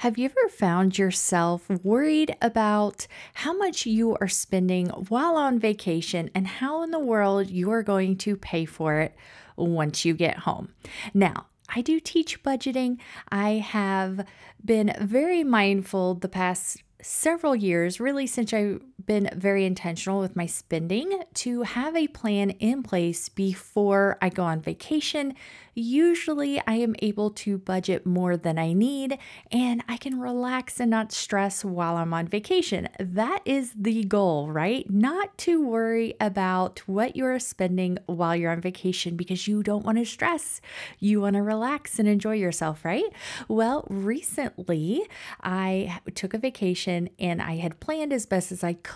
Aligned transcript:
Have 0.00 0.16
you 0.16 0.24
ever 0.24 0.48
found 0.48 0.96
yourself 0.96 1.68
worried 1.68 2.34
about 2.40 3.06
how 3.34 3.54
much 3.54 3.84
you 3.84 4.16
are 4.18 4.28
spending 4.28 4.86
while 4.86 5.36
on 5.36 5.58
vacation 5.58 6.30
and 6.34 6.46
how 6.46 6.82
in 6.82 6.90
the 6.90 6.98
world 6.98 7.50
you 7.50 7.70
are 7.70 7.82
going 7.82 8.16
to 8.16 8.34
pay 8.34 8.64
for 8.64 9.00
it 9.00 9.14
once 9.56 10.06
you 10.06 10.14
get 10.14 10.38
home? 10.38 10.72
Now, 11.12 11.48
I 11.68 11.82
do 11.82 12.00
teach 12.00 12.42
budgeting. 12.42 12.96
I 13.28 13.56
have 13.56 14.24
been 14.64 14.96
very 15.02 15.44
mindful 15.44 16.14
the 16.14 16.30
past 16.30 16.82
several 17.02 17.54
years, 17.54 18.00
really 18.00 18.26
since 18.26 18.54
I've 18.54 18.80
been 19.06 19.30
very 19.34 19.64
intentional 19.64 20.20
with 20.20 20.36
my 20.36 20.46
spending, 20.46 21.22
to 21.34 21.62
have 21.62 21.96
a 21.96 22.08
plan 22.08 22.50
in 22.50 22.82
place 22.82 23.28
before 23.28 24.18
I 24.20 24.28
go 24.28 24.44
on 24.44 24.60
vacation 24.60 25.34
usually 25.74 26.60
I 26.66 26.74
am 26.74 26.94
able 27.00 27.30
to 27.30 27.58
budget 27.58 28.06
more 28.06 28.36
than 28.36 28.58
I 28.58 28.72
need 28.72 29.18
and 29.50 29.82
I 29.88 29.96
can 29.96 30.20
relax 30.20 30.80
and 30.80 30.90
not 30.90 31.12
stress 31.12 31.64
while 31.64 31.96
I'm 31.96 32.12
on 32.14 32.26
vacation. 32.26 32.88
That 32.98 33.40
is 33.44 33.72
the 33.76 34.04
goal, 34.04 34.50
right? 34.50 34.88
Not 34.90 35.36
to 35.38 35.64
worry 35.64 36.14
about 36.20 36.80
what 36.86 37.16
you're 37.16 37.38
spending 37.38 37.98
while 38.06 38.36
you're 38.36 38.52
on 38.52 38.60
vacation 38.60 39.16
because 39.16 39.46
you 39.46 39.62
don't 39.62 39.84
want 39.84 39.98
to 39.98 40.04
stress. 40.04 40.60
You 40.98 41.20
want 41.20 41.34
to 41.34 41.42
relax 41.42 41.98
and 41.98 42.08
enjoy 42.08 42.34
yourself, 42.34 42.84
right? 42.84 43.04
Well, 43.48 43.86
recently 43.88 45.02
I 45.42 46.00
took 46.14 46.34
a 46.34 46.38
vacation 46.38 47.10
and 47.18 47.40
I 47.40 47.56
had 47.56 47.80
planned 47.80 48.12
as 48.12 48.26
best 48.26 48.52
as 48.52 48.64
I 48.64 48.74
could, 48.74 48.89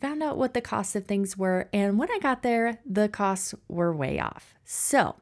found 0.00 0.22
out 0.22 0.36
what 0.36 0.54
the 0.54 0.60
costs 0.60 0.96
of 0.96 1.06
things 1.06 1.36
were, 1.36 1.68
and 1.72 1.98
when 1.98 2.10
I 2.10 2.18
got 2.18 2.42
there, 2.42 2.78
the 2.84 3.08
costs 3.08 3.54
were 3.68 3.94
way 3.94 4.18
off. 4.18 4.54
So, 4.64 5.16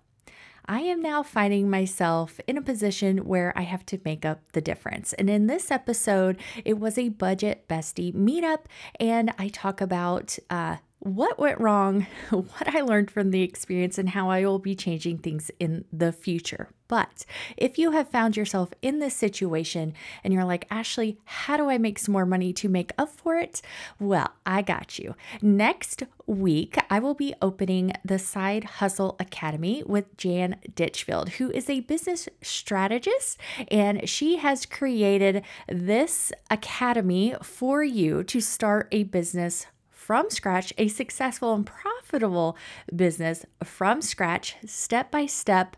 I 0.71 0.81
am 0.81 1.01
now 1.01 1.23
finding 1.23 1.71
myself 1.71 2.41
in 2.47 2.59
a 2.59 2.63
position 2.63 3.25
where 3.25 3.57
I 3.57 3.63
have 3.63 3.87
to 3.87 4.01
make 4.05 4.27
up 4.27 4.53
the 4.53 4.61
difference. 4.61 5.15
And 5.15 5.31
in 5.31 5.47
this 5.47 5.71
episode, 5.71 6.37
it 6.63 6.79
was 6.79 6.99
a 6.99 7.09
budget 7.09 7.67
bestie 7.69 8.15
meetup, 8.15 8.67
and 9.01 9.33
I 9.39 9.49
talk 9.49 9.81
about 9.81 10.39
uh, 10.51 10.77
what 11.01 11.39
went 11.39 11.61
wrong, 11.61 12.07
what 12.31 12.75
I 12.75 12.81
learned 12.81 13.11
from 13.11 13.31
the 13.31 13.43
experience, 13.43 13.99
and 13.99 14.11
how 14.11 14.31
I 14.31 14.45
will 14.45 14.59
be 14.59 14.75
changing 14.75 15.19
things 15.19 15.51
in 15.59 15.85
the 15.93 16.13
future. 16.13 16.69
But 16.89 17.27
if 17.59 17.79
you 17.79 17.91
have 17.91 18.09
found 18.09 18.35
yourself 18.35 18.71
in 18.81 18.99
this 18.99 19.15
situation 19.15 19.93
and 20.25 20.33
you're 20.33 20.45
like, 20.45 20.67
Ashley, 20.71 21.19
how 21.25 21.59
do 21.59 21.69
I 21.69 21.77
make 21.77 21.99
some 21.99 22.13
more 22.13 22.25
money 22.25 22.55
to 22.55 22.69
make 22.69 22.93
up 22.97 23.11
for 23.11 23.37
it? 23.37 23.61
Well, 24.01 24.31
I 24.47 24.63
got 24.63 24.99
you. 24.99 25.15
Next 25.43 26.05
week, 26.27 26.79
I 26.89 26.99
will 26.99 27.13
be 27.13 27.35
opening 27.43 27.93
the 28.03 28.19
Side 28.19 28.65
Hustle 28.65 29.17
Academy 29.21 29.83
with 29.85 30.17
Jan 30.17 30.57
Ditchfield, 30.75 31.31
who 31.31 31.51
is 31.51 31.69
a 31.69 31.81
business 31.81 32.27
strategist, 32.41 33.39
and 33.71 34.09
she 34.09 34.39
has 34.39 34.65
created 34.65 35.43
this 35.69 36.33
academy 36.51 37.35
for 37.43 37.85
you 37.85 38.25
to 38.25 38.41
start 38.41 38.89
a 38.91 39.05
business 39.05 39.67
from 40.09 40.31
scratch, 40.31 40.73
a 40.79 40.89
successful 40.89 41.53
and 41.53 41.67
profitable 41.67 42.57
business 42.97 43.45
from 43.63 44.01
scratch, 44.01 44.57
step 44.65 45.11
by 45.11 45.27
step. 45.27 45.77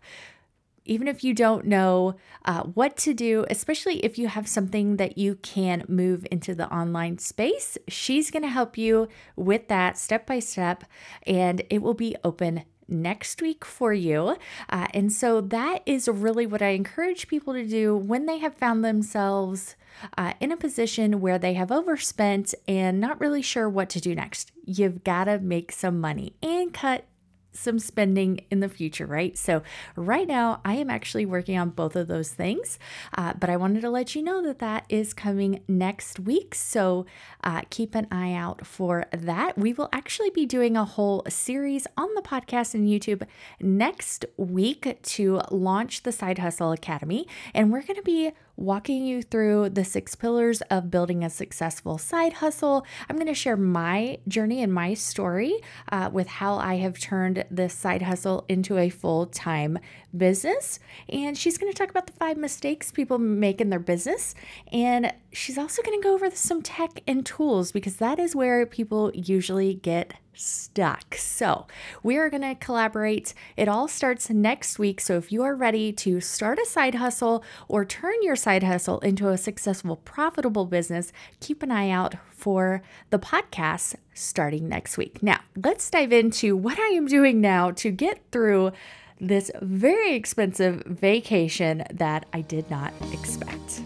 Even 0.85 1.09
if 1.09 1.25
you 1.25 1.35
don't 1.35 1.67
know 1.67 2.15
uh, 2.45 2.63
what 2.63 2.97
to 2.97 3.13
do, 3.13 3.45
especially 3.51 3.97
if 4.05 4.19
you 4.19 4.29
have 4.29 4.47
something 4.47 4.99
that 4.99 5.19
you 5.19 5.35
can 5.35 5.85
move 5.89 6.25
into 6.31 6.55
the 6.55 6.73
online 6.73 7.19
space, 7.19 7.77
she's 7.89 8.31
going 8.31 8.45
to 8.45 8.49
help 8.49 8.79
you 8.79 9.09
with 9.35 9.67
that 9.67 9.99
step 9.99 10.27
by 10.27 10.39
step, 10.39 10.85
and 11.27 11.65
it 11.69 11.83
will 11.83 11.95
be 11.95 12.15
open 12.23 12.63
next 12.87 13.43
week 13.43 13.65
for 13.65 13.93
you. 13.93 14.37
Uh, 14.69 14.87
and 14.95 15.13
so 15.13 15.41
that 15.41 15.83
is 15.87 16.07
really 16.07 16.47
what 16.47 16.63
I 16.63 16.69
encourage 16.69 17.27
people 17.27 17.53
to 17.55 17.67
do 17.67 17.97
when 17.97 18.27
they 18.27 18.39
have 18.39 18.55
found 18.55 18.85
themselves 18.85 19.75
uh, 20.17 20.35
in 20.41 20.53
a 20.53 20.57
position 20.57 21.21
where 21.21 21.39
they 21.39 21.55
have 21.55 21.71
overspent 21.73 22.55
and 22.67 23.01
not 23.01 23.21
really 23.21 23.43
sure 23.43 23.69
what 23.69 23.89
to 23.91 24.01
do 24.01 24.15
next. 24.15 24.53
You've 24.65 25.05
got 25.05 25.25
to 25.25 25.39
make 25.39 25.73
some 25.73 26.01
money 26.01 26.35
and 26.43 26.73
cut 26.73 27.05
some 27.53 27.79
spending 27.79 28.41
in 28.51 28.61
the 28.61 28.69
future, 28.69 29.07
right? 29.07 29.37
So, 29.37 29.63
right 29.97 30.27
now, 30.27 30.61
I 30.65 30.75
am 30.75 30.91
actually 30.91 31.27
working 31.27 31.59
on 31.59 31.71
both 31.71 31.97
of 31.97 32.07
those 32.07 32.31
things, 32.31 32.79
uh, 33.17 33.35
but 33.39 33.51
I 33.51 33.57
wanted 33.57 33.81
to 33.83 33.91
let 33.91 34.15
you 34.15 34.23
know 34.23 34.43
that 34.43 34.61
that 34.61 34.85
is 34.89 35.13
coming 35.13 35.63
next 35.67 36.21
week. 36.21 36.55
So, 36.55 37.07
uh, 37.43 37.63
keep 37.71 37.95
an 37.95 38.07
eye 38.11 38.35
out 38.35 38.67
for 38.67 39.07
that. 39.13 39.59
We 39.59 39.73
will 39.73 39.89
actually 39.93 40.31
be 40.31 40.47
doing 40.47 40.77
a 40.77 40.85
whole 40.85 41.25
series 41.29 41.87
on 41.97 42.15
the 42.15 42.23
podcast 42.23 42.75
and 42.75 42.89
YouTube 42.89 43.27
next 43.61 44.25
week 44.37 45.03
to 45.03 45.41
launch 45.51 46.03
the 46.03 46.13
Side 46.13 46.39
Hustle 46.39 46.73
Academy, 46.73 47.27
and 47.55 47.73
we're 47.73 47.83
going 47.83 47.97
to 47.97 48.03
be 48.03 48.33
walking 48.61 49.05
you 49.05 49.23
through 49.23 49.71
the 49.71 49.85
six 49.85 50.15
pillars 50.15 50.61
of 50.63 50.91
building 50.91 51.25
a 51.25 51.31
successful 51.31 51.99
side 51.99 52.35
hustle. 52.35 52.87
I'm 53.09 53.17
going 53.17 53.27
to 53.27 53.35
share 53.35 53.57
my 53.57 54.19
journey 54.29 54.63
and 54.63 54.73
my 54.73 54.95
story 54.95 55.59
uh, 55.91 56.11
with 56.13 56.27
how 56.27 56.57
I 56.57 56.77
have 56.77 56.99
turned 56.99 57.45
this 57.51 57.75
side 57.75 58.03
hustle 58.03 58.45
into 58.49 58.77
a 58.77 58.91
full 58.91 59.27
time 59.27 59.79
business. 60.17 60.79
And 61.09 61.37
she's 61.37 61.57
going 61.57 61.73
to 61.73 61.79
talk 61.79 61.91
about 61.91 62.07
the 62.07 62.13
five 62.13 62.37
mistakes 62.37 62.93
people 62.93 63.19
make 63.19 63.61
in 63.61 63.71
their 63.71 63.79
business. 63.79 64.35
And 64.73 65.13
she's 65.33 65.59
also 65.59 65.83
going 65.83 65.99
to 66.01 66.05
go 66.05 66.15
over 66.15 66.31
some 66.33 66.63
tech 66.63 67.03
and 67.07 67.25
tools 67.25 67.73
because 67.73 67.97
that 67.97 68.19
is 68.19 68.37
where 68.37 68.67
people 68.67 69.11
usually 69.15 69.75
get 69.75 70.15
stuck. 70.41 71.15
So, 71.15 71.67
we 72.03 72.17
are 72.17 72.31
going 72.31 72.43
to 72.43 72.55
collaborate. 72.55 73.35
It 73.57 73.69
all 73.69 73.89
starts 73.89 74.31
next 74.31 74.79
week. 74.79 75.01
So, 75.01 75.17
if 75.17 75.31
you 75.31 75.43
are 75.43 75.55
ready 75.55 75.93
to 75.93 76.21
start 76.21 76.59
a 76.59 76.67
side 76.67 76.97
hustle 76.97 77.45
or 77.69 77.85
turn 77.85 78.15
your 78.23 78.37
side 78.37 78.63
hustle 78.63 78.99
into 79.01 79.29
a 79.29 79.39
successful, 79.39 79.97
profitable 79.97 80.67
business, 80.67 81.13
keep 81.41 81.63
an 81.63 81.71
eye 81.71 81.91
out 81.91 82.15
for 82.31 82.83
the 83.11 83.19
podcast 83.19 83.97
starting 84.15 84.69
next 84.69 84.97
week. 84.97 85.23
Now, 85.23 85.41
let's 85.57 85.91
dive 85.91 86.13
into 86.13 86.57
what 86.57 86.79
I 86.79 86.89
am 86.89 87.07
doing 87.07 87.41
now 87.41 87.71
to 87.73 87.91
get 87.91 88.21
through 88.33 88.73
this 89.21 89.51
very 89.61 90.15
expensive 90.15 90.83
vacation 90.87 91.85
that 91.93 92.27
I 92.33 92.41
did 92.41 92.71
not 92.71 92.95
expect. 93.13 93.83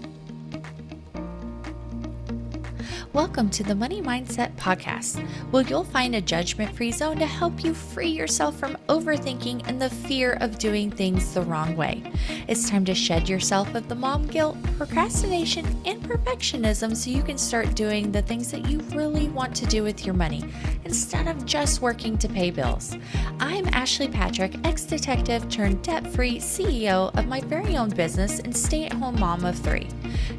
Welcome 3.14 3.48
to 3.50 3.62
the 3.62 3.76
Money 3.76 4.02
Mindset 4.02 4.56
Podcast, 4.56 5.24
where 5.52 5.62
you'll 5.62 5.84
find 5.84 6.16
a 6.16 6.20
judgment 6.20 6.74
free 6.74 6.90
zone 6.90 7.16
to 7.20 7.26
help 7.26 7.62
you 7.62 7.72
free 7.72 8.08
yourself 8.08 8.58
from 8.58 8.76
overthinking 8.88 9.68
and 9.68 9.80
the 9.80 9.88
fear 9.88 10.32
of 10.40 10.58
doing 10.58 10.90
things 10.90 11.32
the 11.32 11.42
wrong 11.42 11.76
way. 11.76 12.02
It's 12.48 12.68
time 12.68 12.84
to 12.86 12.94
shed 12.94 13.28
yourself 13.28 13.72
of 13.76 13.88
the 13.88 13.94
mom 13.94 14.26
guilt, 14.26 14.56
procrastination, 14.76 15.64
and 15.84 16.02
perfectionism 16.02 16.96
so 16.96 17.08
you 17.08 17.22
can 17.22 17.38
start 17.38 17.76
doing 17.76 18.10
the 18.10 18.20
things 18.20 18.50
that 18.50 18.68
you 18.68 18.80
really 18.92 19.28
want 19.28 19.54
to 19.56 19.66
do 19.66 19.84
with 19.84 20.04
your 20.04 20.16
money 20.16 20.42
instead 20.84 21.28
of 21.28 21.46
just 21.46 21.80
working 21.80 22.18
to 22.18 22.28
pay 22.28 22.50
bills. 22.50 22.96
I'm 23.38 23.68
Ashley 23.68 24.08
Patrick, 24.08 24.56
ex 24.64 24.82
detective 24.82 25.48
turned 25.48 25.82
debt 25.82 26.04
free 26.08 26.38
CEO 26.38 27.16
of 27.16 27.28
my 27.28 27.40
very 27.42 27.76
own 27.76 27.90
business 27.90 28.40
and 28.40 28.56
stay 28.56 28.86
at 28.86 28.92
home 28.92 29.20
mom 29.20 29.44
of 29.44 29.56
three. 29.56 29.86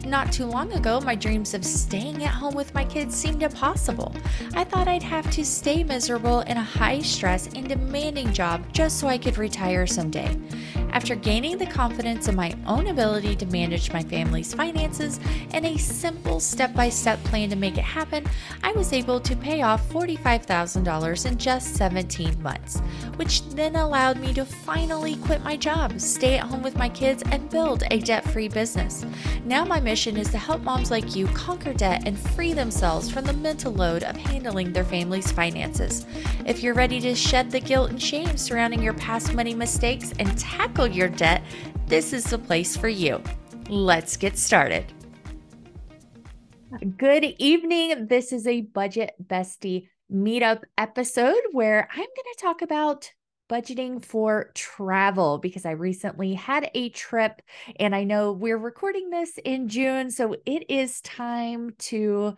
Not 0.06 0.32
too 0.32 0.46
long 0.46 0.72
ago, 0.74 1.00
my 1.02 1.16
dreams 1.16 1.54
of 1.54 1.66
staying 1.66 2.24
at 2.24 2.30
home 2.30 2.54
with 2.54 2.65
my 2.74 2.86
kids 2.86 3.16
seemed 3.16 3.44
impossible. 3.44 4.16
I 4.56 4.64
thought 4.64 4.88
I'd 4.88 5.04
have 5.04 5.30
to 5.32 5.46
stay 5.46 5.84
miserable 5.84 6.42
in 6.42 6.58
a 6.58 6.64
high 6.64 7.02
stress 7.02 7.48
and 7.48 7.68
demanding 7.68 8.34
job 8.34 8.64
just 8.74 9.00
so 9.00 9.08
I 9.08 9.18
could 9.18 9.38
retire 9.38 9.86
someday. 9.86 10.38
After 10.96 11.14
gaining 11.14 11.58
the 11.58 11.66
confidence 11.66 12.30
in 12.30 12.38
my 12.38 12.54
own 12.66 12.88
ability 12.88 13.36
to 13.36 13.46
manage 13.48 13.92
my 13.92 14.02
family's 14.02 14.54
finances 14.54 15.20
and 15.52 15.66
a 15.66 15.78
simple 15.78 16.40
step 16.40 16.74
by 16.74 16.88
step 16.88 17.22
plan 17.26 17.50
to 17.50 17.58
make 17.58 17.78
it 17.78 17.84
happen, 17.84 18.26
I 18.64 18.72
was 18.72 18.94
able 18.94 19.20
to 19.20 19.36
pay 19.36 19.62
off 19.62 19.90
$45,000 19.90 21.26
in 21.26 21.38
just 21.38 21.76
17 21.76 22.42
months, 22.42 22.80
which 23.18 23.46
then 23.50 23.76
allowed 23.76 24.22
me 24.22 24.34
to 24.36 24.46
finally 24.46 25.18
quit 25.18 25.44
my 25.44 25.58
job, 25.58 26.00
stay 26.00 26.38
at 26.38 26.46
home 26.46 26.64
with 26.64 26.78
my 26.78 26.88
kids, 26.88 27.24
and 27.30 27.50
build 27.50 27.84
a 27.92 28.00
debt 28.00 28.24
free 28.30 28.48
business. 28.48 29.06
Now, 29.44 29.66
my 29.66 29.82
mission 29.82 30.16
is 30.16 30.30
to 30.30 30.38
help 30.38 30.62
moms 30.62 30.92
like 30.92 31.14
you 31.14 31.28
conquer 31.28 31.74
debt 31.74 32.04
and 32.06 32.18
free 32.18 32.54
themselves 32.56 33.10
from 33.10 33.26
the 33.26 33.34
mental 33.34 33.72
load 33.72 34.04
of 34.04 34.16
handling 34.16 34.74
their 34.74 34.84
family's 34.84 35.32
finances. 35.32 36.06
If 36.46 36.64
you're 36.64 36.74
ready 36.74 37.00
to 37.02 37.14
shed 37.14 37.52
the 37.52 37.60
guilt 37.60 37.90
and 37.92 38.02
shame 38.02 38.38
surrounding 38.38 38.82
your 38.82 38.94
past 38.94 39.34
money 39.34 39.54
mistakes 39.54 40.14
and 40.20 40.38
tackle 40.38 40.88
your 40.88 41.10
debt, 41.10 41.44
this 41.88 42.14
is 42.14 42.24
the 42.24 42.40
place 42.40 42.76
for 42.76 42.88
you. 42.88 43.22
Let's 43.70 44.18
get 44.18 44.38
started. 44.38 44.86
Good 46.98 47.24
evening. 47.38 48.08
This 48.08 48.34
is 48.34 48.48
a 48.48 48.62
Budget 48.62 49.16
Bestie 49.24 49.90
meetup 50.12 50.64
episode 50.78 51.42
where 51.52 51.88
I'm 51.92 51.98
going 51.98 52.08
to 52.08 52.42
talk 52.42 52.62
about 52.62 53.12
budgeting 53.50 54.04
for 54.04 54.52
travel 54.56 55.38
because 55.38 55.66
I 55.66 55.72
recently 55.72 56.34
had 56.34 56.70
a 56.74 56.90
trip 56.90 57.42
and 57.80 57.96
I 57.96 58.04
know 58.04 58.32
we're 58.32 58.58
recording 58.58 59.10
this 59.10 59.38
in 59.44 59.68
June. 59.68 60.12
So 60.12 60.36
it 60.46 60.70
is 60.70 61.02
time 61.02 61.74
to 61.80 62.36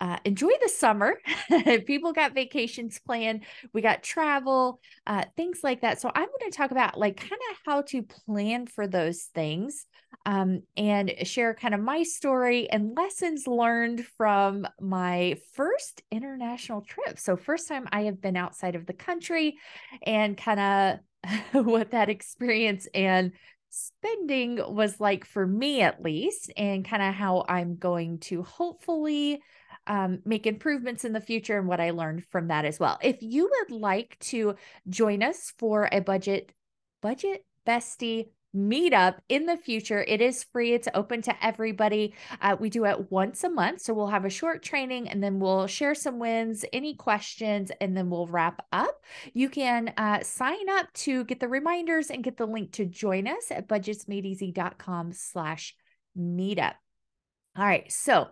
uh, 0.00 0.18
enjoy 0.24 0.50
the 0.60 0.68
summer. 0.68 1.14
People 1.86 2.12
got 2.12 2.34
vacations 2.34 2.98
planned. 2.98 3.44
We 3.72 3.80
got 3.80 4.02
travel, 4.02 4.80
uh, 5.06 5.24
things 5.36 5.60
like 5.62 5.82
that. 5.82 6.00
So 6.00 6.10
I'm 6.14 6.26
going 6.26 6.50
to 6.50 6.56
talk 6.56 6.70
about 6.70 6.98
like 6.98 7.16
kind 7.16 7.40
of 7.50 7.58
how 7.64 7.82
to 7.82 8.02
plan 8.02 8.66
for 8.66 8.86
those 8.86 9.22
things 9.34 9.86
um, 10.26 10.62
and 10.76 11.12
share 11.22 11.54
kind 11.54 11.74
of 11.74 11.80
my 11.80 12.02
story 12.02 12.68
and 12.70 12.96
lessons 12.96 13.46
learned 13.46 14.04
from 14.16 14.66
my 14.80 15.36
first 15.52 16.02
international 16.10 16.82
trip. 16.82 17.18
So 17.18 17.36
first 17.36 17.68
time 17.68 17.86
I 17.92 18.02
have 18.02 18.20
been 18.20 18.36
outside 18.36 18.74
of 18.74 18.86
the 18.86 18.92
country 18.92 19.58
and 20.02 20.36
kind 20.36 21.00
of 21.54 21.64
what 21.64 21.92
that 21.92 22.08
experience 22.08 22.88
and 22.94 23.32
spending 23.70 24.60
was 24.72 25.00
like 25.00 25.24
for 25.24 25.44
me 25.44 25.80
at 25.82 26.00
least 26.02 26.52
and 26.56 26.84
kind 26.84 27.02
of 27.02 27.12
how 27.12 27.44
I'm 27.48 27.76
going 27.76 28.18
to 28.20 28.42
hopefully 28.44 29.42
um, 29.86 30.20
make 30.24 30.46
improvements 30.46 31.04
in 31.04 31.12
the 31.12 31.20
future 31.20 31.58
and 31.58 31.68
what 31.68 31.80
I 31.80 31.90
learned 31.90 32.24
from 32.30 32.48
that 32.48 32.64
as 32.64 32.80
well. 32.80 32.98
If 33.02 33.18
you 33.20 33.50
would 33.50 33.78
like 33.78 34.18
to 34.20 34.56
join 34.88 35.22
us 35.22 35.52
for 35.58 35.88
a 35.92 36.00
budget 36.00 36.52
budget 37.00 37.44
bestie 37.66 38.28
meetup 38.54 39.16
in 39.28 39.46
the 39.46 39.56
future. 39.56 40.02
It 40.06 40.20
is 40.20 40.44
free, 40.44 40.72
it's 40.72 40.88
open 40.94 41.22
to 41.22 41.44
everybody. 41.44 42.14
Uh, 42.40 42.56
we 42.58 42.70
do 42.70 42.84
it 42.84 43.10
once 43.10 43.42
a 43.42 43.50
month. 43.50 43.80
So 43.80 43.92
we'll 43.92 44.06
have 44.06 44.24
a 44.24 44.30
short 44.30 44.62
training 44.62 45.08
and 45.08 45.22
then 45.22 45.40
we'll 45.40 45.66
share 45.66 45.94
some 45.94 46.18
wins, 46.18 46.64
any 46.72 46.94
questions, 46.94 47.72
and 47.80 47.96
then 47.96 48.10
we'll 48.10 48.26
wrap 48.26 48.64
up. 48.72 49.02
You 49.32 49.48
can 49.48 49.92
uh, 49.96 50.22
sign 50.22 50.68
up 50.70 50.92
to 50.94 51.24
get 51.24 51.40
the 51.40 51.48
reminders 51.48 52.10
and 52.10 52.22
get 52.22 52.36
the 52.36 52.46
link 52.46 52.72
to 52.72 52.86
join 52.86 53.26
us 53.26 53.50
at 53.50 53.68
budgetsmadeeasy.com 53.68 55.12
slash 55.12 55.74
meetup. 56.16 56.74
All 57.56 57.64
right. 57.64 57.90
So 57.90 58.28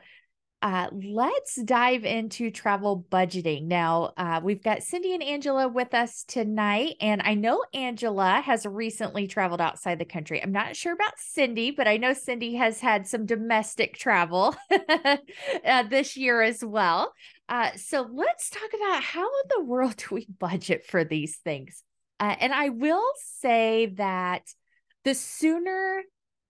uh, 0.63 0.87
let's 0.93 1.61
dive 1.61 2.05
into 2.05 2.53
travel 2.53 3.05
budgeting. 3.11 3.67
Now, 3.67 4.13
uh, 4.17 4.41
we've 4.43 4.63
got 4.63 4.85
Cindy 4.85 5.13
and 5.13 5.23
Angela 5.23 5.67
with 5.67 5.93
us 5.93 6.23
tonight. 6.23 6.95
And 7.01 7.21
I 7.25 7.35
know 7.35 7.65
Angela 7.75 8.41
has 8.41 8.65
recently 8.65 9.27
traveled 9.27 9.61
outside 9.61 9.99
the 9.99 10.05
country. 10.05 10.41
I'm 10.41 10.53
not 10.53 10.77
sure 10.77 10.93
about 10.93 11.19
Cindy, 11.19 11.73
but 11.73 11.89
I 11.89 11.97
know 11.97 12.13
Cindy 12.13 12.55
has 12.55 12.79
had 12.79 13.09
some 13.09 13.27
domestic 13.27 13.99
travel 13.99 14.55
uh, 14.71 15.83
this 15.91 16.17
year 16.17 16.41
as 16.43 16.65
well. 16.65 17.13
Uh, 17.49 17.71
so 17.75 18.09
let's 18.13 18.49
talk 18.49 18.71
about 18.73 19.03
how 19.03 19.27
in 19.27 19.49
the 19.57 19.65
world 19.65 19.97
do 19.97 20.15
we 20.15 20.29
budget 20.39 20.85
for 20.87 21.03
these 21.03 21.39
things? 21.39 21.83
Uh, 22.21 22.37
and 22.39 22.53
I 22.53 22.69
will 22.69 23.11
say 23.17 23.87
that 23.97 24.43
the 25.03 25.15
sooner 25.15 26.03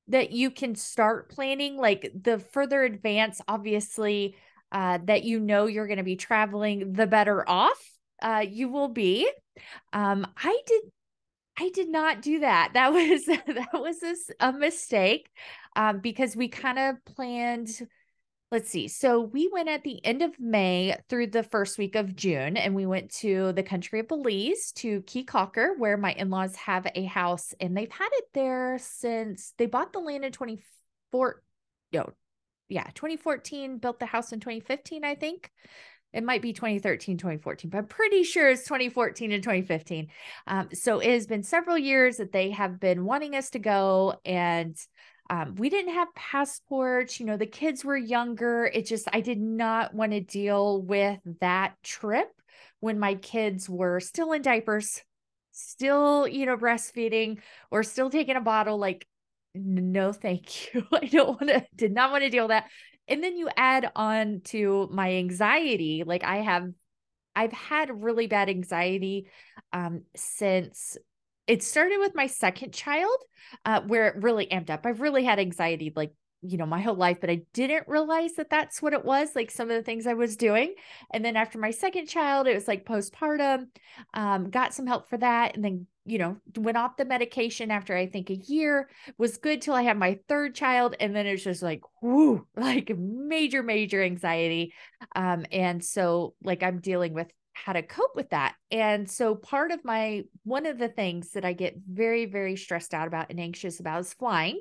that 0.09 0.33
you 0.33 0.51
can 0.51 0.75
start 0.75 1.31
planning 1.31 1.77
like 1.77 2.11
the 2.21 2.39
further 2.39 2.83
advance 2.83 3.41
obviously 3.49 4.37
uh, 4.73 4.99
that 5.05 5.23
you 5.25 5.39
know 5.39 5.67
you're 5.67 5.87
going 5.87 5.99
to 5.99 6.03
be 6.03 6.17
traveling 6.17 6.93
the 6.95 7.07
better 7.07 7.49
off 7.49 7.81
uh, 8.23 8.45
you 8.49 8.69
will 8.69 8.89
be. 8.89 9.29
Um, 9.93 10.27
i 10.37 10.59
did 10.67 10.83
i 11.59 11.71
did 11.71 11.89
not 11.89 12.23
do 12.23 12.41
that. 12.41 12.71
That 12.75 12.93
was 12.93 13.27
that 13.27 13.69
was 13.75 14.03
a, 14.03 14.49
a 14.49 14.53
mistake 14.53 15.29
um, 15.77 16.01
because 16.01 16.37
we 16.37 16.49
kind 16.49 16.79
of 16.79 16.97
planned 17.05 17.71
let's 18.53 18.71
see. 18.71 18.87
So 18.87 19.23
we 19.23 19.49
went 19.51 19.71
at 19.71 19.83
the 19.83 20.05
end 20.05 20.21
of 20.21 20.39
May 20.39 20.95
through 21.09 21.29
the 21.29 21.43
first 21.43 21.79
week 21.79 21.97
of 21.97 22.15
June, 22.15 22.59
and 22.59 22.75
we 22.75 22.85
went 22.85 23.11
to 23.17 23.53
the 23.55 23.63
country 23.63 23.99
of 23.99 24.09
Belize 24.09 24.73
to 24.77 25.01
Caye 25.03 25.25
Caulker, 25.25 25.77
where 25.79 25.97
my 25.97 26.13
in 26.13 26.29
laws 26.29 26.55
have 26.57 26.87
a 26.95 27.05
house, 27.05 27.55
and 27.61 27.75
they've 27.75 27.91
had 27.91 28.11
it 28.13 28.25
there 28.35 28.79
since 28.79 29.55
they 29.57 29.65
bought 29.65 29.95
the 29.95 30.01
land 30.01 30.27
in 30.27 30.33
2014. 30.33 31.41
No, 31.95 32.13
yeah, 32.69 32.89
2014, 32.95 33.79
built 33.79 33.99
the 33.99 34.07
house 34.07 34.33
in 34.33 34.41
2015, 34.41 35.03
I 35.03 35.15
think. 35.15 35.51
It 36.13 36.23
might 36.23 36.43
be 36.43 36.53
2013, 36.53 37.17
2014, 37.17 37.71
but 37.71 37.79
I'm 37.79 37.87
pretty 37.87 38.23
sure 38.23 38.51
it's 38.51 38.65
2014 38.65 39.33
and 39.33 39.43
2015. 39.43 40.09
Um, 40.47 40.69
so 40.75 40.99
it 40.99 41.11
has 41.11 41.27
been 41.27 41.43
several 41.43 41.79
years 41.79 42.19
that 42.19 42.33
they 42.33 42.51
have 42.51 42.79
been 42.79 43.07
wanting 43.07 43.35
us 43.35 43.49
to 43.51 43.59
go. 43.59 44.21
And 44.27 44.77
um, 45.33 45.55
we 45.55 45.71
didn't 45.71 45.95
have 45.95 46.15
passports 46.15 47.19
you 47.19 47.25
know 47.25 47.39
the 47.39 47.47
kids 47.47 47.85
were 47.85 47.97
younger. 47.97 48.67
It 48.67 48.87
just 48.87 49.09
i 49.13 49.21
did 49.21 49.41
not 49.41 49.95
want 49.95 50.13
to 50.13 50.21
deal 50.21 50.83
with 50.83 51.19
that 51.41 51.75
trip 51.83 52.29
when 52.81 52.99
my 52.99 53.15
kids 53.15 53.69
were 53.69 53.99
still 53.99 54.33
in 54.33 54.43
diapers 54.43 55.01
still 55.53 56.29
you 56.29 56.45
know 56.47 56.57
breastfeeding 56.57 57.39
or 57.71 57.83
still 57.83 58.11
taking 58.11 58.37
a 58.37 58.41
bottle 58.41 58.79
like 58.79 59.07
no 59.55 60.13
thank 60.13 60.75
you. 60.75 60.87
I 60.93 61.07
don't 61.07 61.41
want 61.41 61.49
to 61.49 61.67
did 61.75 61.93
not 61.93 62.11
want 62.11 62.25
to 62.25 62.31
deal 62.31 62.45
with 62.45 62.51
that. 62.51 62.71
And 63.09 63.23
then 63.25 63.37
you 63.37 63.49
add 63.57 63.91
on 63.97 64.41
to 64.45 64.89
my 64.93 65.15
anxiety. 65.15 66.05
Like 66.07 66.25
i 66.25 66.37
have 66.37 66.71
i've 67.35 67.53
had 67.53 68.03
really 68.03 68.27
bad 68.27 68.51
anxiety 68.51 69.29
um 69.73 70.03
since 70.15 70.99
it 71.47 71.63
started 71.63 71.99
with 71.99 72.15
my 72.15 72.27
second 72.27 72.73
child, 72.73 73.17
uh, 73.65 73.81
where 73.83 74.09
it 74.09 74.23
really 74.23 74.47
amped 74.47 74.71
up. 74.71 74.87
I've 74.87 75.01
really 75.01 75.25
had 75.25 75.39
anxiety 75.39 75.93
like 75.95 76.13
you 76.43 76.59
know 76.59 76.67
my 76.67 76.81
whole 76.81 76.97
life 76.97 77.19
but 77.21 77.31
i 77.31 77.41
didn't 77.55 77.87
realize 77.87 78.33
that 78.35 78.51
that's 78.51 78.83
what 78.83 78.93
it 78.93 79.05
was 79.05 79.31
like 79.37 79.51
some 79.51 79.71
of 79.71 79.77
the 79.77 79.83
things 79.83 80.07
i 80.07 80.15
was 80.15 80.37
doing. 80.37 80.75
And 81.13 81.25
then 81.25 81.37
after 81.37 81.59
my 81.59 81.71
second 81.71 82.09
child 82.09 82.47
it 82.47 82.55
was 82.55 82.69
like 82.69 82.85
postpartum 82.85 83.67
um, 84.13 84.51
got 84.51 84.75
some 84.75 84.87
help 84.87 85.09
for 85.09 85.19
that. 85.19 85.55
And 85.55 85.65
then 85.65 85.87
you 86.05 86.19
know 86.19 86.37
went 86.57 86.77
off 86.77 86.97
the 86.97 87.05
medication 87.05 87.71
after 87.71 87.97
i 87.97 88.09
think 88.09 88.29
a 88.29 88.35
year 88.35 88.91
was 89.19 89.37
good 89.37 89.63
till 89.63 89.75
i 89.75 89.83
had 89.83 89.97
my 89.97 90.19
third 90.29 90.55
child. 90.55 90.97
And 90.99 91.15
then 91.15 91.27
it's 91.27 91.45
just 91.45 91.63
like 91.63 91.83
whoo 92.03 92.45
like 92.57 92.91
major 92.99 93.63
major 93.63 94.03
anxiety. 94.03 94.75
Um 95.15 95.47
and 95.53 95.83
so 95.85 96.35
like 96.43 96.65
i'm 96.65 96.81
dealing 96.81 97.15
with 97.15 97.29
how 97.53 97.73
to 97.73 97.83
cope 97.83 98.17
with 98.17 98.31
that. 98.31 98.55
And 98.71 99.11
so 99.11 99.35
part 99.35 99.71
of 99.71 99.85
my 99.85 100.25
one 100.45 100.67
of 100.67 100.79
the 100.79 100.89
things 100.89 101.33
that 101.33 101.45
I 101.45 101.53
get 101.53 101.77
very 101.87 102.27
very 102.27 102.57
stressed 102.57 102.95
out 102.95 103.07
about 103.09 103.31
and 103.31 103.39
anxious 103.39 103.81
about 103.81 104.01
is 104.01 104.15
flying 104.15 104.61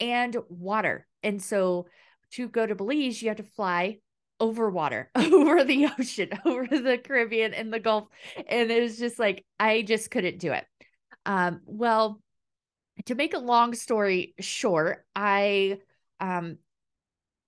and 0.00 0.36
water. 0.48 1.06
And 1.22 1.42
so 1.42 1.86
to 2.32 2.48
go 2.48 2.66
to 2.66 2.74
Belize, 2.74 3.22
you 3.22 3.28
have 3.28 3.38
to 3.38 3.42
fly 3.42 3.98
over 4.40 4.68
water, 4.70 5.10
over 5.14 5.64
the 5.64 5.88
ocean, 5.98 6.30
over 6.44 6.66
the 6.66 6.98
Caribbean 6.98 7.54
and 7.54 7.72
the 7.72 7.80
Gulf. 7.80 8.08
And 8.48 8.70
it 8.70 8.82
was 8.82 8.98
just 8.98 9.18
like 9.18 9.44
I 9.58 9.82
just 9.82 10.10
couldn't 10.10 10.38
do 10.38 10.52
it. 10.52 10.64
Um, 11.24 11.60
well, 11.64 12.20
to 13.06 13.14
make 13.14 13.34
a 13.34 13.38
long 13.38 13.74
story 13.74 14.34
short, 14.40 15.04
I 15.14 15.78
um 16.20 16.58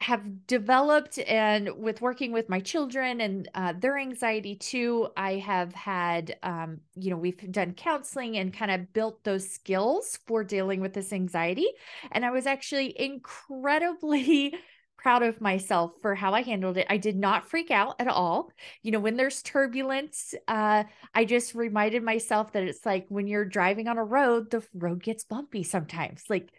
have 0.00 0.46
developed 0.46 1.18
and 1.18 1.70
with 1.76 2.00
working 2.00 2.30
with 2.30 2.48
my 2.48 2.60
children 2.60 3.20
and 3.20 3.48
uh, 3.54 3.72
their 3.78 3.98
anxiety 3.98 4.54
too 4.54 5.08
i 5.16 5.34
have 5.34 5.74
had 5.74 6.36
um, 6.44 6.78
you 6.94 7.10
know 7.10 7.16
we've 7.16 7.50
done 7.50 7.72
counseling 7.74 8.36
and 8.36 8.54
kind 8.54 8.70
of 8.70 8.92
built 8.92 9.22
those 9.24 9.48
skills 9.48 10.18
for 10.26 10.44
dealing 10.44 10.80
with 10.80 10.92
this 10.92 11.12
anxiety. 11.12 11.66
And 12.12 12.24
i 12.24 12.30
was 12.30 12.46
actually 12.46 12.98
incredibly 13.00 14.54
proud 14.98 15.22
of 15.22 15.40
myself 15.40 15.92
for 16.00 16.14
how 16.14 16.32
i 16.32 16.42
handled 16.42 16.76
it. 16.76 16.86
I 16.88 16.96
did 16.96 17.16
not 17.16 17.48
freak 17.48 17.70
out 17.72 17.96
at 17.98 18.08
all. 18.08 18.50
You 18.82 18.92
know 18.92 19.00
when 19.00 19.16
there's 19.16 19.42
turbulence 19.42 20.32
uh, 20.46 20.84
i 21.14 21.24
just 21.24 21.56
reminded 21.56 22.04
myself 22.04 22.52
that 22.52 22.62
it's 22.62 22.86
like 22.86 23.06
when 23.08 23.26
you're 23.26 23.44
driving 23.44 23.88
on 23.88 23.98
a 23.98 24.04
road 24.04 24.50
the 24.50 24.62
road 24.74 25.02
gets 25.02 25.24
bumpy 25.24 25.64
sometimes. 25.64 26.22
Like 26.28 26.50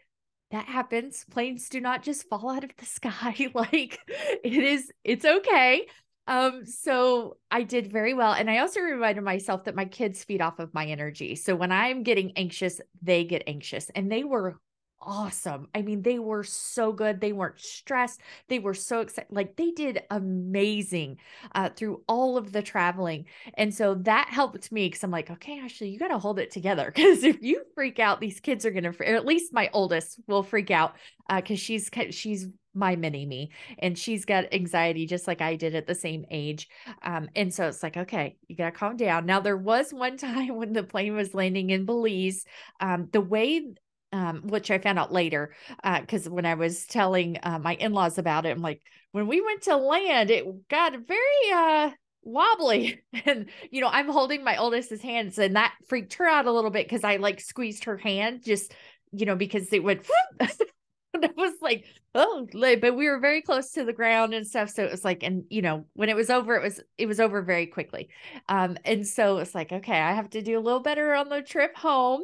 that 0.51 0.65
happens. 0.65 1.25
Planes 1.29 1.69
do 1.69 1.79
not 1.79 2.03
just 2.03 2.27
fall 2.27 2.49
out 2.49 2.63
of 2.63 2.71
the 2.77 2.85
sky. 2.85 3.35
like 3.53 3.99
it 4.43 4.53
is, 4.53 4.91
it's 5.03 5.25
okay. 5.25 5.85
Um, 6.27 6.63
so 6.65 7.37
I 7.49 7.63
did 7.63 7.91
very 7.91 8.13
well. 8.13 8.33
And 8.33 8.51
I 8.51 8.59
also 8.59 8.81
reminded 8.81 9.23
myself 9.23 9.63
that 9.63 9.75
my 9.75 9.85
kids 9.85 10.23
feed 10.23 10.41
off 10.41 10.59
of 10.59 10.73
my 10.75 10.85
energy. 10.85 11.35
So 11.35 11.55
when 11.55 11.71
I'm 11.71 12.03
getting 12.03 12.33
anxious, 12.35 12.79
they 13.01 13.23
get 13.23 13.43
anxious. 13.47 13.89
And 13.95 14.11
they 14.11 14.23
were 14.23 14.59
awesome. 15.01 15.67
I 15.73 15.81
mean, 15.81 16.01
they 16.01 16.19
were 16.19 16.43
so 16.43 16.91
good. 16.91 17.19
They 17.19 17.31
weren't 17.31 17.59
stressed. 17.59 18.21
They 18.47 18.59
were 18.59 18.73
so 18.73 19.01
excited. 19.01 19.31
Like 19.31 19.55
they 19.55 19.71
did 19.71 20.03
amazing 20.09 21.17
uh, 21.55 21.69
through 21.69 22.03
all 22.07 22.37
of 22.37 22.51
the 22.51 22.61
traveling. 22.61 23.25
And 23.55 23.73
so 23.73 23.95
that 23.95 24.29
helped 24.29 24.71
me 24.71 24.87
because 24.87 25.03
I'm 25.03 25.11
like, 25.11 25.31
okay, 25.31 25.59
Ashley, 25.59 25.89
you 25.89 25.99
got 25.99 26.09
to 26.09 26.19
hold 26.19 26.39
it 26.39 26.51
together. 26.51 26.93
Because 26.99 27.23
if 27.23 27.41
you 27.41 27.63
freak 27.75 27.97
out, 27.97 28.19
these 28.19 28.41
kids 28.41 28.65
are 28.65 28.71
going 28.71 28.83
to, 28.83 28.89
or 28.89 29.15
at 29.15 29.25
least 29.25 29.53
my 29.53 29.69
oldest 29.71 30.19
will 30.27 30.43
freak 30.43 30.69
out 30.69 30.95
because 31.33 31.57
uh, 31.57 31.61
she's, 31.61 31.89
she's, 32.11 32.47
my 32.73 32.95
mini 32.95 33.25
me 33.25 33.51
and 33.79 33.97
she's 33.97 34.25
got 34.25 34.53
anxiety 34.53 35.05
just 35.05 35.27
like 35.27 35.41
I 35.41 35.55
did 35.55 35.75
at 35.75 35.87
the 35.87 35.95
same 35.95 36.25
age. 36.29 36.69
Um, 37.01 37.29
and 37.35 37.53
so 37.53 37.67
it's 37.67 37.81
like, 37.81 37.97
okay, 37.97 38.37
you 38.47 38.55
got 38.55 38.65
to 38.65 38.71
calm 38.71 38.95
down. 38.95 39.25
Now, 39.25 39.39
there 39.39 39.57
was 39.57 39.93
one 39.93 40.17
time 40.17 40.55
when 40.55 40.73
the 40.73 40.83
plane 40.83 41.15
was 41.15 41.33
landing 41.33 41.71
in 41.71 41.85
Belize. 41.85 42.45
Um, 42.79 43.09
the 43.11 43.21
way 43.21 43.73
um, 44.11 44.41
which 44.47 44.71
I 44.71 44.79
found 44.79 44.99
out 44.99 45.11
later 45.11 45.53
because 45.83 46.27
uh, 46.27 46.31
when 46.31 46.45
I 46.45 46.55
was 46.55 46.85
telling 46.85 47.37
uh, 47.43 47.59
my 47.59 47.75
in 47.75 47.93
laws 47.93 48.17
about 48.17 48.45
it, 48.45 48.49
I'm 48.49 48.61
like, 48.61 48.81
when 49.11 49.27
we 49.27 49.41
went 49.41 49.63
to 49.63 49.75
land, 49.77 50.31
it 50.31 50.45
got 50.67 50.93
very 51.07 51.53
uh, 51.53 51.91
wobbly. 52.23 53.01
And, 53.25 53.49
you 53.71 53.81
know, 53.81 53.89
I'm 53.91 54.07
holding 54.09 54.43
my 54.43 54.57
oldest's 54.57 55.01
hands, 55.01 55.37
and 55.37 55.55
that 55.55 55.73
freaked 55.87 56.13
her 56.15 56.27
out 56.27 56.45
a 56.45 56.51
little 56.51 56.71
bit 56.71 56.87
because 56.87 57.03
I 57.03 57.17
like 57.17 57.41
squeezed 57.41 57.85
her 57.85 57.97
hand 57.97 58.43
just, 58.43 58.73
you 59.11 59.25
know, 59.25 59.35
because 59.35 59.71
it 59.73 59.83
went. 59.83 60.07
and 61.13 61.25
I 61.25 61.29
was 61.35 61.53
like, 61.61 61.85
oh, 62.13 62.47
but 62.53 62.95
we 62.95 63.07
were 63.07 63.19
very 63.19 63.41
close 63.41 63.71
to 63.71 63.83
the 63.83 63.93
ground 63.93 64.33
and 64.33 64.45
stuff. 64.45 64.69
So 64.69 64.83
it 64.83 64.91
was 64.91 65.03
like, 65.03 65.23
and 65.23 65.43
you 65.49 65.61
know, 65.61 65.85
when 65.93 66.09
it 66.09 66.15
was 66.15 66.29
over, 66.29 66.55
it 66.55 66.61
was 66.61 66.81
it 66.97 67.07
was 67.07 67.19
over 67.19 67.41
very 67.41 67.65
quickly. 67.65 68.09
Um, 68.47 68.77
and 68.85 69.07
so 69.07 69.37
it's 69.37 69.55
like, 69.55 69.71
okay, 69.71 69.99
I 69.99 70.13
have 70.13 70.29
to 70.31 70.41
do 70.41 70.57
a 70.57 70.61
little 70.61 70.81
better 70.81 71.13
on 71.13 71.29
the 71.29 71.41
trip 71.41 71.75
home. 71.75 72.21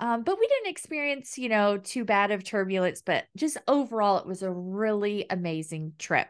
Um, 0.00 0.22
but 0.22 0.38
we 0.38 0.46
didn't 0.46 0.70
experience, 0.70 1.38
you 1.38 1.48
know, 1.48 1.78
too 1.78 2.04
bad 2.04 2.30
of 2.30 2.44
turbulence, 2.44 3.02
but 3.02 3.24
just 3.36 3.58
overall, 3.66 4.18
it 4.18 4.26
was 4.26 4.42
a 4.42 4.50
really 4.50 5.26
amazing 5.30 5.94
trip. 5.98 6.28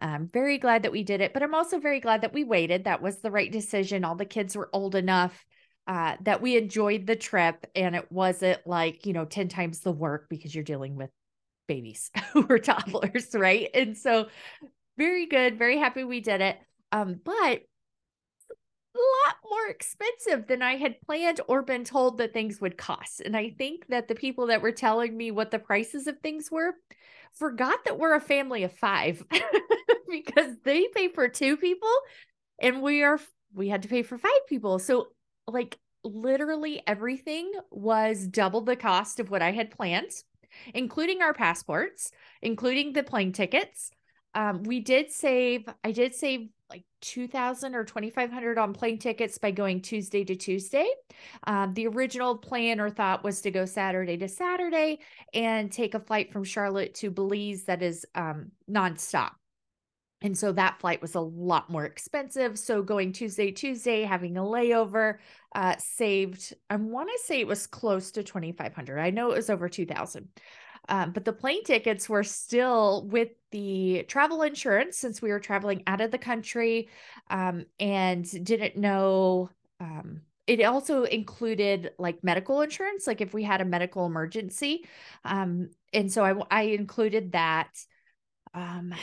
I'm 0.00 0.28
very 0.28 0.58
glad 0.58 0.84
that 0.84 0.92
we 0.92 1.02
did 1.02 1.20
it, 1.20 1.32
but 1.32 1.42
I'm 1.42 1.54
also 1.54 1.80
very 1.80 1.98
glad 1.98 2.20
that 2.20 2.32
we 2.32 2.44
waited. 2.44 2.84
That 2.84 3.02
was 3.02 3.18
the 3.18 3.32
right 3.32 3.50
decision. 3.50 4.04
All 4.04 4.14
the 4.14 4.24
kids 4.24 4.56
were 4.56 4.70
old 4.72 4.94
enough 4.94 5.44
uh, 5.88 6.16
that 6.20 6.40
we 6.40 6.56
enjoyed 6.56 7.06
the 7.06 7.16
trip 7.16 7.66
and 7.74 7.96
it 7.96 8.12
wasn't 8.12 8.64
like, 8.66 9.06
you 9.06 9.12
know, 9.12 9.24
10 9.24 9.48
times 9.48 9.80
the 9.80 9.90
work 9.90 10.26
because 10.28 10.54
you're 10.54 10.62
dealing 10.62 10.94
with 10.94 11.10
babies 11.68 12.10
who 12.32 12.42
were 12.42 12.58
toddlers, 12.58 13.28
right? 13.34 13.68
And 13.72 13.96
so 13.96 14.26
very 14.96 15.26
good, 15.26 15.58
very 15.58 15.78
happy 15.78 16.02
we 16.02 16.20
did 16.20 16.40
it. 16.40 16.58
Um, 16.90 17.20
but 17.24 17.62
a 18.96 18.98
lot 18.98 19.36
more 19.48 19.68
expensive 19.68 20.48
than 20.48 20.62
I 20.62 20.76
had 20.76 21.00
planned 21.02 21.40
or 21.46 21.62
been 21.62 21.84
told 21.84 22.18
that 22.18 22.32
things 22.32 22.60
would 22.60 22.76
cost. 22.76 23.20
And 23.20 23.36
I 23.36 23.50
think 23.50 23.86
that 23.88 24.08
the 24.08 24.14
people 24.14 24.48
that 24.48 24.62
were 24.62 24.72
telling 24.72 25.16
me 25.16 25.30
what 25.30 25.50
the 25.50 25.58
prices 25.58 26.06
of 26.06 26.18
things 26.18 26.50
were 26.50 26.74
forgot 27.34 27.84
that 27.84 27.98
we're 27.98 28.14
a 28.14 28.20
family 28.20 28.64
of 28.64 28.72
five 28.72 29.22
because 30.10 30.54
they 30.64 30.88
pay 30.88 31.08
for 31.08 31.28
two 31.28 31.56
people 31.56 31.92
and 32.58 32.82
we 32.82 33.02
are 33.02 33.20
we 33.54 33.68
had 33.68 33.82
to 33.82 33.88
pay 33.88 34.02
for 34.02 34.18
five 34.18 34.46
people. 34.48 34.78
So 34.78 35.08
like 35.46 35.78
literally 36.04 36.82
everything 36.86 37.52
was 37.70 38.26
double 38.26 38.62
the 38.62 38.76
cost 38.76 39.20
of 39.20 39.30
what 39.30 39.42
I 39.42 39.52
had 39.52 39.70
planned, 39.70 40.10
including 40.74 41.22
our 41.22 41.34
passports, 41.34 42.10
including 42.42 42.92
the 42.92 43.02
plane 43.02 43.32
tickets. 43.32 43.90
Um, 44.34 44.62
we 44.62 44.80
did 44.80 45.10
save, 45.10 45.68
I 45.82 45.92
did 45.92 46.14
save 46.14 46.48
like 46.70 46.84
2000 47.00 47.74
or 47.74 47.84
2500 47.84 48.58
on 48.58 48.74
plane 48.74 48.98
tickets 48.98 49.38
by 49.38 49.50
going 49.50 49.80
Tuesday 49.80 50.24
to 50.24 50.36
Tuesday. 50.36 50.88
Um, 51.46 51.72
the 51.74 51.86
original 51.86 52.36
plan 52.36 52.80
or 52.80 52.90
thought 52.90 53.24
was 53.24 53.40
to 53.42 53.50
go 53.50 53.64
Saturday 53.64 54.16
to 54.18 54.28
Saturday 54.28 55.00
and 55.32 55.72
take 55.72 55.94
a 55.94 56.00
flight 56.00 56.32
from 56.32 56.44
Charlotte 56.44 56.94
to 56.96 57.10
Belize 57.10 57.64
that 57.64 57.82
is 57.82 58.04
um, 58.14 58.52
nonstop. 58.70 59.30
And 60.20 60.36
so 60.36 60.50
that 60.52 60.80
flight 60.80 61.00
was 61.00 61.14
a 61.14 61.20
lot 61.20 61.70
more 61.70 61.84
expensive. 61.84 62.58
So 62.58 62.82
going 62.82 63.12
Tuesday, 63.12 63.52
Tuesday, 63.52 64.02
having 64.02 64.36
a 64.36 64.42
layover, 64.42 65.18
uh, 65.54 65.76
saved, 65.78 66.54
I 66.68 66.76
want 66.76 67.08
to 67.08 67.24
say 67.24 67.40
it 67.40 67.46
was 67.46 67.66
close 67.66 68.10
to 68.12 68.22
2,500. 68.22 68.98
I 68.98 69.10
know 69.10 69.30
it 69.30 69.36
was 69.36 69.50
over 69.50 69.68
2,000. 69.68 70.28
Um, 70.88 71.12
but 71.12 71.24
the 71.24 71.32
plane 71.32 71.62
tickets 71.64 72.08
were 72.08 72.24
still 72.24 73.06
with 73.06 73.28
the 73.50 74.04
travel 74.08 74.42
insurance 74.42 74.96
since 74.96 75.20
we 75.20 75.30
were 75.30 75.40
traveling 75.40 75.82
out 75.86 76.00
of 76.00 76.10
the 76.10 76.18
country 76.18 76.88
um, 77.30 77.66
and 77.78 78.24
didn't 78.44 78.76
know. 78.76 79.50
Um, 79.80 80.22
it 80.46 80.64
also 80.64 81.04
included 81.04 81.92
like 81.98 82.24
medical 82.24 82.62
insurance, 82.62 83.06
like 83.06 83.20
if 83.20 83.34
we 83.34 83.42
had 83.42 83.60
a 83.60 83.66
medical 83.66 84.06
emergency. 84.06 84.86
Um, 85.24 85.68
and 85.92 86.10
so 86.10 86.24
I, 86.24 86.34
I 86.50 86.62
included 86.62 87.32
that 87.32 87.68
um 88.58 88.94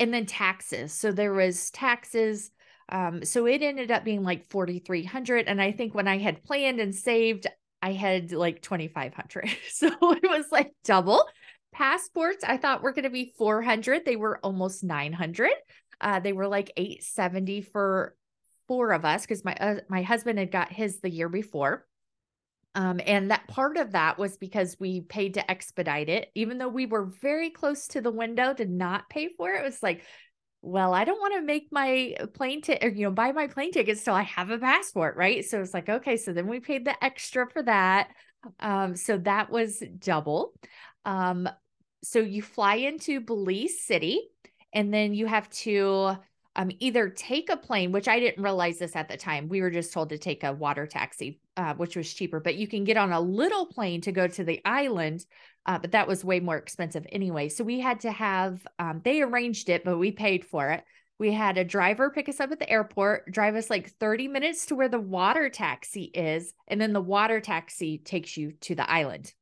and 0.00 0.12
then 0.12 0.26
taxes. 0.26 0.92
So 0.92 1.12
there 1.12 1.32
was 1.32 1.70
taxes 1.70 2.50
um 2.90 3.24
so 3.24 3.46
it 3.46 3.62
ended 3.62 3.90
up 3.90 4.04
being 4.04 4.22
like 4.22 4.44
4300 4.50 5.46
and 5.48 5.60
i 5.60 5.72
think 5.72 5.94
when 5.94 6.06
i 6.06 6.18
had 6.18 6.44
planned 6.44 6.80
and 6.80 6.94
saved 6.94 7.46
i 7.80 7.92
had 7.92 8.30
like 8.30 8.60
2500 8.60 9.48
so 9.70 9.88
it 10.02 10.30
was 10.30 10.46
like 10.52 10.72
double. 10.84 11.26
Passports 11.72 12.44
i 12.46 12.56
thought 12.56 12.82
were 12.82 12.92
going 12.92 13.04
to 13.04 13.10
be 13.10 13.32
400 13.38 14.04
they 14.04 14.16
were 14.16 14.38
almost 14.44 14.84
900 14.84 15.50
uh 16.00 16.20
they 16.20 16.32
were 16.32 16.46
like 16.46 16.72
870 16.76 17.62
for 17.62 18.14
four 18.68 18.92
of 18.92 19.04
us 19.04 19.22
because 19.22 19.44
my 19.44 19.54
uh, 19.54 19.76
my 19.88 20.02
husband 20.02 20.38
had 20.38 20.52
got 20.52 20.70
his 20.70 21.00
the 21.00 21.10
year 21.10 21.28
before 21.28 21.86
um, 22.74 23.00
and 23.06 23.30
that 23.30 23.46
part 23.46 23.76
of 23.76 23.92
that 23.92 24.18
was 24.18 24.36
because 24.36 24.76
we 24.80 25.00
paid 25.00 25.34
to 25.34 25.50
expedite 25.50 26.08
it, 26.08 26.30
even 26.34 26.58
though 26.58 26.68
we 26.68 26.86
were 26.86 27.04
very 27.04 27.50
close 27.50 27.86
to 27.88 28.00
the 28.00 28.10
window 28.10 28.52
to 28.52 28.64
not 28.64 29.08
pay 29.08 29.28
for 29.36 29.52
it. 29.52 29.60
It 29.60 29.64
was 29.64 29.82
like, 29.82 30.02
well, 30.60 30.94
I 30.94 31.04
don't 31.04 31.20
want 31.20 31.34
to 31.34 31.42
make 31.42 31.68
my 31.70 32.16
plane 32.32 32.62
ticket, 32.62 32.96
you 32.96 33.04
know, 33.04 33.12
buy 33.12 33.32
my 33.32 33.46
plane 33.46 33.70
tickets 33.70 34.02
till 34.02 34.14
I 34.14 34.22
have 34.22 34.50
a 34.50 34.58
passport, 34.58 35.16
right? 35.16 35.44
So 35.44 35.60
it's 35.60 35.74
like, 35.74 35.88
okay, 35.88 36.16
so 36.16 36.32
then 36.32 36.48
we 36.48 36.58
paid 36.58 36.84
the 36.84 37.04
extra 37.04 37.48
for 37.48 37.62
that. 37.62 38.08
Um, 38.60 38.96
so 38.96 39.18
that 39.18 39.50
was 39.50 39.82
double. 39.98 40.52
Um, 41.04 41.48
so 42.02 42.18
you 42.18 42.42
fly 42.42 42.76
into 42.76 43.20
Belize 43.20 43.80
City, 43.80 44.20
and 44.72 44.92
then 44.92 45.14
you 45.14 45.26
have 45.26 45.48
to 45.50 46.16
um, 46.56 46.70
either 46.78 47.08
take 47.08 47.50
a 47.50 47.56
plane, 47.56 47.90
which 47.90 48.06
I 48.06 48.20
didn't 48.20 48.42
realize 48.42 48.78
this 48.78 48.94
at 48.94 49.08
the 49.08 49.16
time. 49.16 49.48
We 49.48 49.60
were 49.60 49.70
just 49.70 49.92
told 49.92 50.10
to 50.10 50.18
take 50.18 50.44
a 50.44 50.52
water 50.52 50.86
taxi, 50.86 51.40
uh, 51.56 51.74
which 51.74 51.96
was 51.96 52.12
cheaper, 52.12 52.38
but 52.38 52.54
you 52.54 52.68
can 52.68 52.84
get 52.84 52.96
on 52.96 53.12
a 53.12 53.20
little 53.20 53.66
plane 53.66 54.00
to 54.02 54.12
go 54.12 54.28
to 54.28 54.44
the 54.44 54.60
island. 54.64 55.24
Uh, 55.66 55.78
but 55.78 55.92
that 55.92 56.06
was 56.06 56.24
way 56.24 56.40
more 56.40 56.56
expensive 56.56 57.06
anyway. 57.10 57.48
So 57.48 57.64
we 57.64 57.80
had 57.80 58.00
to 58.00 58.12
have, 58.12 58.64
um, 58.78 59.00
they 59.02 59.22
arranged 59.22 59.68
it, 59.68 59.84
but 59.84 59.98
we 59.98 60.12
paid 60.12 60.44
for 60.44 60.70
it. 60.70 60.84
We 61.18 61.32
had 61.32 61.58
a 61.58 61.64
driver 61.64 62.10
pick 62.10 62.28
us 62.28 62.40
up 62.40 62.52
at 62.52 62.58
the 62.58 62.70
airport, 62.70 63.30
drive 63.32 63.54
us 63.54 63.70
like 63.70 63.90
30 63.98 64.28
minutes 64.28 64.66
to 64.66 64.74
where 64.74 64.88
the 64.88 65.00
water 65.00 65.48
taxi 65.48 66.04
is. 66.04 66.52
And 66.68 66.80
then 66.80 66.92
the 66.92 67.00
water 67.00 67.40
taxi 67.40 67.98
takes 67.98 68.36
you 68.36 68.52
to 68.62 68.74
the 68.74 68.88
island. 68.88 69.32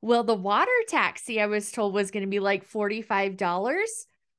Well, 0.00 0.24
the 0.24 0.34
water 0.34 0.70
taxi, 0.88 1.40
I 1.40 1.46
was 1.46 1.70
told, 1.70 1.94
was 1.94 2.10
going 2.10 2.24
to 2.24 2.30
be 2.30 2.40
like 2.40 2.68
$45 2.68 3.86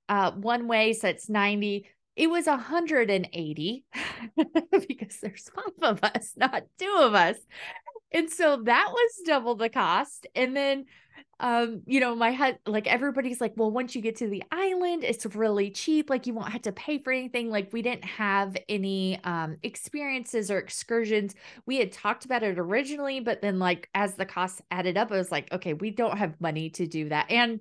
uh, 0.09 0.31
one 0.31 0.67
way. 0.67 0.93
So 0.93 1.07
it's 1.07 1.29
90 1.29 1.87
it 2.15 2.29
was 2.29 2.45
180 2.45 3.85
because 4.87 5.17
there's 5.21 5.49
five 5.49 5.73
of 5.81 6.03
us, 6.03 6.33
not 6.35 6.63
two 6.77 6.95
of 6.99 7.13
us. 7.13 7.37
And 8.11 8.29
so 8.29 8.61
that 8.63 8.89
was 8.91 9.11
double 9.25 9.55
the 9.55 9.69
cost. 9.69 10.27
And 10.35 10.55
then 10.55 10.85
um, 11.39 11.81
you 11.85 11.99
know, 11.99 12.15
my 12.15 12.29
head 12.29 12.59
like 12.65 12.87
everybody's 12.87 13.41
like, 13.41 13.53
well, 13.55 13.69
once 13.69 13.95
you 13.95 14.01
get 14.01 14.17
to 14.17 14.27
the 14.29 14.43
island, 14.51 15.03
it's 15.03 15.25
really 15.35 15.71
cheap. 15.71 16.09
Like 16.09 16.25
you 16.25 16.33
won't 16.33 16.51
have 16.51 16.61
to 16.63 16.71
pay 16.71 16.99
for 16.99 17.11
anything. 17.11 17.49
Like 17.49 17.73
we 17.73 17.81
didn't 17.81 18.05
have 18.05 18.55
any 18.69 19.19
um 19.23 19.57
experiences 19.63 20.49
or 20.49 20.57
excursions. 20.57 21.35
We 21.65 21.77
had 21.77 21.91
talked 21.91 22.25
about 22.25 22.43
it 22.43 22.57
originally, 22.59 23.19
but 23.19 23.41
then 23.41 23.59
like 23.59 23.89
as 23.93 24.15
the 24.15 24.25
costs 24.25 24.61
added 24.71 24.95
up, 24.95 25.11
I 25.11 25.17
was 25.17 25.31
like, 25.31 25.51
okay, 25.51 25.73
we 25.73 25.91
don't 25.91 26.17
have 26.17 26.39
money 26.39 26.69
to 26.71 26.87
do 26.87 27.09
that. 27.09 27.29
And 27.29 27.59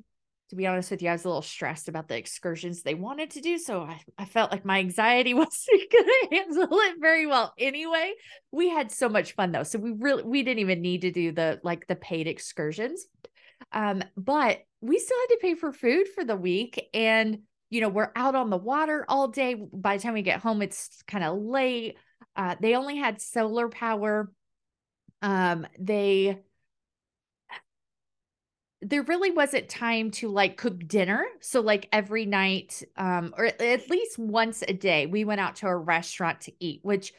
to 0.52 0.56
be 0.56 0.66
honest 0.66 0.90
with 0.90 1.00
you, 1.00 1.08
I 1.08 1.12
was 1.12 1.24
a 1.24 1.28
little 1.28 1.40
stressed 1.40 1.88
about 1.88 2.08
the 2.08 2.16
excursions 2.18 2.82
they 2.82 2.92
wanted 2.92 3.30
to 3.30 3.40
do. 3.40 3.56
So 3.56 3.84
I, 3.84 3.98
I 4.18 4.26
felt 4.26 4.52
like 4.52 4.66
my 4.66 4.80
anxiety 4.80 5.32
wasn't 5.34 5.90
going 5.90 6.04
to 6.04 6.28
handle 6.30 6.78
it 6.78 6.96
very 7.00 7.26
well 7.26 7.54
anyway. 7.56 8.12
We 8.50 8.68
had 8.68 8.92
so 8.92 9.08
much 9.08 9.32
fun 9.32 9.50
though. 9.50 9.62
So 9.62 9.78
we 9.78 9.92
really, 9.92 10.24
we 10.24 10.42
didn't 10.42 10.58
even 10.58 10.82
need 10.82 11.00
to 11.00 11.10
do 11.10 11.32
the 11.32 11.58
like 11.64 11.86
the 11.86 11.96
paid 11.96 12.26
excursions. 12.26 13.06
Um, 13.72 14.04
but 14.14 14.58
we 14.82 14.98
still 14.98 15.16
had 15.20 15.34
to 15.36 15.38
pay 15.40 15.54
for 15.54 15.72
food 15.72 16.06
for 16.14 16.22
the 16.22 16.36
week. 16.36 16.86
And, 16.92 17.38
you 17.70 17.80
know, 17.80 17.88
we're 17.88 18.12
out 18.14 18.34
on 18.34 18.50
the 18.50 18.58
water 18.58 19.06
all 19.08 19.28
day. 19.28 19.54
By 19.54 19.96
the 19.96 20.02
time 20.02 20.12
we 20.12 20.20
get 20.20 20.40
home, 20.40 20.60
it's 20.60 21.02
kind 21.08 21.24
of 21.24 21.38
late. 21.38 21.96
Uh, 22.36 22.56
they 22.60 22.74
only 22.74 22.98
had 22.98 23.22
solar 23.22 23.70
power. 23.70 24.30
Um, 25.22 25.66
they, 25.78 26.40
there 28.82 29.02
really 29.02 29.30
wasn't 29.30 29.68
time 29.68 30.10
to 30.10 30.28
like 30.28 30.56
cook 30.56 30.86
dinner. 30.86 31.24
So 31.40 31.60
like 31.60 31.88
every 31.92 32.26
night, 32.26 32.82
um, 32.96 33.32
or 33.36 33.46
at 33.46 33.88
least 33.88 34.18
once 34.18 34.62
a 34.66 34.72
day, 34.72 35.06
we 35.06 35.24
went 35.24 35.40
out 35.40 35.56
to 35.56 35.68
a 35.68 35.76
restaurant 35.76 36.42
to 36.42 36.52
eat, 36.58 36.80
which 36.82 37.14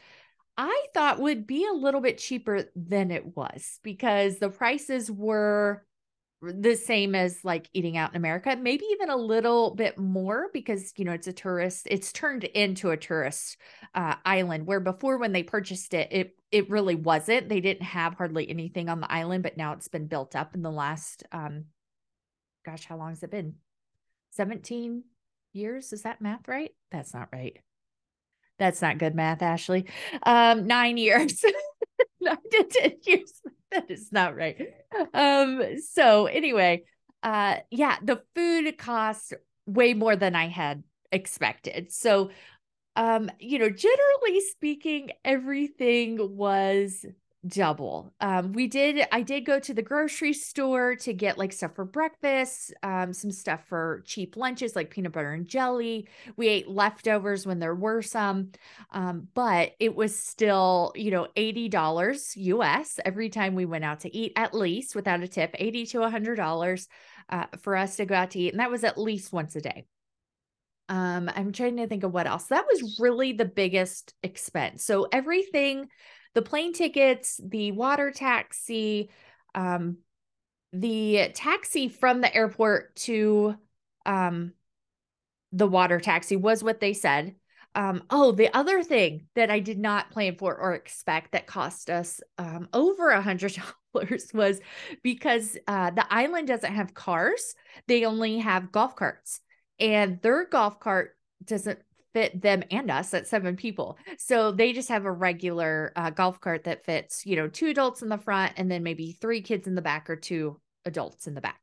I 0.56 0.86
thought 0.92 1.20
would 1.20 1.46
be 1.46 1.66
a 1.66 1.72
little 1.72 2.00
bit 2.00 2.18
cheaper 2.18 2.64
than 2.76 3.10
it 3.10 3.36
was 3.36 3.80
because 3.82 4.38
the 4.38 4.50
prices 4.50 5.10
were 5.10 5.84
the 6.42 6.76
same 6.76 7.14
as 7.14 7.44
like 7.44 7.68
eating 7.72 7.96
out 7.96 8.10
in 8.10 8.16
America, 8.16 8.56
maybe 8.60 8.84
even 8.92 9.08
a 9.10 9.16
little 9.16 9.74
bit 9.74 9.98
more 9.98 10.48
because 10.52 10.92
you 10.96 11.04
know 11.04 11.12
it's 11.12 11.26
a 11.26 11.32
tourist. 11.32 11.86
It's 11.90 12.12
turned 12.12 12.44
into 12.44 12.90
a 12.90 12.96
tourist 12.96 13.56
uh, 13.94 14.16
island 14.24 14.66
where 14.66 14.80
before 14.80 15.18
when 15.18 15.32
they 15.32 15.42
purchased 15.42 15.94
it, 15.94 16.08
it 16.10 16.36
it 16.50 16.70
really 16.70 16.94
wasn't. 16.94 17.48
They 17.48 17.60
didn't 17.60 17.84
have 17.84 18.14
hardly 18.14 18.48
anything 18.48 18.88
on 18.88 19.00
the 19.00 19.10
island, 19.10 19.42
but 19.42 19.56
now 19.56 19.72
it's 19.72 19.88
been 19.88 20.06
built 20.06 20.36
up 20.36 20.54
in 20.54 20.62
the 20.62 20.70
last 20.70 21.24
um, 21.32 21.66
gosh, 22.64 22.84
how 22.84 22.96
long 22.96 23.10
has 23.10 23.22
it 23.22 23.30
been? 23.30 23.54
Seventeen 24.30 25.04
years? 25.52 25.92
Is 25.92 26.02
that 26.02 26.20
math 26.20 26.46
right? 26.48 26.72
That's 26.90 27.14
not 27.14 27.28
right. 27.32 27.56
That's 28.58 28.82
not 28.82 28.98
good 28.98 29.14
math, 29.14 29.42
Ashley. 29.42 29.86
Um, 30.22 30.66
nine 30.66 30.96
years. 30.96 31.44
to 32.50 32.64
ten 32.70 32.92
years. 33.06 33.42
that 33.72 33.90
is 33.90 34.12
not 34.12 34.36
right. 34.36 34.56
Um, 35.12 35.62
so 35.80 36.26
anyway, 36.26 36.84
uh 37.22 37.56
yeah, 37.70 37.96
the 38.02 38.22
food 38.34 38.76
costs 38.78 39.32
way 39.66 39.94
more 39.94 40.16
than 40.16 40.34
I 40.34 40.48
had 40.48 40.82
expected. 41.12 41.92
So 41.92 42.30
um, 42.96 43.30
you 43.40 43.58
know, 43.58 43.70
generally 43.70 44.40
speaking, 44.40 45.10
everything 45.24 46.36
was 46.36 47.04
double. 47.46 48.12
Um, 48.20 48.52
we 48.52 48.66
did, 48.66 49.06
I 49.12 49.22
did 49.22 49.44
go 49.44 49.58
to 49.60 49.74
the 49.74 49.82
grocery 49.82 50.32
store 50.32 50.96
to 50.96 51.12
get 51.12 51.38
like 51.38 51.52
stuff 51.52 51.74
for 51.74 51.84
breakfast, 51.84 52.72
um, 52.82 53.12
some 53.12 53.30
stuff 53.30 53.66
for 53.68 54.02
cheap 54.06 54.36
lunches 54.36 54.74
like 54.74 54.90
peanut 54.90 55.12
butter 55.12 55.32
and 55.32 55.46
jelly. 55.46 56.08
We 56.36 56.48
ate 56.48 56.68
leftovers 56.68 57.46
when 57.46 57.58
there 57.58 57.74
were 57.74 58.02
some, 58.02 58.52
um, 58.92 59.28
but 59.34 59.72
it 59.78 59.94
was 59.94 60.18
still, 60.18 60.92
you 60.94 61.10
know, 61.10 61.28
$80 61.36 62.36
US 62.36 62.98
every 63.04 63.28
time 63.28 63.54
we 63.54 63.66
went 63.66 63.84
out 63.84 64.00
to 64.00 64.16
eat, 64.16 64.32
at 64.36 64.54
least 64.54 64.94
without 64.94 65.22
a 65.22 65.28
tip, 65.28 65.54
80 65.58 65.86
to 65.86 65.98
$100 65.98 66.86
uh, 67.28 67.44
for 67.60 67.76
us 67.76 67.96
to 67.96 68.06
go 68.06 68.14
out 68.14 68.30
to 68.32 68.38
eat. 68.38 68.52
And 68.52 68.60
that 68.60 68.70
was 68.70 68.84
at 68.84 68.98
least 68.98 69.32
once 69.32 69.56
a 69.56 69.60
day. 69.60 69.86
Um, 70.88 71.30
I'm 71.34 71.52
trying 71.52 71.78
to 71.78 71.86
think 71.86 72.04
of 72.04 72.12
what 72.12 72.26
else. 72.26 72.46
That 72.46 72.66
was 72.70 72.98
really 73.00 73.32
the 73.32 73.46
biggest 73.46 74.14
expense. 74.22 74.84
So 74.84 75.08
everything 75.10 75.88
the 76.34 76.42
plane 76.42 76.72
tickets, 76.72 77.40
the 77.42 77.72
water 77.72 78.10
taxi, 78.10 79.10
um, 79.54 79.98
the 80.72 81.30
taxi 81.34 81.88
from 81.88 82.20
the 82.20 82.34
airport 82.34 82.96
to 82.96 83.56
um, 84.04 84.52
the 85.52 85.68
water 85.68 86.00
taxi 86.00 86.36
was 86.36 86.62
what 86.62 86.80
they 86.80 86.92
said. 86.92 87.36
Um, 87.76 88.04
oh, 88.10 88.32
the 88.32 88.54
other 88.56 88.82
thing 88.82 89.26
that 89.34 89.50
I 89.50 89.60
did 89.60 89.78
not 89.78 90.10
plan 90.10 90.36
for 90.36 90.54
or 90.56 90.74
expect 90.74 91.32
that 91.32 91.46
cost 91.46 91.90
us 91.90 92.20
um, 92.38 92.68
over 92.72 93.10
a 93.10 93.22
hundred 93.22 93.56
dollars 93.94 94.30
was 94.32 94.60
because 95.02 95.56
uh, 95.66 95.90
the 95.90 96.06
island 96.12 96.48
doesn't 96.48 96.72
have 96.72 96.94
cars; 96.94 97.54
they 97.86 98.04
only 98.04 98.38
have 98.38 98.72
golf 98.72 98.96
carts, 98.96 99.40
and 99.80 100.20
their 100.22 100.44
golf 100.44 100.78
cart 100.78 101.16
doesn't 101.44 101.80
fit 102.14 102.40
them 102.40 102.62
and 102.70 102.90
us 102.90 103.12
at 103.12 103.26
seven 103.26 103.56
people. 103.56 103.98
So 104.18 104.52
they 104.52 104.72
just 104.72 104.88
have 104.88 105.04
a 105.04 105.12
regular 105.12 105.92
uh, 105.96 106.10
golf 106.10 106.40
cart 106.40 106.64
that 106.64 106.84
fits, 106.84 107.26
you 107.26 107.36
know, 107.36 107.48
two 107.48 107.66
adults 107.66 108.00
in 108.00 108.08
the 108.08 108.16
front 108.16 108.54
and 108.56 108.70
then 108.70 108.82
maybe 108.82 109.18
three 109.20 109.42
kids 109.42 109.66
in 109.66 109.74
the 109.74 109.82
back 109.82 110.08
or 110.08 110.16
two 110.16 110.60
adults 110.86 111.26
in 111.26 111.34
the 111.34 111.40
back. 111.40 111.60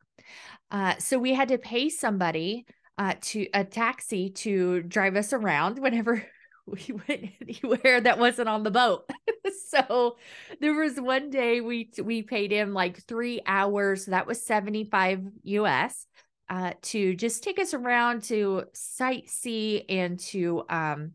Uh, 0.70 0.96
so 1.00 1.18
we 1.18 1.34
had 1.34 1.48
to 1.48 1.58
pay 1.58 1.90
somebody 1.90 2.66
uh, 2.98 3.16
to 3.22 3.48
a 3.54 3.64
taxi 3.64 4.30
to 4.30 4.82
drive 4.84 5.16
us 5.16 5.34
around 5.34 5.80
whenever 5.80 6.24
we 6.68 6.86
went 7.08 7.32
anywhere 7.42 8.02
that 8.02 8.20
wasn't 8.20 8.50
on 8.50 8.64
the 8.64 8.72
boat. 8.72 9.10
so 9.70 10.18
there 10.60 10.74
was 10.74 11.00
one 11.00 11.30
day 11.30 11.62
we 11.62 11.90
we 12.04 12.22
paid 12.22 12.52
him 12.52 12.74
like 12.74 13.06
three 13.08 13.42
hours. 13.48 14.06
So 14.06 14.12
That 14.12 14.28
was 14.28 14.46
75 14.46 15.22
US 15.44 16.06
uh, 16.52 16.74
to 16.82 17.16
just 17.16 17.44
take 17.44 17.58
us 17.60 17.74
around 17.74 18.24
to 18.24 18.64
sightsee 18.76 19.86
and 19.88 20.20
to 20.20 20.64
um, 20.68 21.14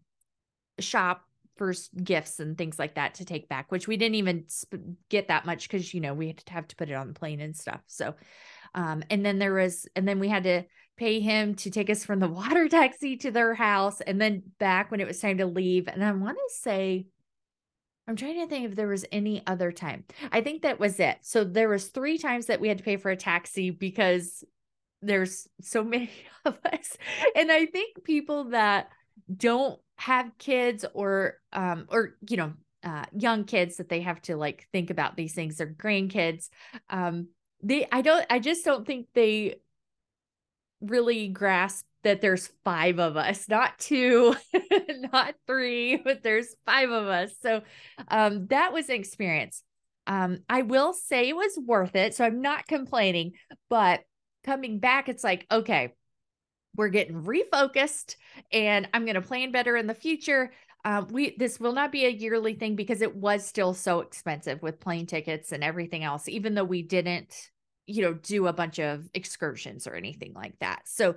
shop 0.81 1.26
for 1.57 1.75
gifts 2.02 2.40
and 2.40 2.57
things 2.57 2.78
like 2.78 2.95
that 2.95 3.16
to 3.16 3.26
take 3.26 3.47
back, 3.47 3.71
which 3.71 3.87
we 3.87 3.99
didn't 3.99 4.14
even 4.14 4.45
sp- 4.49 4.97
get 5.11 5.28
that 5.28 5.45
much 5.45 5.69
because, 5.69 5.93
you 5.93 6.00
know, 6.00 6.14
we 6.14 6.28
had 6.28 6.38
to 6.38 6.52
have 6.55 6.66
to 6.69 6.76
put 6.76 6.88
it 6.88 6.95
on 6.95 7.09
the 7.09 7.12
plane 7.12 7.43
and 7.43 7.55
stuff. 7.55 7.81
So, 7.87 8.14
um, 8.75 9.02
and 9.11 9.25
then 9.25 9.38
there 9.38 9.52
was, 9.52 9.87
and 9.95 10.09
then 10.09 10.21
we 10.21 10.28
had 10.28 10.45
to 10.45 10.62
pay 10.97 11.21
him 11.21 11.55
to 11.57 11.71
take 11.71 11.90
us 11.90 12.02
from 12.02 12.19
the 12.19 12.28
water 12.31 12.66
taxi 12.66 13.19
to 13.19 13.31
their 13.31 13.52
house 13.52 14.00
and 14.00 14.19
then 14.19 14.43
back 14.59 14.90
when 14.90 15.00
it 15.00 15.07
was 15.07 15.21
time 15.21 15.37
to 15.38 15.47
leave. 15.47 15.87
And 15.87 16.02
I 16.02 16.12
want 16.12 16.38
to 16.38 16.55
say, 16.55 17.05
I'm 18.09 18.16
trying 18.16 18.40
to 18.40 18.47
think 18.47 18.64
if 18.64 18.75
there 18.75 18.88
was 18.88 19.05
any 19.12 19.47
other 19.47 19.71
time. 19.71 20.05
I 20.33 20.40
think 20.40 20.62
that 20.62 20.81
was 20.81 20.99
it. 20.99 21.19
So 21.21 21.45
there 21.45 21.69
was 21.69 21.88
three 21.88 22.16
times 22.16 22.47
that 22.47 22.61
we 22.61 22.69
had 22.69 22.78
to 22.78 22.85
pay 22.85 22.97
for 22.97 23.11
a 23.11 23.16
taxi 23.16 23.69
because 23.69 24.43
there's 25.03 25.49
so 25.61 25.83
many 25.95 26.11
of 26.45 26.57
us 26.65 26.97
and 27.35 27.50
i 27.50 27.67
think 27.67 28.03
people 28.05 28.45
that 28.50 28.88
don't 29.35 29.81
have 29.99 30.31
kids 30.38 30.85
or 30.95 31.38
um 31.53 31.87
or 31.88 32.17
you 32.29 32.37
know 32.37 32.53
uh 32.85 33.05
young 33.17 33.45
kids 33.45 33.76
that 33.76 33.88
they 33.88 34.00
have 34.00 34.21
to 34.21 34.37
like 34.37 34.69
think 34.73 34.91
about 34.91 35.17
these 35.17 35.35
things 35.35 35.61
or 35.61 35.67
grandkids 35.67 36.49
um 36.91 37.29
they 37.62 37.87
i 37.91 38.03
don't 38.03 38.26
i 38.31 38.38
just 38.38 38.65
don't 38.65 38.87
think 38.87 39.07
they 39.15 39.57
really 40.81 41.29
grasp 41.29 41.85
that 42.05 42.21
there's 42.21 42.50
five 42.65 42.99
of 42.99 43.17
us 43.17 43.49
not 43.49 43.76
two 43.79 44.37
not 45.12 45.35
three 45.47 45.97
but 45.97 46.23
there's 46.23 46.55
five 46.67 46.91
of 46.91 47.07
us 47.07 47.33
so 47.41 47.62
um 48.09 48.47
that 48.49 48.73
was 48.73 48.88
an 48.88 48.95
experience. 48.95 49.62
Um 50.07 50.38
i 50.49 50.62
will 50.62 50.93
say 50.93 51.29
it 51.29 51.37
was 51.37 51.59
worth 51.65 51.97
it 51.97 52.15
so 52.15 52.25
i'm 52.25 52.43
not 52.43 52.67
complaining 52.69 53.33
but 53.71 54.00
coming 54.47 54.79
back, 54.79 55.09
it's 55.09 55.25
like, 55.25 55.47
okay, 55.50 55.95
we're 56.76 56.88
getting 56.88 57.23
refocused 57.23 58.17
and 58.53 58.88
I'm 58.95 59.05
going 59.05 59.15
to 59.15 59.23
plan 59.23 59.50
better 59.50 59.76
in 59.76 59.87
the 59.87 59.95
future. 59.95 60.53
Um, 60.85 61.09
we 61.11 61.35
this 61.37 61.59
will 61.59 61.73
not 61.73 61.90
be 61.90 62.05
a 62.05 62.11
yearly 62.11 62.55
thing 62.55 62.77
because 62.77 63.03
it 63.03 63.16
was 63.16 63.44
still 63.44 63.75
so 63.75 64.01
expensive 64.01 64.62
with 64.62 64.79
plane 64.79 65.07
tickets 65.07 65.53
and 65.53 65.64
everything 65.64 66.05
else, 66.05 66.29
even 66.29 66.55
though 66.55 66.64
we 66.64 66.83
didn't, 66.83 67.35
you 67.87 68.03
know, 68.03 68.14
do 68.14 68.47
a 68.47 68.53
bunch 68.53 68.79
of 68.79 69.09
excursions 69.12 69.87
or 69.87 69.94
anything 69.94 70.33
like 70.33 70.57
that. 70.61 70.83
So 70.85 71.16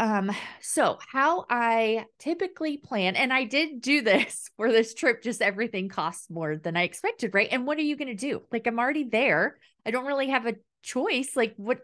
um 0.00 0.30
so 0.60 0.98
how 1.12 1.46
i 1.48 2.04
typically 2.18 2.76
plan 2.76 3.14
and 3.14 3.32
i 3.32 3.44
did 3.44 3.80
do 3.80 4.02
this 4.02 4.50
for 4.56 4.70
this 4.72 4.94
trip 4.94 5.22
just 5.22 5.40
everything 5.40 5.88
costs 5.88 6.28
more 6.28 6.56
than 6.56 6.76
i 6.76 6.82
expected 6.82 7.32
right 7.34 7.48
and 7.52 7.66
what 7.66 7.78
are 7.78 7.82
you 7.82 7.96
going 7.96 8.08
to 8.08 8.14
do 8.14 8.42
like 8.50 8.66
i'm 8.66 8.80
already 8.80 9.04
there 9.04 9.56
i 9.86 9.90
don't 9.90 10.06
really 10.06 10.28
have 10.28 10.44
a 10.44 10.56
choice 10.82 11.36
like 11.36 11.54
what 11.56 11.78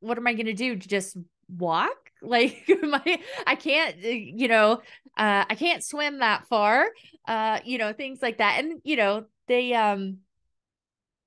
what 0.00 0.18
am 0.18 0.26
I 0.26 0.34
going 0.34 0.46
to 0.46 0.54
do? 0.54 0.76
Just 0.76 1.16
walk? 1.48 1.90
Like 2.20 2.68
my, 2.82 3.20
I 3.46 3.54
can't, 3.54 3.94
uh, 4.04 4.08
you 4.08 4.48
know, 4.48 4.82
uh, 5.16 5.44
I 5.48 5.54
can't 5.54 5.84
swim 5.84 6.18
that 6.18 6.48
far, 6.48 6.88
uh, 7.28 7.60
you 7.64 7.78
know, 7.78 7.92
things 7.92 8.20
like 8.20 8.38
that. 8.38 8.58
And, 8.58 8.80
you 8.82 8.96
know, 8.96 9.26
they, 9.46 9.72
um, 9.72 10.18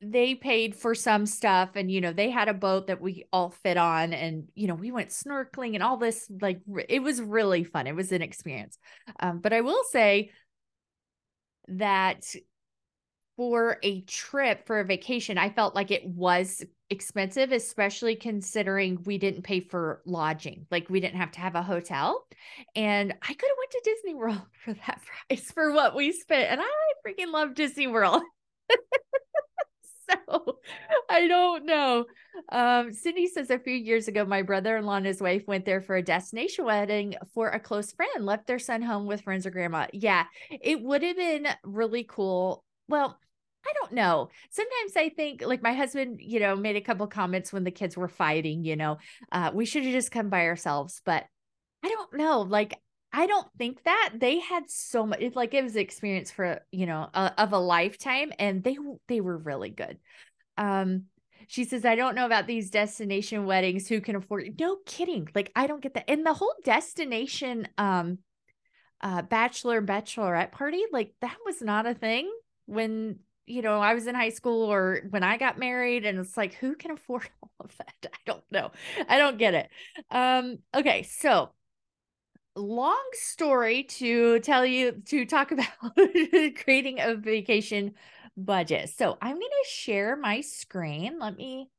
they 0.02 0.36
paid 0.36 0.76
for 0.76 0.94
some 0.94 1.26
stuff 1.26 1.70
and, 1.76 1.90
you 1.90 2.02
know, 2.02 2.12
they 2.12 2.30
had 2.30 2.50
a 2.50 2.54
boat 2.54 2.88
that 2.88 3.00
we 3.00 3.24
all 3.32 3.52
fit 3.52 3.78
on 3.78 4.12
and, 4.12 4.50
you 4.54 4.68
know, 4.68 4.76
we 4.76 4.92
went 4.92 5.12
snorkeling 5.12 5.76
and 5.76 5.82
all 5.82 5.96
this, 5.96 6.30
like, 6.42 6.60
it 6.90 7.02
was 7.02 7.22
really 7.22 7.64
fun. 7.64 7.88
It 7.88 7.96
was 7.96 8.12
an 8.12 8.22
experience. 8.22 8.78
Um, 9.22 9.40
but 9.40 9.54
I 9.54 9.62
will 9.62 9.84
say 9.92 10.32
that 11.70 12.26
for 13.42 13.80
a 13.82 14.02
trip 14.02 14.68
for 14.68 14.82
a 14.82 14.86
vacation, 14.86 15.36
I 15.40 15.50
felt 15.50 15.74
like 15.74 15.90
it 15.90 16.06
was 16.06 16.64
expensive, 16.92 17.52
especially 17.52 18.16
considering 18.16 19.02
we 19.04 19.18
didn't 19.18 19.42
pay 19.42 19.62
for 19.62 20.04
lodging. 20.06 20.68
Like 20.70 20.92
we 20.92 21.00
didn't 21.00 21.18
have 21.18 21.32
to 21.32 21.40
have 21.40 21.56
a 21.56 21.64
hotel. 21.64 22.24
And 22.76 23.12
I 23.20 23.34
could 23.34 23.50
have 23.50 23.58
went 23.58 23.72
to 23.72 23.82
Disney 23.84 24.14
World 24.14 24.42
for 24.64 24.76
that 24.76 25.02
price 25.28 25.50
for 25.50 25.72
what 25.72 25.96
we 25.96 26.12
spent. 26.12 26.52
And 26.52 26.62
I 26.62 26.68
freaking 27.04 27.34
love 27.34 27.56
Disney 27.56 27.88
World. 27.88 28.22
so 30.12 30.60
I 31.10 31.28
don't 31.28 31.66
know. 31.66 32.06
Um, 32.52 32.94
Cindy 32.94 33.26
says 33.26 33.50
a 33.50 33.58
few 33.58 33.74
years 33.74 34.08
ago, 34.08 34.24
my 34.24 34.44
brother-in-law 34.44 34.98
and 34.98 35.06
his 35.08 35.20
wife 35.20 35.48
went 35.48 35.66
there 35.66 35.82
for 35.82 35.96
a 35.96 36.04
destination 36.04 36.66
wedding 36.66 37.16
for 37.34 37.50
a 37.50 37.60
close 37.60 37.92
friend, 37.92 38.24
left 38.24 38.46
their 38.46 38.60
son 38.60 38.84
home 38.84 39.08
with 39.08 39.22
friends 39.22 39.48
or 39.48 39.50
grandma. 39.50 39.88
Yeah, 39.94 40.26
it 40.52 40.80
would 40.80 41.02
have 41.02 41.18
been 41.18 41.48
really 41.64 42.06
cool. 42.08 42.64
Well, 42.88 43.18
I 43.66 43.74
don't 43.82 43.94
know. 43.94 44.30
Sometimes 44.50 44.96
I 44.96 45.10
think 45.10 45.44
like 45.46 45.62
my 45.62 45.74
husband, 45.74 46.20
you 46.22 46.40
know, 46.40 46.56
made 46.56 46.76
a 46.76 46.82
couple 46.82 47.06
comments 47.08 47.54
when 47.54 47.64
the 47.64 47.72
kids 47.72 47.96
were 47.96 48.08
fighting, 48.08 48.64
you 48.64 48.76
know, 48.76 48.98
uh, 49.32 49.52
we 49.54 49.66
should 49.66 49.84
have 49.84 49.94
just 49.94 50.12
come 50.12 50.30
by 50.30 50.48
ourselves. 50.48 51.02
But 51.06 51.26
I 51.84 51.90
don't 51.90 52.14
know. 52.16 52.42
Like, 52.42 52.80
I 53.14 53.28
don't 53.28 53.48
think 53.58 53.84
that 53.84 54.14
they 54.18 54.40
had 54.40 54.70
so 54.70 55.06
much. 55.06 55.20
It's 55.20 55.36
like 55.36 55.54
it 55.54 55.64
was 55.64 55.76
experience 55.76 56.32
for 56.32 56.62
you 56.72 56.86
know 56.86 57.10
a, 57.14 57.34
of 57.38 57.54
a 57.54 57.60
lifetime, 57.60 58.32
and 58.40 58.64
they 58.64 58.78
they 59.08 59.22
were 59.22 59.38
really 59.38 59.70
good. 59.70 60.00
Um, 60.58 61.06
she 61.48 61.66
says, 61.66 61.86
I 61.86 61.96
don't 61.96 62.16
know 62.16 62.26
about 62.26 62.48
these 62.48 62.70
destination 62.70 63.46
weddings. 63.46 63.88
Who 63.88 64.00
can 64.00 64.16
afford? 64.16 64.60
No 64.60 64.78
kidding. 64.86 65.28
Like 65.36 65.52
I 65.56 65.68
don't 65.68 65.82
get 65.82 65.96
that. 65.96 66.10
And 66.10 66.26
the 66.26 66.34
whole 66.34 66.54
destination 66.64 67.68
um, 67.78 68.20
uh, 69.02 69.24
bachelor 69.24 69.82
bachelorette 69.82 70.52
party, 70.52 70.82
like 70.92 71.14
that 71.22 71.38
was 71.46 71.62
not 71.62 71.86
a 71.86 71.94
thing 71.94 72.32
when 72.68 73.20
you 73.46 73.62
know, 73.62 73.80
I 73.80 73.94
was 73.94 74.08
in 74.08 74.16
high 74.16 74.30
school 74.30 74.64
or 74.64 75.02
when 75.10 75.24
I 75.24 75.38
got 75.38 75.58
married, 75.58 76.06
and 76.06 76.20
it's 76.20 76.38
like, 76.38 76.54
who 76.56 76.76
can 76.76 76.92
afford 76.92 77.30
all 77.44 77.52
of 77.60 77.76
that? 77.78 78.12
I 78.14 78.18
don't 78.26 78.44
know. 78.52 78.72
I 79.08 79.18
don't 79.18 79.38
get 79.38 79.54
it. 79.54 79.70
Um, 80.10 80.60
okay, 80.76 81.04
so 81.04 81.52
long 82.56 83.04
story 83.14 83.84
to 83.84 84.40
tell 84.40 84.66
you 84.66 84.92
to 85.06 85.26
talk 85.26 85.52
about 85.52 85.96
creating 86.64 87.00
a 87.00 87.16
vacation 87.16 87.94
budget. 88.38 88.90
So 88.90 89.18
I'm 89.22 89.36
going 89.36 89.42
to 89.42 89.70
share 89.70 90.16
my 90.16 90.42
screen. 90.42 91.20
Let 91.20 91.38
me 91.38 91.70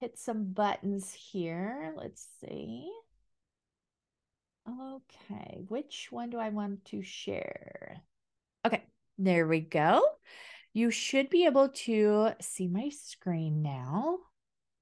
hit 0.00 0.18
some 0.18 0.52
buttons 0.52 1.12
here. 1.12 1.92
Let's 1.96 2.26
see. 2.40 2.90
Okay, 4.68 5.62
which 5.68 6.08
one 6.10 6.30
do 6.30 6.38
I 6.38 6.50
want 6.50 6.84
to 6.86 7.02
share? 7.02 8.02
Okay, 8.66 8.84
there 9.16 9.46
we 9.46 9.60
go. 9.60 10.02
You 10.72 10.90
should 10.90 11.30
be 11.30 11.46
able 11.46 11.68
to 11.70 12.30
see 12.40 12.68
my 12.68 12.90
screen 12.90 13.62
now. 13.62 14.18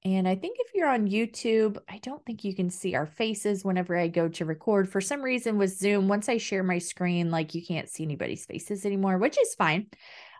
And 0.04 0.28
I 0.28 0.36
think 0.36 0.58
if 0.60 0.72
you're 0.74 0.88
on 0.88 1.08
YouTube, 1.08 1.78
I 1.88 1.98
don't 1.98 2.24
think 2.24 2.44
you 2.44 2.54
can 2.54 2.70
see 2.70 2.94
our 2.94 3.06
faces 3.06 3.64
whenever 3.64 3.96
I 3.96 4.06
go 4.06 4.28
to 4.28 4.44
record. 4.44 4.88
For 4.88 5.00
some 5.00 5.20
reason 5.20 5.58
with 5.58 5.76
Zoom, 5.76 6.06
once 6.06 6.28
I 6.28 6.36
share 6.36 6.62
my 6.62 6.78
screen, 6.78 7.30
like 7.30 7.54
you 7.54 7.64
can't 7.64 7.88
see 7.88 8.04
anybody's 8.04 8.46
faces 8.46 8.86
anymore, 8.86 9.18
which 9.18 9.36
is 9.36 9.54
fine. 9.56 9.88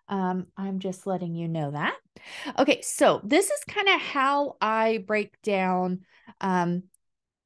Um, 0.09 0.47
I'm 0.57 0.79
just 0.79 1.07
letting 1.07 1.35
you 1.35 1.49
know 1.49 1.73
that. 1.73 1.97
Okay, 2.59 2.81
so 2.83 3.21
this 3.25 3.51
is 3.51 3.65
kind 3.65 3.89
of 3.89 4.01
how 4.01 4.57
I 4.61 5.03
break 5.07 5.41
down 5.43 6.01
um, 6.41 6.85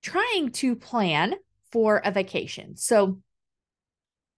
trying 0.03 0.51
to 0.53 0.77
plan 0.77 1.37
for 1.73 2.03
a 2.05 2.11
vacation. 2.11 2.77
So, 2.77 3.21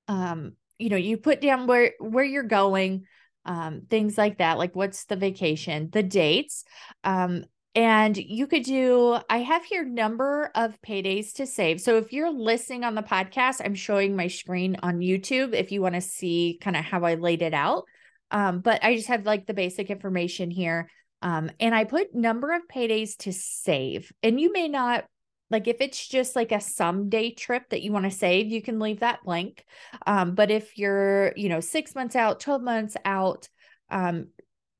um, 0.08 0.52
you 0.78 0.88
know, 0.88 0.96
you 0.96 1.16
put 1.16 1.40
down 1.40 1.66
where 1.66 1.94
where 1.98 2.24
you're 2.24 2.42
going, 2.42 3.06
um, 3.44 3.82
things 3.88 4.16
like 4.16 4.38
that, 4.38 4.58
like 4.58 4.76
what's 4.76 5.04
the 5.04 5.16
vacation, 5.16 5.88
the 5.92 6.02
dates, 6.02 6.64
um, 7.04 7.44
and 7.74 8.16
you 8.16 8.46
could 8.46 8.64
do, 8.64 9.18
I 9.30 9.38
have 9.38 9.64
here 9.64 9.84
number 9.84 10.50
of 10.54 10.78
paydays 10.86 11.32
to 11.34 11.46
save. 11.46 11.80
So 11.80 11.96
if 11.96 12.12
you're 12.12 12.30
listening 12.30 12.84
on 12.84 12.94
the 12.94 13.02
podcast, 13.02 13.62
I'm 13.64 13.74
showing 13.74 14.14
my 14.14 14.26
screen 14.26 14.76
on 14.82 14.98
YouTube 14.98 15.54
if 15.54 15.72
you 15.72 15.80
want 15.80 15.94
to 15.94 16.02
see 16.02 16.58
kind 16.60 16.76
of 16.76 16.84
how 16.84 17.04
I 17.04 17.14
laid 17.14 17.40
it 17.40 17.54
out. 17.54 17.84
Um, 18.30 18.60
but 18.60 18.84
I 18.84 18.94
just 18.94 19.08
have 19.08 19.24
like 19.24 19.46
the 19.46 19.54
basic 19.54 19.90
information 19.90 20.50
here. 20.50 20.90
Um, 21.22 21.50
and 21.60 21.74
I 21.74 21.84
put 21.84 22.14
number 22.14 22.52
of 22.52 22.62
paydays 22.70 23.16
to 23.18 23.32
save. 23.32 24.12
And 24.22 24.38
you 24.38 24.52
may 24.52 24.68
not 24.68 25.04
like 25.52 25.68
if 25.68 25.76
it's 25.80 26.08
just 26.08 26.34
like 26.34 26.50
a 26.50 26.60
someday 26.60 27.30
trip 27.30 27.68
that 27.70 27.82
you 27.82 27.92
want 27.92 28.06
to 28.06 28.10
save, 28.10 28.50
you 28.50 28.62
can 28.62 28.80
leave 28.80 29.00
that 29.00 29.22
blank. 29.22 29.64
Um, 30.06 30.34
but 30.34 30.50
if 30.50 30.78
you're, 30.78 31.32
you 31.36 31.48
know, 31.48 31.60
six 31.60 31.94
months 31.94 32.16
out, 32.16 32.40
12 32.40 32.62
months 32.62 32.96
out, 33.04 33.48
um, 33.90 34.28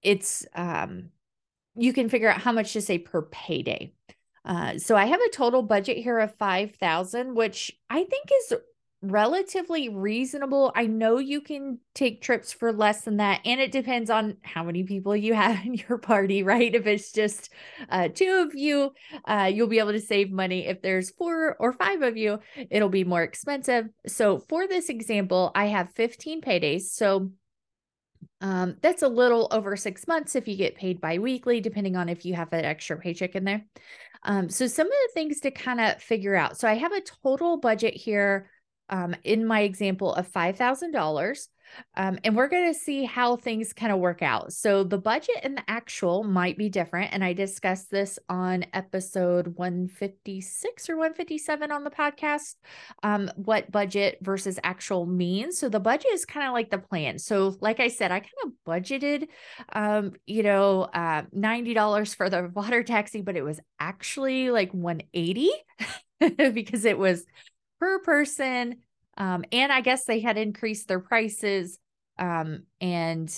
it's 0.03 0.45
um 0.55 1.11
you 1.77 1.93
can 1.93 2.09
figure 2.09 2.29
out 2.29 2.41
how 2.41 2.53
much 2.53 2.73
to 2.73 2.81
say 2.81 2.99
per 2.99 3.23
payday. 3.23 3.93
Uh, 4.45 4.79
so 4.79 4.97
I 4.97 5.07
have 5.07 5.21
a 5.21 5.31
total 5.31 5.63
budget 5.63 5.99
here 5.99 6.19
of 6.19 6.35
5,000, 6.37 7.35
which 7.35 7.73
I 7.89 8.05
think 8.05 8.29
is 8.41 8.55
relatively 9.03 9.89
reasonable. 9.89 10.73
I 10.77 10.87
know 10.87 11.19
you 11.19 11.41
can 11.41 11.81
take 11.93 12.23
trips 12.23 12.53
for 12.53 12.73
less 12.73 13.03
than 13.03 13.17
that, 13.17 13.41
and 13.45 13.61
it 13.61 13.73
depends 13.73 14.11
on 14.11 14.37
how 14.43 14.63
many 14.63 14.85
people 14.85 15.17
you 15.17 15.35
have 15.43 15.65
in 15.67 15.75
your 15.75 15.99
party, 15.99 16.43
right? 16.43 16.75
If 16.75 16.87
it's 16.87 17.13
just 17.13 17.51
uh, 17.89 18.09
two 18.09 18.47
of 18.47 18.55
you, 18.55 18.93
uh, 19.25 19.51
you'll 19.53 19.67
be 19.67 19.81
able 19.81 19.93
to 19.93 20.01
save 20.01 20.31
money. 20.31 20.67
If 20.67 20.83
there's 20.83 21.11
four 21.11 21.57
or 21.59 21.73
five 21.73 22.03
of 22.03 22.17
you, 22.17 22.39
it'll 22.71 22.89
be 22.89 23.05
more 23.05 23.23
expensive. 23.23 23.89
So 24.07 24.39
for 24.49 24.69
this 24.69 24.89
example, 24.89 25.51
I 25.55 25.67
have 25.67 25.93
15 25.95 26.41
paydays. 26.41 26.83
So 26.83 27.33
um, 28.41 28.77
that's 28.81 29.03
a 29.03 29.09
little 29.09 29.49
over 29.51 29.77
six 29.77 30.07
months 30.07 30.37
if 30.37 30.47
you 30.47 30.57
get 30.57 30.77
paid 30.77 31.01
bi-weekly, 31.01 31.61
depending 31.61 31.97
on 31.97 32.09
if 32.09 32.25
you 32.25 32.35
have 32.35 32.53
an 32.53 32.65
extra 32.65 32.97
paycheck 32.97 33.35
in 33.35 33.45
there. 33.45 33.65
Um, 34.25 34.49
so 34.49 34.69
some 34.69 34.87
of 34.87 34.93
the 34.93 35.11
things 35.15 35.41
to 35.41 35.51
kind 35.51 35.81
of 35.81 36.01
figure 36.01 36.37
out. 36.37 36.57
So 36.57 36.69
I 36.69 36.75
have 36.75 36.93
a 36.93 37.03
total 37.23 37.57
budget 37.57 37.95
here 37.95 38.49
um, 38.89 39.15
in 39.25 39.47
my 39.47 39.61
example 39.61 40.15
of 40.15 40.31
$5,000. 40.31 41.49
Um, 41.97 42.19
and 42.25 42.37
we're 42.37 42.49
going 42.49 42.73
to 42.73 42.79
see 42.79 43.05
how 43.05 43.37
things 43.37 43.73
kind 43.73 43.93
of 43.93 43.99
work 43.99 44.23
out. 44.23 44.53
So 44.53 44.85
the 44.85 44.99
budget 44.99 45.37
and 45.43 45.57
the 45.57 45.63
actual 45.69 46.25
might 46.25 46.59
be 46.59 46.69
different. 46.69 47.13
And 47.13 47.25
I 47.25 47.33
discussed 47.33 47.91
this 47.91 48.19
on 48.29 48.67
episode 48.73 49.57
156 49.57 50.91
or 50.91 50.97
157 50.97 51.71
on 51.71 51.85
the 51.85 51.91
podcast, 51.91 52.57
um, 53.03 53.31
what 53.37 53.71
budget 53.71 54.19
versus 54.23 54.59
actual 54.63 55.07
means. 55.07 55.59
So 55.59 55.69
the 55.69 55.81
budget 55.81 56.13
is 56.13 56.25
kind 56.25 56.47
of 56.47 56.53
like 56.53 56.71
the 56.71 56.79
plan. 56.79 57.19
So, 57.19 57.57
like 57.61 57.81
I 57.81 57.89
said, 57.89 58.13
I 58.13 58.21
kind 58.21 58.31
of 58.45 58.53
budgeted, 58.67 59.29
um, 59.73 60.13
you 60.27 60.43
know, 60.43 60.83
uh, 60.83 61.23
$90 61.35 62.15
for 62.15 62.29
the 62.29 62.51
water 62.55 62.83
taxi, 62.83 63.23
but 63.23 63.37
it 63.37 63.43
was 63.43 63.61
actually 63.81 64.51
like 64.51 64.73
180 64.73 65.51
because 66.53 66.85
it 66.85 66.99
was 66.99 67.25
per 67.83 67.99
person. 67.99 68.77
Um, 69.17 69.45
and 69.51 69.73
I 69.73 69.81
guess 69.81 70.05
they 70.05 70.21
had 70.21 70.39
increased 70.39 70.87
their 70.87 71.01
prices. 71.01 71.81
Um, 72.17 72.63
and 72.81 73.29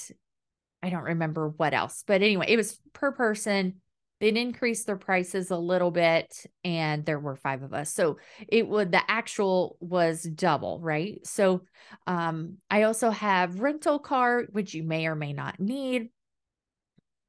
I 0.82 0.90
don't 0.90 1.04
remember 1.04 1.48
what 1.48 1.72
else, 1.72 2.04
but 2.06 2.20
anyway, 2.20 2.46
it 2.50 2.58
was 2.58 2.78
per 2.92 3.12
person. 3.12 3.76
They'd 4.20 4.36
increased 4.36 4.86
their 4.86 4.98
prices 4.98 5.50
a 5.50 5.56
little 5.56 5.90
bit, 5.90 6.44
and 6.62 7.06
there 7.06 7.18
were 7.18 7.36
five 7.36 7.62
of 7.62 7.72
us. 7.72 7.92
So 7.94 8.18
it 8.46 8.68
would 8.68 8.92
the 8.92 9.00
actual 9.10 9.78
was 9.80 10.22
double, 10.22 10.78
right? 10.80 11.26
So 11.26 11.62
um, 12.06 12.58
I 12.70 12.82
also 12.82 13.08
have 13.08 13.60
rental 13.60 13.98
car, 13.98 14.44
which 14.52 14.74
you 14.74 14.82
may 14.82 15.06
or 15.06 15.14
may 15.14 15.32
not 15.32 15.58
need 15.58 16.10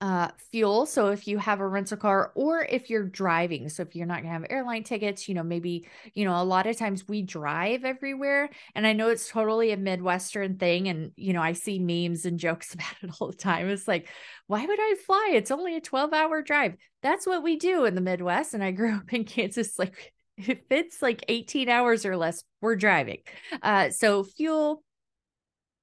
uh, 0.01 0.29
fuel. 0.51 0.85
So 0.85 1.07
if 1.09 1.27
you 1.27 1.37
have 1.37 1.61
a 1.61 1.67
rental 1.67 1.97
car 1.97 2.31
or 2.35 2.63
if 2.63 2.89
you're 2.89 3.07
driving, 3.07 3.69
so 3.69 3.81
if 3.83 3.95
you're 3.95 4.05
not 4.05 4.21
gonna 4.21 4.33
have 4.33 4.45
airline 4.49 4.83
tickets, 4.83 5.27
you 5.29 5.35
know, 5.35 5.43
maybe, 5.43 5.87
you 6.13 6.25
know, 6.25 6.41
a 6.41 6.43
lot 6.43 6.67
of 6.67 6.77
times 6.77 7.07
we 7.07 7.21
drive 7.21 7.85
everywhere. 7.85 8.49
And 8.75 8.85
I 8.85 8.93
know 8.93 9.09
it's 9.09 9.29
totally 9.29 9.71
a 9.71 9.77
Midwestern 9.77 10.57
thing. 10.57 10.89
And, 10.89 11.11
you 11.15 11.33
know, 11.33 11.41
I 11.41 11.53
see 11.53 11.79
memes 11.79 12.25
and 12.25 12.37
jokes 12.37 12.73
about 12.75 12.95
it 13.01 13.11
all 13.19 13.27
the 13.27 13.37
time. 13.37 13.69
It's 13.69 13.87
like, 13.87 14.09
why 14.47 14.65
would 14.65 14.79
I 14.79 14.95
fly? 15.05 15.31
It's 15.33 15.51
only 15.51 15.75
a 15.75 15.81
12 15.81 16.13
hour 16.13 16.41
drive. 16.41 16.75
That's 17.01 17.25
what 17.25 17.43
we 17.43 17.55
do 17.55 17.85
in 17.85 17.95
the 17.95 18.01
Midwest. 18.01 18.53
And 18.53 18.63
I 18.63 18.71
grew 18.71 18.95
up 18.95 19.13
in 19.13 19.23
Kansas, 19.23 19.79
like 19.79 20.13
if 20.37 20.59
it's 20.69 21.01
like 21.01 21.23
18 21.29 21.69
hours 21.69 22.05
or 22.05 22.17
less, 22.17 22.43
we're 22.61 22.75
driving. 22.75 23.19
Uh, 23.61 23.89
so 23.89 24.23
fuel, 24.23 24.83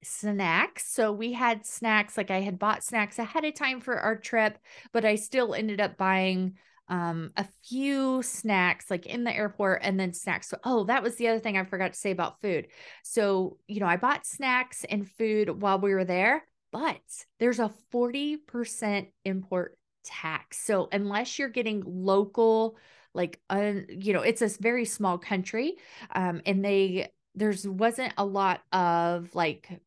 snacks. 0.02 0.92
So 0.92 1.12
we 1.12 1.32
had 1.32 1.66
snacks, 1.66 2.16
like 2.16 2.30
I 2.30 2.40
had 2.40 2.58
bought 2.58 2.84
snacks 2.84 3.18
ahead 3.18 3.44
of 3.44 3.54
time 3.54 3.80
for 3.80 3.98
our 3.98 4.16
trip, 4.16 4.58
but 4.92 5.04
I 5.04 5.16
still 5.16 5.54
ended 5.54 5.80
up 5.80 5.96
buying 5.96 6.54
um 6.88 7.30
a 7.36 7.46
few 7.64 8.22
snacks 8.22 8.90
like 8.90 9.06
in 9.06 9.24
the 9.24 9.34
airport 9.34 9.80
and 9.84 9.98
then 9.98 10.12
snacks 10.12 10.48
so 10.48 10.58
oh 10.64 10.84
that 10.84 11.02
was 11.02 11.14
the 11.14 11.28
other 11.28 11.38
thing 11.38 11.56
i 11.56 11.64
forgot 11.64 11.92
to 11.92 11.98
say 11.98 12.10
about 12.10 12.40
food 12.42 12.66
so 13.04 13.56
you 13.68 13.78
know 13.78 13.86
i 13.86 13.96
bought 13.96 14.26
snacks 14.26 14.84
and 14.90 15.08
food 15.08 15.62
while 15.62 15.78
we 15.78 15.94
were 15.94 16.04
there 16.04 16.44
but 16.72 17.00
there's 17.38 17.60
a 17.60 17.70
40% 17.92 19.06
import 19.24 19.78
tax 20.04 20.58
so 20.58 20.88
unless 20.90 21.38
you're 21.38 21.48
getting 21.48 21.82
local 21.86 22.76
like 23.14 23.40
uh, 23.48 23.74
you 23.88 24.12
know 24.12 24.22
it's 24.22 24.42
a 24.42 24.48
very 24.60 24.84
small 24.84 25.18
country 25.18 25.76
um 26.14 26.42
and 26.46 26.64
they 26.64 27.08
there's 27.34 27.66
wasn't 27.66 28.12
a 28.18 28.24
lot 28.24 28.60
of 28.72 29.34
like 29.34 29.80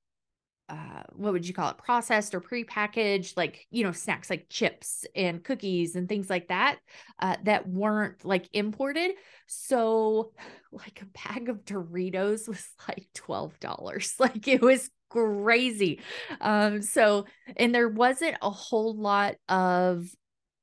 uh, 0.68 1.04
what 1.14 1.32
would 1.32 1.48
you 1.48 1.54
call 1.54 1.70
it 1.70 1.78
processed 1.78 2.34
or 2.34 2.40
pre-packaged 2.40 3.38
like 3.38 3.68
you 3.70 3.84
know 3.84 3.92
snacks 3.92 4.30
like 4.30 4.48
chips 4.50 5.06
and 5.16 5.44
cookies 5.44 5.96
and 5.96 6.10
things 6.10 6.30
like 6.30 6.48
that 6.48 6.80
uh, 7.20 7.36
that 7.44 7.68
weren't 7.68 8.26
like 8.26 8.50
imported. 8.54 9.12
So 9.48 10.32
like 10.72 11.02
a 11.02 11.28
bag 11.28 11.50
of 11.50 11.66
doritos 11.66 12.48
was 12.48 12.68
like 12.88 13.08
$12 13.14 14.20
like 14.20 14.48
it 14.48 14.62
was 14.62 14.90
crazy. 15.10 16.02
Um 16.42 16.82
so 16.82 17.26
and 17.56 17.74
there 17.74 17.90
wasn't 17.90 18.38
a 18.42 18.50
whole 18.50 18.96
lot 18.96 19.36
of 19.48 20.08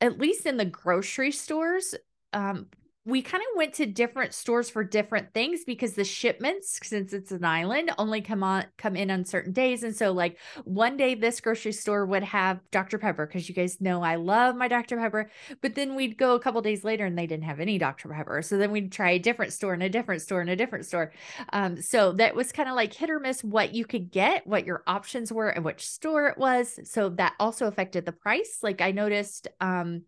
at 0.00 0.18
least 0.18 0.46
in 0.46 0.56
the 0.56 0.64
grocery 0.64 1.30
stores 1.30 1.94
um 2.32 2.66
we 3.04 3.20
kind 3.20 3.42
of 3.42 3.56
went 3.56 3.74
to 3.74 3.86
different 3.86 4.32
stores 4.32 4.70
for 4.70 4.84
different 4.84 5.34
things 5.34 5.64
because 5.66 5.94
the 5.94 6.04
shipments 6.04 6.78
since 6.84 7.12
it's 7.12 7.32
an 7.32 7.44
island 7.44 7.90
only 7.98 8.20
come 8.20 8.44
on 8.44 8.64
come 8.78 8.94
in 8.94 9.10
on 9.10 9.24
certain 9.24 9.52
days. 9.52 9.82
And 9.82 9.94
so 9.94 10.12
like 10.12 10.38
one 10.64 10.96
day 10.96 11.16
this 11.16 11.40
grocery 11.40 11.72
store 11.72 12.06
would 12.06 12.22
have 12.22 12.60
dr 12.70 12.96
pepper 12.98 13.26
because 13.26 13.48
you 13.48 13.54
guys 13.54 13.80
know 13.80 14.02
i 14.02 14.14
love 14.14 14.54
my 14.54 14.68
dr 14.68 14.96
pepper. 14.96 15.30
But 15.60 15.74
then 15.74 15.96
we'd 15.96 16.16
go 16.16 16.34
a 16.34 16.40
couple 16.40 16.62
days 16.62 16.84
later 16.84 17.04
and 17.04 17.18
they 17.18 17.26
didn't 17.26 17.44
have 17.44 17.58
any 17.58 17.76
dr 17.76 18.08
pepper. 18.08 18.40
So 18.42 18.56
then 18.56 18.70
we'd 18.70 18.92
try 18.92 19.10
a 19.10 19.18
different 19.18 19.52
store 19.52 19.74
and 19.74 19.82
a 19.82 19.88
different 19.88 20.22
store 20.22 20.40
and 20.40 20.50
a 20.50 20.56
different 20.56 20.86
store. 20.86 21.12
Um, 21.52 21.82
so 21.82 22.12
that 22.12 22.36
was 22.36 22.52
kind 22.52 22.68
of 22.68 22.76
like 22.76 22.94
hit 22.94 23.10
or 23.10 23.18
miss 23.18 23.42
what 23.42 23.74
you 23.74 23.84
could 23.84 24.12
get 24.12 24.46
what 24.46 24.64
your 24.64 24.84
options 24.86 25.32
were 25.32 25.48
and 25.48 25.64
which 25.64 25.86
store 25.86 26.28
it 26.28 26.38
was. 26.38 26.78
So 26.84 27.08
that 27.10 27.34
also 27.40 27.66
affected 27.66 28.06
the 28.06 28.12
price. 28.12 28.58
Like 28.62 28.80
i 28.80 28.92
noticed 28.92 29.48
um 29.60 30.02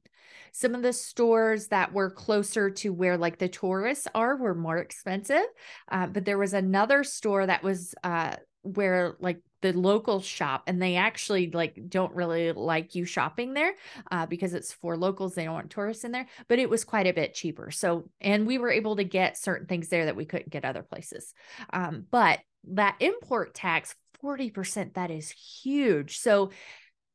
some 0.57 0.77
of 0.77 0.83
the 0.83 0.93
stores 0.93 1.67
that 1.67 1.93
were 1.93 2.11
closer 2.11 2.71
to 2.71 2.93
where 2.93 3.19
like 3.19 3.39
the 3.39 3.49
tourists 3.49 4.07
are 4.15 4.37
were 4.37 4.55
more 4.55 4.79
expensive. 4.79 5.45
Uh, 5.91 6.07
but 6.07 6.25
there 6.25 6.39
was 6.39 6.55
another 6.55 7.03
store 7.03 7.45
that 7.45 7.65
was 7.65 7.93
uh, 8.05 8.37
where 8.63 9.17
like 9.19 9.41
the 9.63 9.73
local 9.73 10.21
shop 10.21 10.63
and 10.69 10.81
they 10.81 10.95
actually 10.95 11.51
like 11.51 11.77
don't 11.89 12.15
really 12.15 12.53
like 12.53 12.95
you 12.95 13.05
shopping 13.05 13.53
there 13.53 13.75
uh, 14.13 14.27
because 14.27 14.55
it's 14.55 14.73
for 14.73 14.97
locals 14.97 15.35
they 15.35 15.45
don't 15.45 15.55
want 15.55 15.71
tourists 15.71 16.05
in 16.05 16.13
there 16.13 16.27
but 16.49 16.59
it 16.59 16.71
was 16.71 16.85
quite 16.85 17.07
a 17.07 17.13
bit 17.13 17.35
cheaper 17.35 17.71
so 17.71 18.09
and 18.21 18.47
we 18.47 18.59
were 18.59 18.71
able 18.71 18.97
to 18.97 19.05
get 19.05 19.37
certain 19.37 19.67
things 19.67 19.89
there 19.89 20.05
that 20.05 20.17
we 20.17 20.25
couldn't 20.25 20.51
get 20.51 20.65
other 20.65 20.83
places 20.83 21.35
um, 21.73 22.07
but 22.11 22.41
that 22.65 22.97
import 23.01 23.55
tax 23.55 23.95
40% 24.23 24.95
that 24.95 25.11
is 25.11 25.31
huge 25.31 26.19
so 26.19 26.51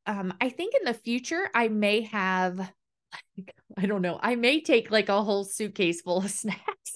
um, 0.06 0.34
i 0.42 0.50
think 0.50 0.74
in 0.76 0.86
the 0.86 0.94
future 0.94 1.50
i 1.54 1.68
may 1.68 2.02
have 2.02 2.72
I 3.78 3.86
don't 3.86 4.02
know. 4.02 4.20
I 4.22 4.36
may 4.36 4.62
take 4.62 4.92
like 4.92 5.10
a 5.10 5.24
whole 5.24 5.44
suitcase 5.44 6.02
full 6.02 6.18
of 6.18 6.32
snacks 6.32 6.94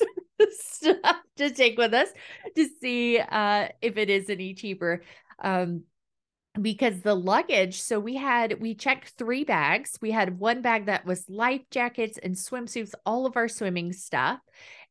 stuff 0.51 1.17
to 1.37 1.49
take 1.51 1.77
with 1.77 1.93
us 1.93 2.09
to 2.55 2.67
see 2.81 3.17
uh 3.17 3.69
if 3.81 3.97
it 3.97 4.09
is 4.09 4.29
any 4.29 4.53
cheaper. 4.53 5.03
Um 5.41 5.83
because 6.61 7.01
the 7.01 7.15
luggage, 7.15 7.81
so 7.81 7.99
we 7.99 8.15
had 8.15 8.61
we 8.61 8.75
checked 8.75 9.13
three 9.17 9.43
bags. 9.43 9.97
We 10.01 10.11
had 10.11 10.39
one 10.39 10.61
bag 10.61 10.85
that 10.85 11.05
was 11.05 11.27
life 11.27 11.63
jackets 11.71 12.19
and 12.21 12.35
swimsuits, 12.35 12.93
all 13.05 13.25
of 13.25 13.35
our 13.35 13.47
swimming 13.47 13.91
stuff. 13.91 14.39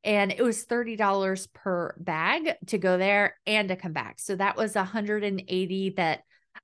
And 0.03 0.33
it 0.33 0.43
was 0.43 0.67
$30 0.67 1.47
per 1.53 1.95
bag 1.99 2.57
to 2.67 2.79
go 2.79 2.99
there 2.99 3.37
and 3.47 3.69
to 3.69 3.77
come 3.77 3.93
back. 3.93 4.19
So 4.19 4.35
that 4.35 4.57
was 4.57 4.75
180 4.75 5.91
that 5.97 6.23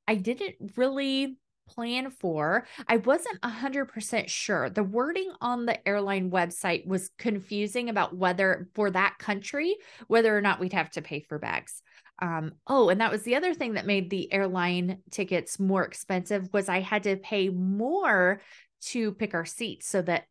I 0.09 0.17
didn't 0.17 0.73
really 0.77 1.37
plan 1.69 2.11
for. 2.11 2.67
I 2.87 2.97
wasn't 2.97 3.41
100% 3.43 4.29
sure. 4.29 4.71
The 4.71 4.83
wording 4.83 5.31
on 5.41 5.67
the 5.67 5.87
airline 5.87 6.31
website 6.31 6.87
was 6.87 7.11
confusing 7.19 7.89
about 7.89 8.17
whether 8.17 8.69
for 8.75 8.91
that 8.91 9.19
country, 9.19 9.77
whether 10.07 10.37
or 10.37 10.41
not 10.41 10.61
we'd 10.61 10.73
have 10.73 10.91
to 10.93 11.03
pay 11.03 11.21
for 11.21 11.39
bags. 11.39 11.83
Um, 12.21 12.53
oh, 12.67 12.89
and 12.89 13.01
that 13.01 13.13
was 13.13 13.23
the 13.23 13.37
other 13.37 13.55
thing 13.55 13.75
that 13.75 13.87
made 13.87 14.11
the 14.11 14.33
airline 14.33 14.99
tickets 15.11 15.61
more 15.61 15.85
expensive 15.85 16.53
was 16.53 16.69
I 16.69 16.81
had 16.81 17.05
to 17.05 17.17
pay 17.17 17.49
more 17.49 18.41
to 18.81 19.13
pick 19.13 19.35
our 19.35 19.45
seats 19.45 19.89
so 19.89 20.03
that 20.03 20.25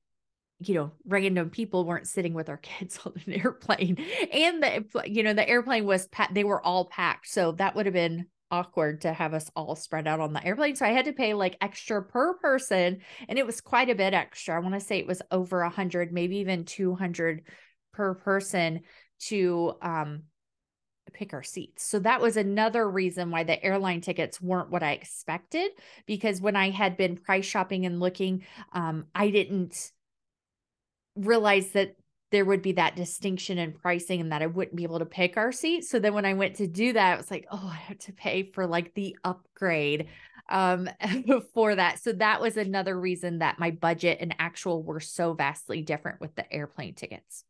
you 0.60 0.74
know 0.74 0.92
random 1.06 1.50
people 1.50 1.86
weren't 1.86 2.08
sitting 2.08 2.34
with 2.34 2.50
our 2.50 2.58
kids 2.58 3.00
on 3.06 3.14
an 3.26 3.34
airplane 3.34 3.98
and 4.34 4.64
the 4.64 4.86
you 5.06 5.24
know 5.24 5.34
the 5.34 5.48
airplane 5.48 5.86
was 5.86 6.08
packed 6.08 6.34
they 6.34 6.44
were 6.44 6.66
all 6.66 6.86
packed 6.86 7.28
so 7.28 7.52
that 7.54 7.76
would 7.76 7.86
have 7.86 7.94
been 7.94 8.26
awkward 8.52 9.02
to 9.02 9.12
have 9.12 9.34
us 9.34 9.52
all 9.56 9.76
spread 9.76 10.08
out 10.08 10.20
on 10.20 10.34
the 10.34 10.46
airplane 10.46 10.76
so 10.76 10.86
i 10.86 10.90
had 10.90 11.06
to 11.06 11.14
pay 11.14 11.34
like 11.34 11.58
extra 11.62 12.04
per 12.04 12.34
person 12.36 13.00
and 13.28 13.38
it 13.38 13.46
was 13.46 13.62
quite 13.62 13.90
a 13.90 13.96
bit 13.96 14.14
extra 14.14 14.56
i 14.56 14.60
want 14.60 14.74
to 14.74 14.80
say 14.80 14.98
it 14.98 15.08
was 15.08 15.22
over 15.32 15.62
a 15.62 15.70
hundred 15.70 16.12
maybe 16.12 16.38
even 16.38 16.64
200 16.66 17.44
per 17.94 18.14
person 18.16 18.82
to 19.20 19.74
um 19.82 20.24
pick 21.14 21.34
our 21.34 21.44
seats. 21.44 21.84
So 21.84 22.00
that 22.00 22.22
was 22.22 22.38
another 22.38 22.90
reason 22.90 23.32
why 23.32 23.44
the 23.44 23.64
airline 23.64 24.02
tickets 24.02 24.42
weren't 24.42 24.70
what 24.70 24.84
I 24.84 24.92
expected 24.92 25.72
because 26.06 26.42
when 26.42 26.56
I 26.56 26.70
had 26.70 26.98
been 26.98 27.18
price 27.18 27.46
shopping 27.46 27.86
and 27.86 28.00
looking, 28.00 28.46
um, 28.74 29.06
I 29.16 29.30
didn't 29.30 29.92
realize 31.16 31.72
that 31.72 31.96
there 32.32 32.46
would 32.46 32.62
be 32.62 32.74
that 32.74 32.96
distinction 32.96 33.58
in 33.58 33.72
pricing 33.72 34.20
and 34.20 34.32
that 34.32 34.42
I 34.42 34.48
wouldn't 34.48 34.76
be 34.76 34.84
able 34.84 35.00
to 35.00 35.06
pick 35.06 35.38
our 35.38 35.52
seats. 35.52 35.90
So 35.90 36.00
then 36.00 36.14
when 36.14 36.26
I 36.26 36.34
went 36.34 36.56
to 36.56 36.68
do 36.68 36.94
that, 36.94 37.14
it 37.14 37.18
was 37.18 37.32
like, 37.32 37.48
oh, 37.52 37.70
I 37.72 37.78
have 37.78 38.00
to 38.00 38.14
pay 38.14 38.44
for 38.44 38.68
like 38.68 38.94
the 38.94 39.18
upgrade 39.24 40.08
um 40.50 40.90
for 41.54 41.76
that. 41.76 42.00
So 42.00 42.14
that 42.14 42.42
was 42.42 42.58
another 42.58 43.00
reason 43.00 43.40
that 43.40 43.60
my 43.60 43.72
budget 43.72 44.20
and 44.22 44.36
actual 44.40 44.84
were 44.84 45.00
so 45.00 45.34
vastly 45.34 45.82
different 45.82 46.22
with 46.22 46.36
the 46.36 46.52
airplane 46.52 46.96
tickets. 46.96 47.44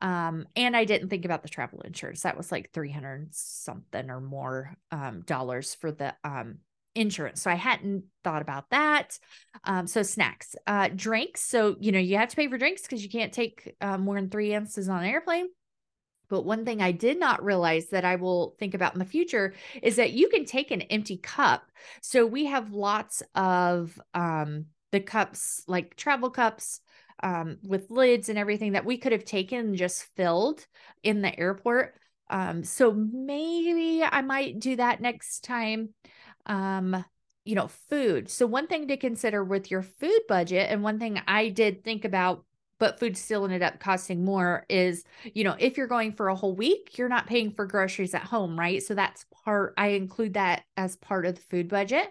Um, 0.00 0.46
and 0.54 0.76
I 0.76 0.84
didn't 0.84 1.08
think 1.08 1.24
about 1.24 1.42
the 1.42 1.48
travel 1.48 1.80
insurance. 1.80 2.22
That 2.22 2.36
was 2.36 2.52
like 2.52 2.72
300 2.72 3.34
something 3.34 4.10
or 4.10 4.20
more 4.20 4.76
um, 4.92 5.22
dollars 5.22 5.74
for 5.74 5.90
the 5.90 6.14
um, 6.22 6.58
insurance. 6.98 7.42
So 7.42 7.50
I 7.50 7.54
hadn't 7.54 8.04
thought 8.24 8.42
about 8.42 8.70
that. 8.70 9.18
Um, 9.64 9.86
so 9.86 10.02
snacks, 10.02 10.54
uh, 10.66 10.88
drinks. 10.94 11.42
So, 11.42 11.76
you 11.78 11.92
know, 11.92 11.98
you 11.98 12.16
have 12.16 12.28
to 12.28 12.36
pay 12.36 12.48
for 12.48 12.58
drinks 12.58 12.82
because 12.82 13.02
you 13.02 13.10
can't 13.10 13.32
take 13.32 13.74
uh, 13.80 13.98
more 13.98 14.16
than 14.16 14.30
three 14.30 14.54
ounces 14.54 14.88
on 14.88 15.02
an 15.02 15.10
airplane. 15.10 15.48
But 16.28 16.44
one 16.44 16.64
thing 16.64 16.82
I 16.82 16.92
did 16.92 17.18
not 17.18 17.42
realize 17.42 17.88
that 17.88 18.04
I 18.04 18.16
will 18.16 18.54
think 18.58 18.74
about 18.74 18.92
in 18.92 18.98
the 18.98 19.04
future 19.04 19.54
is 19.82 19.96
that 19.96 20.12
you 20.12 20.28
can 20.28 20.44
take 20.44 20.70
an 20.70 20.82
empty 20.82 21.16
cup. 21.16 21.62
So 22.02 22.26
we 22.26 22.46
have 22.46 22.72
lots 22.72 23.22
of 23.34 23.98
um, 24.12 24.66
the 24.92 25.00
cups, 25.00 25.62
like 25.66 25.96
travel 25.96 26.30
cups, 26.30 26.80
um, 27.22 27.58
with 27.62 27.90
lids 27.90 28.28
and 28.28 28.38
everything 28.38 28.72
that 28.72 28.84
we 28.84 28.98
could 28.98 29.12
have 29.12 29.24
taken 29.24 29.58
and 29.58 29.76
just 29.76 30.04
filled 30.16 30.66
in 31.02 31.22
the 31.22 31.36
airport. 31.38 31.94
Um, 32.30 32.62
so 32.62 32.92
maybe 32.92 34.04
I 34.04 34.20
might 34.22 34.60
do 34.60 34.76
that 34.76 35.00
next 35.00 35.44
time. 35.44 35.94
Um, 36.48 37.04
you 37.44 37.54
know, 37.54 37.68
food. 37.68 38.28
So 38.28 38.46
one 38.46 38.66
thing 38.66 38.88
to 38.88 38.96
consider 38.98 39.42
with 39.42 39.70
your 39.70 39.82
food 39.82 40.20
budget, 40.28 40.70
and 40.70 40.82
one 40.82 40.98
thing 40.98 41.20
I 41.26 41.48
did 41.48 41.82
think 41.82 42.04
about, 42.04 42.44
but 42.78 43.00
food 43.00 43.16
still 43.16 43.44
ended 43.44 43.62
up 43.62 43.80
costing 43.80 44.24
more 44.24 44.66
is, 44.68 45.02
you 45.34 45.44
know, 45.44 45.56
if 45.58 45.76
you're 45.76 45.86
going 45.86 46.12
for 46.12 46.28
a 46.28 46.36
whole 46.36 46.54
week, 46.54 46.98
you're 46.98 47.08
not 47.08 47.26
paying 47.26 47.52
for 47.52 47.66
groceries 47.66 48.14
at 48.14 48.22
home, 48.22 48.58
right? 48.58 48.82
So 48.82 48.94
that's 48.94 49.24
part, 49.44 49.72
I 49.78 49.88
include 49.88 50.34
that 50.34 50.62
as 50.76 50.96
part 50.96 51.24
of 51.24 51.36
the 51.36 51.40
food 51.40 51.68
budget. 51.68 52.06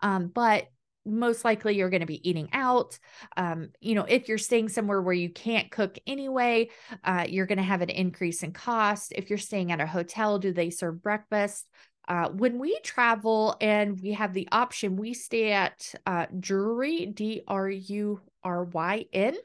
Um, 0.00 0.26
but 0.26 0.66
most 1.06 1.44
likely 1.44 1.76
you're 1.76 1.88
going 1.88 2.00
to 2.00 2.06
be 2.06 2.28
eating 2.28 2.50
out. 2.52 2.98
Um, 3.36 3.70
you 3.80 3.94
know, 3.94 4.04
if 4.04 4.28
you're 4.28 4.38
staying 4.38 4.68
somewhere 4.68 5.00
where 5.00 5.14
you 5.14 5.30
can't 5.30 5.70
cook 5.70 5.98
anyway, 6.06 6.68
uh, 7.04 7.24
you're 7.28 7.46
going 7.46 7.58
to 7.58 7.64
have 7.64 7.80
an 7.80 7.88
increase 7.88 8.42
in 8.42 8.52
cost. 8.52 9.12
If 9.16 9.30
you're 9.30 9.38
staying 9.38 9.72
at 9.72 9.80
a 9.80 9.86
hotel, 9.86 10.38
do 10.38 10.52
they 10.52 10.68
serve 10.68 11.02
breakfast? 11.02 11.68
Uh, 12.08 12.28
when 12.30 12.58
we 12.58 12.78
travel 12.80 13.56
and 13.60 14.00
we 14.00 14.12
have 14.12 14.32
the 14.32 14.48
option, 14.50 14.96
we 14.96 15.14
stay 15.14 15.52
at 15.52 15.94
uh, 16.06 16.26
Drury, 16.38 17.06
D 17.06 17.42
R 17.46 17.68
U 17.70 18.20
R 18.42 18.64
Y 18.64 19.04
N, 19.12 19.36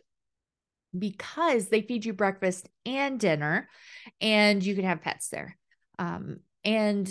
because 0.98 1.68
they 1.68 1.82
feed 1.82 2.06
you 2.06 2.14
breakfast 2.14 2.70
and 2.86 3.20
dinner, 3.20 3.70
and 4.20 4.64
you 4.64 4.74
can 4.76 4.86
have 4.86 5.02
pets 5.02 5.30
there. 5.30 5.58
Um, 6.00 6.40
and 6.64 7.08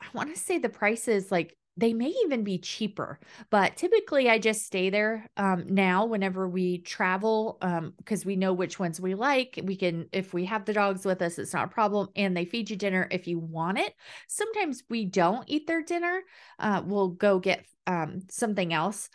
I 0.00 0.06
want 0.12 0.34
to 0.34 0.40
say 0.40 0.58
the 0.58 0.68
price 0.68 1.08
is 1.08 1.30
like 1.30 1.56
they 1.76 1.92
may 1.92 2.12
even 2.24 2.44
be 2.44 2.58
cheaper 2.58 3.18
but 3.50 3.76
typically 3.76 4.28
i 4.28 4.38
just 4.38 4.64
stay 4.64 4.90
there 4.90 5.28
um, 5.36 5.64
now 5.68 6.04
whenever 6.04 6.48
we 6.48 6.78
travel 6.78 7.56
because 7.98 8.24
um, 8.24 8.26
we 8.26 8.36
know 8.36 8.52
which 8.52 8.78
ones 8.78 9.00
we 9.00 9.14
like 9.14 9.58
we 9.64 9.76
can 9.76 10.06
if 10.12 10.34
we 10.34 10.44
have 10.44 10.64
the 10.64 10.72
dogs 10.72 11.04
with 11.04 11.22
us 11.22 11.38
it's 11.38 11.54
not 11.54 11.66
a 11.66 11.68
problem 11.68 12.08
and 12.16 12.36
they 12.36 12.44
feed 12.44 12.68
you 12.68 12.76
dinner 12.76 13.08
if 13.10 13.26
you 13.26 13.38
want 13.38 13.78
it. 13.78 13.94
Sometimes 14.28 14.82
we 14.88 15.04
don't 15.04 15.44
eat 15.48 15.66
their 15.66 15.82
dinner 15.82 16.22
uh, 16.58 16.82
we'll 16.84 17.08
go 17.08 17.38
get 17.38 17.64
um, 17.86 18.20
something 18.30 18.72
else 18.72 19.08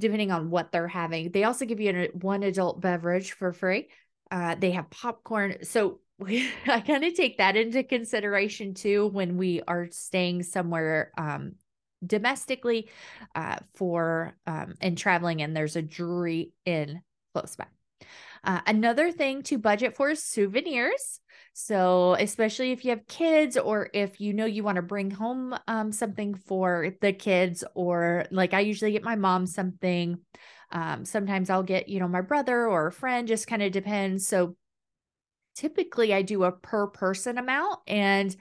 depending 0.00 0.30
on 0.30 0.48
what 0.50 0.70
they're 0.70 0.86
having. 0.86 1.32
They 1.32 1.42
also 1.42 1.64
give 1.64 1.80
you 1.80 1.90
an, 1.90 2.08
one 2.20 2.44
adult 2.44 2.80
beverage 2.80 3.32
for 3.32 3.52
free 3.52 3.88
uh, 4.30 4.54
they 4.56 4.72
have 4.72 4.90
popcorn 4.90 5.64
so 5.64 6.00
we, 6.18 6.50
I 6.66 6.80
kind 6.80 7.04
of 7.04 7.14
take 7.14 7.38
that 7.38 7.56
into 7.56 7.84
consideration 7.84 8.74
too 8.74 9.06
when 9.06 9.36
we 9.36 9.62
are 9.68 9.88
staying 9.90 10.42
somewhere 10.42 11.12
um, 11.16 11.52
domestically 12.04 12.88
uh, 13.34 13.56
for 13.74 14.36
um, 14.46 14.74
and 14.80 14.96
traveling, 14.96 15.42
and 15.42 15.56
there's 15.56 15.76
a 15.76 15.82
Drury 15.82 16.52
Inn 16.64 17.02
close 17.34 17.56
by. 17.56 17.66
Uh, 18.44 18.60
another 18.66 19.10
thing 19.10 19.42
to 19.42 19.58
budget 19.58 19.96
for 19.96 20.10
is 20.10 20.22
souvenirs. 20.22 21.20
So, 21.54 22.14
especially 22.20 22.70
if 22.70 22.84
you 22.84 22.90
have 22.90 23.06
kids 23.08 23.56
or 23.56 23.90
if 23.92 24.20
you 24.20 24.32
know 24.32 24.44
you 24.44 24.62
want 24.62 24.76
to 24.76 24.82
bring 24.82 25.10
home 25.10 25.56
um, 25.66 25.90
something 25.90 26.34
for 26.34 26.92
the 27.00 27.12
kids, 27.12 27.64
or 27.74 28.26
like 28.30 28.54
I 28.54 28.60
usually 28.60 28.92
get 28.92 29.02
my 29.02 29.16
mom 29.16 29.46
something. 29.46 30.20
Um, 30.70 31.04
sometimes 31.04 31.50
I'll 31.50 31.62
get, 31.62 31.88
you 31.88 31.98
know, 31.98 32.08
my 32.08 32.20
brother 32.20 32.66
or 32.66 32.86
a 32.86 32.92
friend, 32.92 33.26
just 33.26 33.46
kind 33.48 33.62
of 33.62 33.72
depends. 33.72 34.26
So, 34.26 34.56
typically 35.56 36.14
I 36.14 36.22
do 36.22 36.44
a 36.44 36.52
per 36.52 36.86
person 36.86 37.36
amount 37.36 37.80
and 37.88 38.34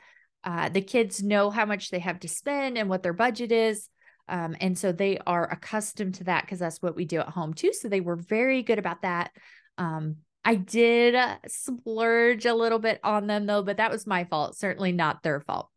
uh, 0.44 0.70
the 0.70 0.82
kids 0.82 1.22
know 1.22 1.50
how 1.50 1.66
much 1.66 1.90
they 1.90 2.00
have 2.00 2.20
to 2.22 2.28
spend 2.28 2.78
and 2.78 2.90
what 2.90 3.04
their 3.04 3.14
budget 3.14 3.52
is. 3.52 3.90
Um, 4.30 4.56
and 4.60 4.78
so 4.78 4.92
they 4.92 5.18
are 5.26 5.50
accustomed 5.50 6.16
to 6.16 6.26
that 6.26 6.44
because 6.44 6.60
that's 6.60 6.82
what 6.82 6.96
we 6.96 7.06
do 7.06 7.20
at 7.20 7.30
home 7.30 7.54
too. 7.54 7.74
So 7.74 7.88
they 7.88 8.02
were 8.02 8.16
very 8.16 8.62
good 8.62 8.80
about 8.80 9.02
that. 9.04 9.32
Um, 9.78 10.18
I 10.44 10.56
did 10.56 11.16
splurge 11.48 12.46
a 12.46 12.54
little 12.54 12.80
bit 12.80 13.00
on 13.04 13.28
them 13.28 13.46
though, 13.46 13.64
but 13.64 13.78
that 13.78 13.92
was 13.92 14.08
my 14.08 14.24
fault, 14.24 14.58
certainly 14.58 14.94
not 14.94 15.22
their 15.22 15.42
fault. 15.42 15.70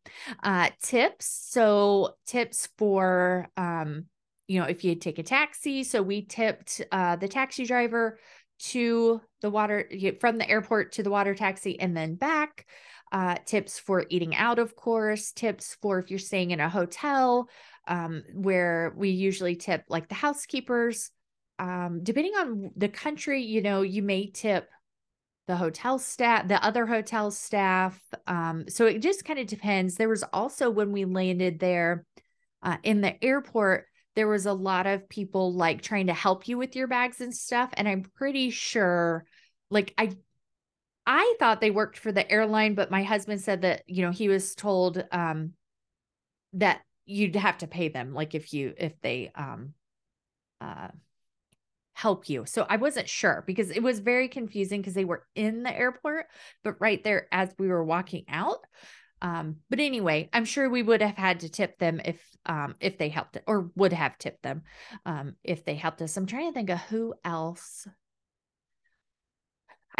Uh, 0.42 0.70
tips. 0.82 1.26
So 1.50 2.14
tips 2.26 2.68
for, 2.78 3.48
um, 3.56 4.06
you 4.46 4.60
know, 4.60 4.66
if 4.66 4.84
you 4.84 4.94
take 4.94 5.18
a 5.18 5.24
taxi. 5.24 5.82
So 5.82 6.02
we 6.02 6.24
tipped 6.24 6.80
uh, 6.92 7.16
the 7.16 7.28
taxi 7.28 7.64
driver 7.64 8.18
to 8.60 9.20
the 9.40 9.50
water 9.50 9.88
from 10.20 10.38
the 10.38 10.48
airport 10.48 10.92
to 10.92 11.02
the 11.02 11.10
water 11.10 11.34
taxi 11.34 11.80
and 11.80 11.96
then 11.96 12.14
back 12.14 12.66
uh, 13.12 13.36
tips 13.44 13.78
for 13.78 14.06
eating 14.08 14.34
out, 14.34 14.58
of 14.58 14.76
course, 14.76 15.32
tips 15.32 15.76
for 15.80 15.98
if 15.98 16.10
you're 16.10 16.18
staying 16.18 16.52
in 16.52 16.60
a 16.60 16.68
hotel, 16.68 17.48
um, 17.88 18.22
where 18.32 18.94
we 18.96 19.10
usually 19.10 19.56
tip 19.56 19.84
like 19.88 20.08
the 20.08 20.14
housekeepers. 20.14 21.10
Um, 21.58 22.00
depending 22.02 22.34
on 22.34 22.70
the 22.76 22.88
country, 22.88 23.42
you 23.42 23.62
know, 23.62 23.82
you 23.82 24.02
may 24.02 24.30
tip 24.30 24.68
the 25.46 25.56
hotel 25.56 25.98
staff, 25.98 26.46
the 26.46 26.64
other 26.64 26.86
hotel 26.86 27.30
staff. 27.30 28.00
Um, 28.26 28.66
so 28.68 28.86
it 28.86 29.00
just 29.00 29.24
kind 29.24 29.38
of 29.38 29.46
depends. 29.46 29.96
There 29.96 30.08
was 30.08 30.22
also 30.32 30.70
when 30.70 30.92
we 30.92 31.04
landed 31.04 31.58
there 31.58 32.06
uh, 32.62 32.76
in 32.82 33.00
the 33.00 33.22
airport, 33.22 33.86
there 34.14 34.28
was 34.28 34.46
a 34.46 34.52
lot 34.52 34.86
of 34.86 35.08
people 35.08 35.52
like 35.52 35.82
trying 35.82 36.06
to 36.06 36.14
help 36.14 36.46
you 36.46 36.56
with 36.56 36.76
your 36.76 36.86
bags 36.86 37.20
and 37.20 37.34
stuff. 37.34 37.70
And 37.74 37.88
I'm 37.88 38.02
pretty 38.02 38.50
sure, 38.50 39.24
like, 39.70 39.92
I 39.98 40.12
I 41.12 41.34
thought 41.40 41.60
they 41.60 41.72
worked 41.72 41.98
for 41.98 42.12
the 42.12 42.30
airline, 42.30 42.76
but 42.76 42.88
my 42.88 43.02
husband 43.02 43.40
said 43.40 43.62
that, 43.62 43.82
you 43.88 44.02
know, 44.02 44.12
he 44.12 44.28
was 44.28 44.54
told 44.54 45.04
um 45.10 45.54
that 46.52 46.82
you'd 47.04 47.34
have 47.34 47.58
to 47.58 47.66
pay 47.66 47.88
them 47.88 48.14
like 48.14 48.36
if 48.36 48.52
you 48.52 48.74
if 48.76 48.92
they 49.00 49.32
um 49.34 49.74
uh 50.60 50.88
help 51.94 52.28
you. 52.28 52.44
So 52.46 52.64
I 52.68 52.76
wasn't 52.76 53.08
sure 53.08 53.42
because 53.44 53.70
it 53.72 53.82
was 53.82 53.98
very 53.98 54.28
confusing 54.28 54.80
because 54.80 54.94
they 54.94 55.04
were 55.04 55.26
in 55.34 55.64
the 55.64 55.76
airport, 55.76 56.26
but 56.62 56.80
right 56.80 57.02
there 57.02 57.26
as 57.32 57.52
we 57.58 57.66
were 57.66 57.84
walking 57.84 58.26
out. 58.28 58.60
Um, 59.20 59.56
but 59.68 59.80
anyway, 59.80 60.30
I'm 60.32 60.44
sure 60.44 60.70
we 60.70 60.84
would 60.84 61.02
have 61.02 61.16
had 61.16 61.40
to 61.40 61.48
tip 61.48 61.76
them 61.80 62.00
if 62.04 62.24
um 62.46 62.76
if 62.78 62.98
they 62.98 63.08
helped 63.08 63.36
or 63.48 63.72
would 63.74 63.92
have 63.92 64.16
tipped 64.16 64.44
them 64.44 64.62
um 65.04 65.34
if 65.42 65.64
they 65.64 65.74
helped 65.74 66.02
us. 66.02 66.16
I'm 66.16 66.26
trying 66.26 66.50
to 66.50 66.54
think 66.54 66.70
of 66.70 66.78
who 66.78 67.14
else 67.24 67.88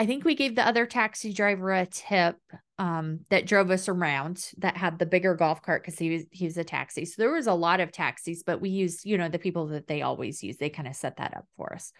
I 0.01 0.07
think 0.07 0.25
we 0.25 0.35
gave 0.35 0.55
the 0.57 0.67
other 0.67 0.87
taxi 0.87 1.33
driver 1.33 1.73
a 1.73 1.87
tip. 1.87 2.37
um, 2.79 3.21
that 3.29 3.45
drove 3.47 3.71
us 3.71 3.89
around 3.89 4.53
that 4.57 4.75
had 4.75 4.99
the 4.99 5.05
bigger 5.05 5.35
golf 5.35 5.61
cart 5.61 5.83
because 5.83 5.99
he 5.99 6.11
was 6.15 6.25
he 6.31 6.47
was 6.47 6.57
a 6.57 6.65
taxi. 6.65 7.05
So 7.05 7.17
there 7.19 7.31
was 7.31 7.47
a 7.47 7.53
lot 7.53 7.81
of 7.81 7.93
taxis, 7.93 8.43
but 8.43 8.63
we 8.63 8.71
used, 8.71 9.05
you 9.05 9.19
know, 9.19 9.29
the 9.29 9.39
people 9.39 9.67
that 9.69 9.87
they 9.87 10.01
always 10.01 10.43
use. 10.43 10.57
They 10.57 10.71
kind 10.71 10.89
of 10.89 10.97
set 10.97 11.19
that 11.19 11.37
up 11.37 11.45
for 11.59 11.75
us. 11.75 11.93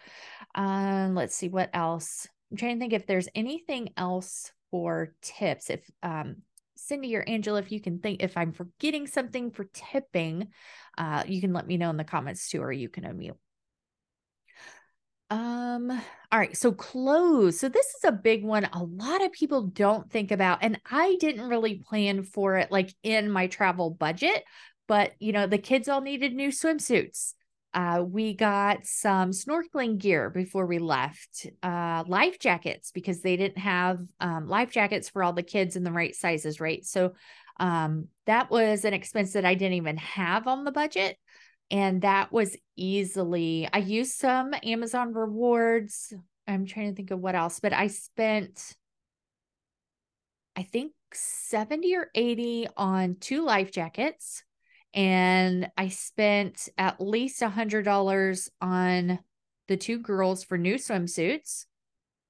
Um, 0.55 1.13
let's 1.13 1.35
see 1.35 1.49
what 1.49 1.69
else. 1.73 2.27
I'm 2.49 2.57
trying 2.57 2.77
to 2.77 2.79
think 2.79 2.93
if 2.93 3.05
there's 3.05 3.29
anything 3.35 3.89
else 3.95 4.51
for 4.71 5.13
tips. 5.21 5.69
If 5.69 5.87
um 6.01 6.37
Cindy 6.75 7.15
or 7.15 7.23
Angela, 7.27 7.59
if 7.59 7.71
you 7.71 7.79
can 7.79 7.99
think 7.99 8.23
if 8.23 8.35
I'm 8.35 8.51
forgetting 8.51 9.05
something 9.05 9.51
for 9.51 9.65
tipping, 9.71 10.47
uh, 10.97 11.23
you 11.27 11.41
can 11.41 11.53
let 11.53 11.67
me 11.67 11.77
know 11.77 11.91
in 11.91 11.97
the 11.97 12.03
comments 12.03 12.49
too, 12.49 12.63
or 12.63 12.71
you 12.71 12.89
can 12.89 13.03
unmute. 13.03 13.37
Um, 15.31 15.89
all 16.31 16.39
right, 16.39 16.57
so 16.57 16.73
clothes. 16.73 17.57
So 17.57 17.69
this 17.69 17.85
is 17.85 18.03
a 18.03 18.11
big 18.11 18.43
one 18.43 18.65
a 18.73 18.83
lot 18.83 19.23
of 19.23 19.31
people 19.31 19.63
don't 19.63 20.11
think 20.11 20.29
about 20.29 20.59
and 20.61 20.77
I 20.91 21.15
didn't 21.21 21.47
really 21.47 21.75
plan 21.75 22.23
for 22.23 22.57
it 22.57 22.69
like 22.69 22.93
in 23.01 23.31
my 23.31 23.47
travel 23.47 23.91
budget, 23.91 24.43
but 24.89 25.13
you 25.19 25.31
know, 25.31 25.47
the 25.47 25.57
kids 25.57 25.87
all 25.87 26.01
needed 26.01 26.33
new 26.33 26.49
swimsuits. 26.49 27.33
Uh, 27.73 28.03
we 28.05 28.33
got 28.33 28.85
some 28.85 29.31
snorkeling 29.31 29.97
gear 29.97 30.29
before 30.29 30.65
we 30.65 30.79
left, 30.79 31.47
uh, 31.63 32.03
life 32.05 32.37
jackets 32.37 32.91
because 32.91 33.21
they 33.21 33.37
didn't 33.37 33.57
have 33.59 33.99
um, 34.19 34.49
life 34.49 34.71
jackets 34.71 35.07
for 35.07 35.23
all 35.23 35.31
the 35.31 35.43
kids 35.43 35.77
in 35.77 35.85
the 35.85 35.93
right 35.93 36.13
sizes, 36.13 36.59
right? 36.59 36.85
So 36.85 37.13
um, 37.57 38.09
that 38.25 38.51
was 38.51 38.83
an 38.83 38.93
expense 38.93 39.31
that 39.33 39.45
I 39.45 39.55
didn't 39.55 39.75
even 39.75 39.95
have 39.95 40.47
on 40.47 40.65
the 40.65 40.73
budget 40.73 41.15
and 41.71 42.01
that 42.01 42.31
was 42.31 42.55
easily 42.75 43.67
i 43.73 43.79
used 43.79 44.13
some 44.13 44.53
amazon 44.63 45.13
rewards. 45.13 46.13
I'm 46.47 46.65
trying 46.65 46.89
to 46.89 46.95
think 46.95 47.11
of 47.11 47.19
what 47.19 47.35
else 47.35 47.59
but 47.59 47.73
i 47.73 47.87
spent 47.87 48.75
i 50.55 50.63
think 50.63 50.91
70 51.13 51.95
or 51.95 52.09
80 52.15 52.67
on 52.77 53.15
two 53.19 53.43
life 53.43 53.71
jackets. 53.71 54.43
And 54.93 55.69
i 55.77 55.87
spent 55.87 56.69
at 56.77 56.99
least 56.99 57.41
a 57.41 57.49
hundred 57.49 57.85
dollars 57.85 58.49
on 58.61 59.19
the 59.67 59.77
two 59.77 59.99
girls 59.99 60.43
for 60.43 60.57
new 60.57 60.75
swimsuits. 60.75 61.65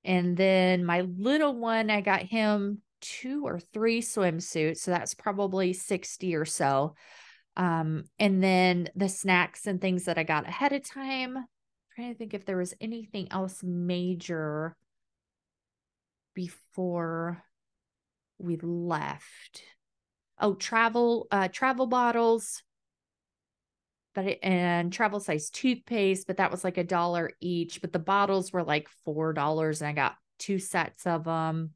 And 0.03 0.37
then 0.37 0.85
my 0.85 1.01
little 1.01 1.55
one 1.55 1.89
i 1.89 2.01
got 2.01 2.21
him 2.21 2.81
two 3.01 3.45
or 3.45 3.59
three 3.59 4.01
swimsuits. 4.01 4.77
So 4.77 4.91
that's 4.91 5.15
probably 5.15 5.73
60 5.73 6.35
or 6.35 6.45
so 6.45 6.95
um, 7.57 8.05
and 8.19 8.43
then 8.43 8.89
the 8.95 9.09
snacks 9.09 9.67
and 9.67 9.81
things 9.81 10.05
that 10.05 10.17
I 10.17 10.23
got 10.23 10.47
ahead 10.47 10.73
of 10.73 10.87
time. 10.87 11.37
I'm 11.37 11.45
trying 11.95 12.13
to 12.13 12.17
think 12.17 12.33
if 12.33 12.45
there 12.45 12.57
was 12.57 12.73
anything 12.79 13.27
else 13.31 13.61
major 13.63 14.75
before 16.33 17.43
we 18.37 18.57
left. 18.57 19.63
Oh, 20.39 20.55
travel, 20.55 21.27
uh, 21.29 21.49
travel 21.49 21.85
bottles, 21.85 22.63
but 24.15 24.25
it, 24.25 24.39
and 24.41 24.91
travel 24.91 25.19
size 25.19 25.49
toothpaste, 25.49 26.25
but 26.25 26.37
that 26.37 26.51
was 26.51 26.63
like 26.63 26.77
a 26.77 26.83
dollar 26.83 27.31
each. 27.39 27.81
But 27.81 27.93
the 27.93 27.99
bottles 27.99 28.51
were 28.51 28.63
like 28.63 28.87
four 29.05 29.33
dollars, 29.33 29.81
and 29.81 29.89
I 29.89 29.93
got 29.93 30.15
two 30.39 30.57
sets 30.57 31.05
of 31.05 31.25
them. 31.25 31.71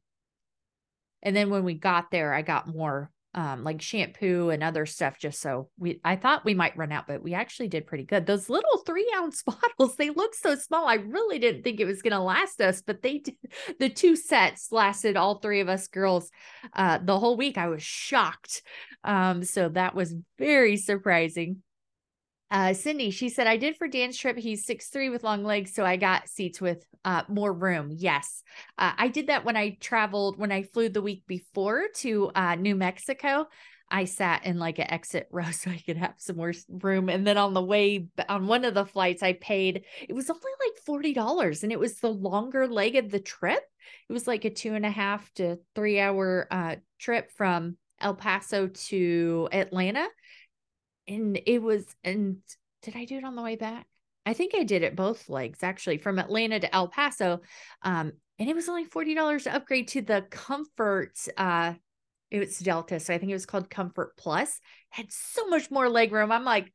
And 1.22 1.36
then 1.36 1.50
when 1.50 1.64
we 1.64 1.74
got 1.74 2.10
there, 2.10 2.32
I 2.34 2.42
got 2.42 2.66
more 2.66 3.10
um, 3.36 3.62
like 3.62 3.82
shampoo 3.82 4.48
and 4.48 4.62
other 4.62 4.86
stuff 4.86 5.18
just 5.18 5.40
so 5.42 5.68
we 5.78 6.00
I 6.02 6.16
thought 6.16 6.46
we 6.46 6.54
might 6.54 6.76
run 6.76 6.90
out, 6.90 7.06
but 7.06 7.22
we 7.22 7.34
actually 7.34 7.68
did 7.68 7.86
pretty 7.86 8.04
good. 8.04 8.24
Those 8.24 8.48
little 8.48 8.78
three 8.86 9.12
ounce 9.14 9.42
bottles, 9.46 9.96
they 9.96 10.08
look 10.08 10.34
so 10.34 10.54
small. 10.54 10.86
I 10.86 10.94
really 10.94 11.38
didn't 11.38 11.62
think 11.62 11.78
it 11.78 11.84
was 11.84 12.00
gonna 12.00 12.24
last 12.24 12.62
us, 12.62 12.82
but 12.82 13.02
they 13.02 13.18
did 13.18 13.36
the 13.78 13.90
two 13.90 14.16
sets 14.16 14.72
lasted 14.72 15.16
all 15.16 15.38
three 15.38 15.60
of 15.60 15.68
us 15.68 15.86
girls 15.86 16.30
uh 16.72 16.98
the 16.98 17.18
whole 17.18 17.36
week. 17.36 17.58
I 17.58 17.68
was 17.68 17.82
shocked. 17.82 18.62
Um, 19.04 19.44
so 19.44 19.68
that 19.68 19.94
was 19.94 20.14
very 20.38 20.78
surprising. 20.78 21.62
Uh, 22.50 22.72
Cindy, 22.72 23.10
she 23.10 23.28
said, 23.28 23.46
I 23.46 23.56
did 23.56 23.76
for 23.76 23.88
Dan's 23.88 24.16
trip. 24.16 24.38
He's 24.38 24.64
six 24.64 24.88
three 24.88 25.10
with 25.10 25.24
long 25.24 25.42
legs, 25.42 25.74
so 25.74 25.84
I 25.84 25.96
got 25.96 26.28
seats 26.28 26.60
with 26.60 26.84
uh, 27.04 27.22
more 27.28 27.52
room. 27.52 27.90
Yes. 27.90 28.42
Uh, 28.78 28.92
I 28.96 29.08
did 29.08 29.28
that 29.28 29.44
when 29.44 29.56
I 29.56 29.76
traveled, 29.80 30.38
when 30.38 30.52
I 30.52 30.62
flew 30.62 30.88
the 30.88 31.02
week 31.02 31.24
before 31.26 31.86
to 31.96 32.30
uh, 32.34 32.54
New 32.54 32.76
Mexico. 32.76 33.46
I 33.88 34.04
sat 34.04 34.44
in 34.44 34.58
like 34.58 34.78
an 34.78 34.90
exit 34.90 35.28
row 35.32 35.50
so 35.50 35.70
I 35.70 35.82
could 35.84 35.96
have 35.96 36.14
some 36.18 36.36
more 36.36 36.52
room. 36.68 37.08
And 37.08 37.26
then 37.26 37.38
on 37.38 37.54
the 37.54 37.62
way 37.62 38.08
on 38.28 38.46
one 38.46 38.64
of 38.64 38.74
the 38.74 38.86
flights, 38.86 39.22
I 39.22 39.34
paid, 39.34 39.84
it 40.08 40.12
was 40.12 40.30
only 40.30 40.42
like 40.64 41.14
$40 41.14 41.62
and 41.62 41.72
it 41.72 41.78
was 41.80 41.96
the 41.96 42.10
longer 42.10 42.66
leg 42.66 42.96
of 42.96 43.10
the 43.10 43.20
trip. 43.20 43.62
It 44.08 44.12
was 44.12 44.26
like 44.26 44.44
a 44.44 44.50
two 44.50 44.74
and 44.74 44.86
a 44.86 44.90
half 44.90 45.32
to 45.34 45.58
three 45.74 46.00
hour 46.00 46.48
uh, 46.50 46.76
trip 46.98 47.30
from 47.32 47.76
El 48.00 48.14
Paso 48.14 48.66
to 48.66 49.48
Atlanta 49.52 50.06
and 51.08 51.40
it 51.46 51.62
was 51.62 51.84
and 52.04 52.38
did 52.82 52.96
I 52.96 53.04
do 53.04 53.18
it 53.18 53.24
on 53.24 53.36
the 53.36 53.42
way 53.42 53.56
back? 53.56 53.86
I 54.24 54.32
think 54.32 54.54
I 54.54 54.64
did 54.64 54.82
it 54.82 54.96
both 54.96 55.28
legs 55.28 55.62
actually 55.62 55.98
from 55.98 56.18
Atlanta 56.18 56.58
to 56.60 56.74
El 56.74 56.88
Paso. 56.88 57.40
Um, 57.82 58.12
and 58.38 58.50
it 58.50 58.54
was 58.56 58.68
only 58.68 58.84
$40 58.84 59.44
to 59.44 59.54
upgrade 59.54 59.88
to 59.88 60.02
the 60.02 60.26
comfort 60.30 61.16
uh 61.36 61.74
it 62.30 62.40
was 62.40 62.58
Delta. 62.58 62.98
So 62.98 63.14
I 63.14 63.18
think 63.18 63.30
it 63.30 63.34
was 63.34 63.46
called 63.46 63.70
Comfort 63.70 64.16
Plus. 64.16 64.60
Had 64.90 65.12
so 65.12 65.46
much 65.46 65.70
more 65.70 65.88
leg 65.88 66.12
room. 66.12 66.32
I'm 66.32 66.44
like, 66.44 66.72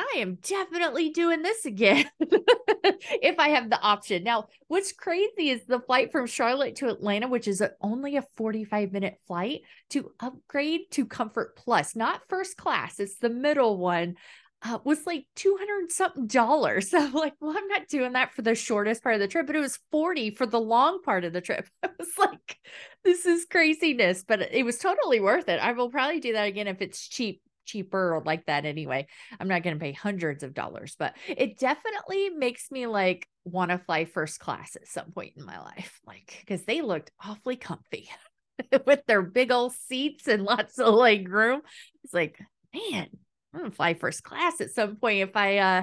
I 0.00 0.18
am 0.18 0.36
definitely 0.36 1.10
doing 1.10 1.42
this 1.42 1.66
again 1.66 2.06
if 2.20 3.38
I 3.38 3.50
have 3.50 3.68
the 3.68 3.80
option. 3.80 4.24
Now, 4.24 4.46
what's 4.68 4.92
crazy 4.92 5.50
is 5.50 5.64
the 5.66 5.80
flight 5.80 6.10
from 6.10 6.26
Charlotte 6.26 6.76
to 6.76 6.88
Atlanta, 6.88 7.28
which 7.28 7.46
is 7.46 7.62
only 7.80 8.16
a 8.16 8.24
45 8.36 8.92
minute 8.92 9.18
flight, 9.26 9.60
to 9.90 10.12
upgrade 10.20 10.90
to 10.92 11.04
Comfort 11.04 11.56
Plus, 11.56 11.94
not 11.94 12.22
first 12.28 12.56
class, 12.56 12.98
it's 12.98 13.16
the 13.16 13.30
middle 13.30 13.76
one. 13.76 14.14
Uh, 14.62 14.78
was 14.84 15.06
like 15.06 15.24
200 15.36 15.90
something 15.90 16.26
dollars. 16.26 16.90
So 16.90 16.98
I'm 16.98 17.14
like, 17.14 17.32
well, 17.40 17.56
I'm 17.56 17.66
not 17.68 17.88
doing 17.88 18.12
that 18.12 18.34
for 18.34 18.42
the 18.42 18.54
shortest 18.54 19.02
part 19.02 19.14
of 19.14 19.20
the 19.20 19.28
trip, 19.28 19.46
but 19.46 19.56
it 19.56 19.60
was 19.60 19.78
40 19.90 20.32
for 20.32 20.44
the 20.44 20.60
long 20.60 21.00
part 21.02 21.24
of 21.24 21.32
the 21.32 21.40
trip. 21.40 21.66
I 21.82 21.88
was 21.98 22.10
like, 22.18 22.58
this 23.02 23.24
is 23.24 23.46
craziness, 23.50 24.22
but 24.22 24.42
it 24.42 24.64
was 24.66 24.76
totally 24.76 25.18
worth 25.18 25.48
it. 25.48 25.60
I 25.60 25.72
will 25.72 25.88
probably 25.88 26.20
do 26.20 26.34
that 26.34 26.46
again 26.46 26.66
if 26.66 26.82
it's 26.82 27.08
cheap 27.08 27.40
cheaper 27.64 28.14
or 28.14 28.22
like 28.24 28.46
that 28.46 28.64
anyway. 28.64 29.06
I'm 29.38 29.48
not 29.48 29.62
going 29.62 29.76
to 29.76 29.80
pay 29.82 29.92
hundreds 29.92 30.42
of 30.42 30.54
dollars, 30.54 30.96
but 30.98 31.16
it 31.28 31.58
definitely 31.58 32.30
makes 32.30 32.70
me 32.70 32.86
like 32.86 33.28
want 33.44 33.70
to 33.70 33.78
fly 33.78 34.04
first 34.04 34.40
class 34.40 34.76
at 34.76 34.88
some 34.88 35.12
point 35.12 35.34
in 35.36 35.44
my 35.44 35.60
life. 35.60 36.00
Like, 36.06 36.36
because 36.40 36.62
they 36.64 36.82
looked 36.82 37.10
awfully 37.24 37.56
comfy 37.56 38.08
with 38.86 39.04
their 39.06 39.22
big 39.22 39.50
old 39.50 39.72
seats 39.72 40.28
and 40.28 40.44
lots 40.44 40.78
of 40.78 40.94
leg 40.94 41.28
room. 41.28 41.62
It's 42.04 42.14
like, 42.14 42.38
man, 42.74 43.08
I'm 43.52 43.60
going 43.60 43.70
to 43.70 43.76
fly 43.76 43.94
first 43.94 44.22
class 44.22 44.60
at 44.60 44.70
some 44.70 44.96
point 44.96 45.28
if 45.28 45.36
I 45.36 45.58
uh, 45.58 45.82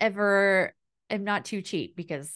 ever 0.00 0.74
am 1.08 1.24
not 1.24 1.44
too 1.44 1.62
cheap 1.62 1.96
because 1.96 2.30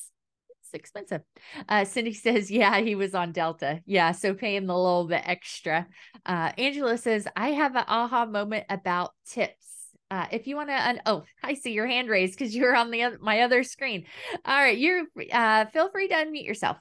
expensive. 0.75 1.23
Uh, 1.69 1.85
Cindy 1.85 2.13
says, 2.15 2.51
yeah, 2.51 2.81
he 2.81 2.95
was 2.95 3.15
on 3.15 3.33
Delta. 3.33 3.81
Yeah, 3.87 4.13
so 4.13 4.35
paying 4.35 4.67
the 4.67 4.77
little 4.77 5.07
bit 5.07 5.23
extra. 5.25 5.87
Uh, 6.27 6.53
Angela 6.59 6.99
says, 6.99 7.27
I 7.37 7.51
have 7.51 7.77
an 7.77 7.85
aha 7.87 8.27
moment 8.27 8.67
about 8.69 9.13
tips. 9.27 9.89
Uh, 10.11 10.27
if 10.31 10.47
you 10.47 10.57
want 10.57 10.69
to, 10.69 10.89
un- 10.89 11.01
oh, 11.07 11.25
I 11.43 11.55
see 11.55 11.73
your 11.73 11.87
hand 11.87 12.09
raised 12.09 12.39
because 12.39 12.55
you're 12.55 12.77
on 12.77 12.91
the 12.91 13.03
other, 13.03 13.19
my 13.21 13.41
other 13.41 13.63
screen. 13.63 14.05
All 14.45 14.57
right, 14.57 14.77
you're 14.77 15.05
uh, 15.33 15.65
feel 15.67 15.91
free 15.91 16.09
to 16.09 16.15
unmute 16.15 16.47
yourself. 16.47 16.77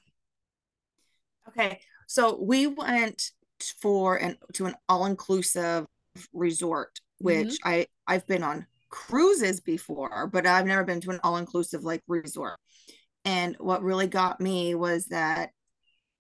Okay, 1.48 1.80
so 2.08 2.40
we 2.42 2.68
went 2.68 3.32
for 3.82 4.18
an 4.18 4.38
to 4.54 4.66
an 4.66 4.76
all 4.90 5.06
inclusive 5.06 5.86
resort, 6.34 7.00
which 7.20 7.48
mm-hmm. 7.48 7.70
I 7.70 7.88
I've 8.08 8.28
been 8.28 8.44
on 8.44 8.68
cruises 8.90 9.60
before, 9.60 10.28
but 10.28 10.46
I've 10.46 10.68
never 10.68 10.84
been 10.84 11.02
to 11.02 11.10
an 11.10 11.20
all 11.24 11.38
inclusive 11.38 11.84
like 11.84 12.02
resort. 12.08 12.60
And 13.26 13.56
what 13.60 13.84
really 13.84 14.08
got 14.08 14.42
me 14.42 14.76
was 14.76 15.08
that 15.08 15.52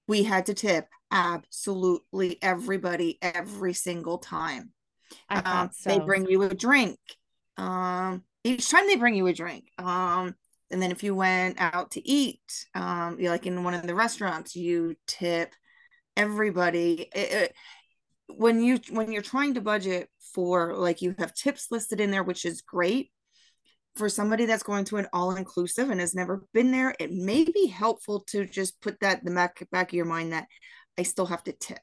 we 0.07 0.23
had 0.23 0.45
to 0.47 0.53
tip 0.53 0.87
absolutely 1.11 2.41
everybody 2.41 3.17
every 3.21 3.73
single 3.73 4.17
time. 4.17 4.71
Um, 5.29 5.69
so. 5.73 5.89
They 5.89 5.99
bring 5.99 6.27
you 6.27 6.43
a 6.43 6.53
drink. 6.53 6.97
Um, 7.57 8.23
each 8.43 8.69
time 8.69 8.87
they 8.87 8.95
bring 8.95 9.15
you 9.15 9.27
a 9.27 9.33
drink. 9.33 9.65
Um, 9.77 10.35
and 10.71 10.81
then 10.81 10.91
if 10.91 11.03
you 11.03 11.13
went 11.13 11.61
out 11.61 11.91
to 11.91 12.07
eat, 12.07 12.65
um, 12.73 13.19
you 13.19 13.29
like 13.29 13.45
in 13.45 13.63
one 13.63 13.75
of 13.75 13.85
the 13.85 13.95
restaurants, 13.95 14.55
you 14.55 14.95
tip 15.05 15.53
everybody. 16.17 17.09
It, 17.13 17.31
it, 17.31 17.55
when 18.27 18.61
you 18.61 18.79
when 18.89 19.11
you're 19.11 19.21
trying 19.21 19.53
to 19.53 19.61
budget 19.61 20.09
for 20.33 20.75
like 20.75 21.01
you 21.01 21.13
have 21.19 21.35
tips 21.35 21.67
listed 21.69 22.01
in 22.01 22.09
there, 22.09 22.23
which 22.23 22.43
is 22.43 22.61
great 22.61 23.11
for 23.95 24.09
somebody 24.09 24.45
that's 24.45 24.63
going 24.63 24.85
to 24.85 24.97
an 24.97 25.07
all-inclusive 25.13 25.89
and 25.89 25.99
has 25.99 26.15
never 26.15 26.45
been 26.53 26.71
there, 26.71 26.95
it 26.99 27.11
may 27.11 27.43
be 27.43 27.67
helpful 27.67 28.21
to 28.27 28.45
just 28.45 28.81
put 28.81 28.99
that 29.01 29.19
in 29.19 29.25
the 29.25 29.31
back, 29.31 29.67
back 29.71 29.89
of 29.89 29.93
your 29.93 30.05
mind 30.05 30.33
that 30.33 30.47
I 30.97 31.03
still 31.03 31.27
have 31.27 31.43
to 31.43 31.51
tip. 31.51 31.79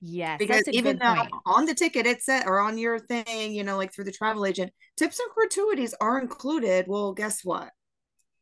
Yes, 0.00 0.38
because 0.38 0.68
even 0.68 0.98
though 0.98 1.14
point. 1.14 1.30
on 1.46 1.64
the 1.64 1.74
ticket 1.74 2.06
it's 2.06 2.26
said 2.26 2.44
or 2.46 2.60
on 2.60 2.76
your 2.76 2.98
thing, 2.98 3.54
you 3.54 3.64
know, 3.64 3.76
like 3.76 3.92
through 3.92 4.04
the 4.04 4.12
travel 4.12 4.44
agent, 4.44 4.70
tips 4.96 5.18
and 5.18 5.30
gratuities 5.34 5.94
are 6.00 6.20
included. 6.20 6.84
Well, 6.86 7.14
guess 7.14 7.40
what? 7.42 7.70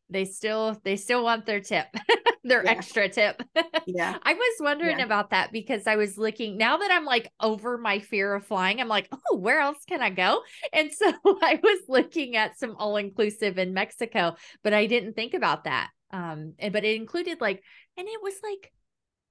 They 0.09 0.25
still 0.25 0.79
they 0.83 0.95
still 0.95 1.23
want 1.23 1.45
their 1.45 1.59
tip 1.59 1.87
their 2.43 2.63
yeah. 2.63 2.71
extra 2.71 3.09
tip. 3.09 3.41
Yeah. 3.85 4.17
I 4.23 4.33
was 4.33 4.55
wondering 4.61 4.99
yeah. 4.99 5.05
about 5.05 5.31
that 5.31 5.51
because 5.51 5.87
i 5.87 5.97
was 5.97 6.17
looking 6.17 6.57
now 6.57 6.77
that 6.77 6.89
i'm 6.89 7.03
like 7.03 7.29
over 7.41 7.77
my 7.77 7.99
fear 7.99 8.33
of 8.33 8.45
flying 8.45 8.79
i'm 8.79 8.87
like 8.87 9.09
oh 9.11 9.35
where 9.35 9.59
else 9.59 9.79
can 9.87 10.01
i 10.01 10.09
go? 10.09 10.41
And 10.71 10.89
so 10.93 11.11
i 11.25 11.59
was 11.61 11.79
looking 11.89 12.37
at 12.37 12.57
some 12.57 12.77
all 12.77 12.95
inclusive 12.95 13.57
in 13.57 13.73
mexico 13.73 14.35
but 14.63 14.73
i 14.73 14.85
didn't 14.85 15.15
think 15.15 15.33
about 15.33 15.65
that 15.65 15.89
um 16.11 16.53
and, 16.59 16.71
but 16.71 16.85
it 16.85 16.95
included 16.95 17.41
like 17.41 17.61
and 17.97 18.07
it 18.07 18.21
was 18.23 18.35
like 18.41 18.71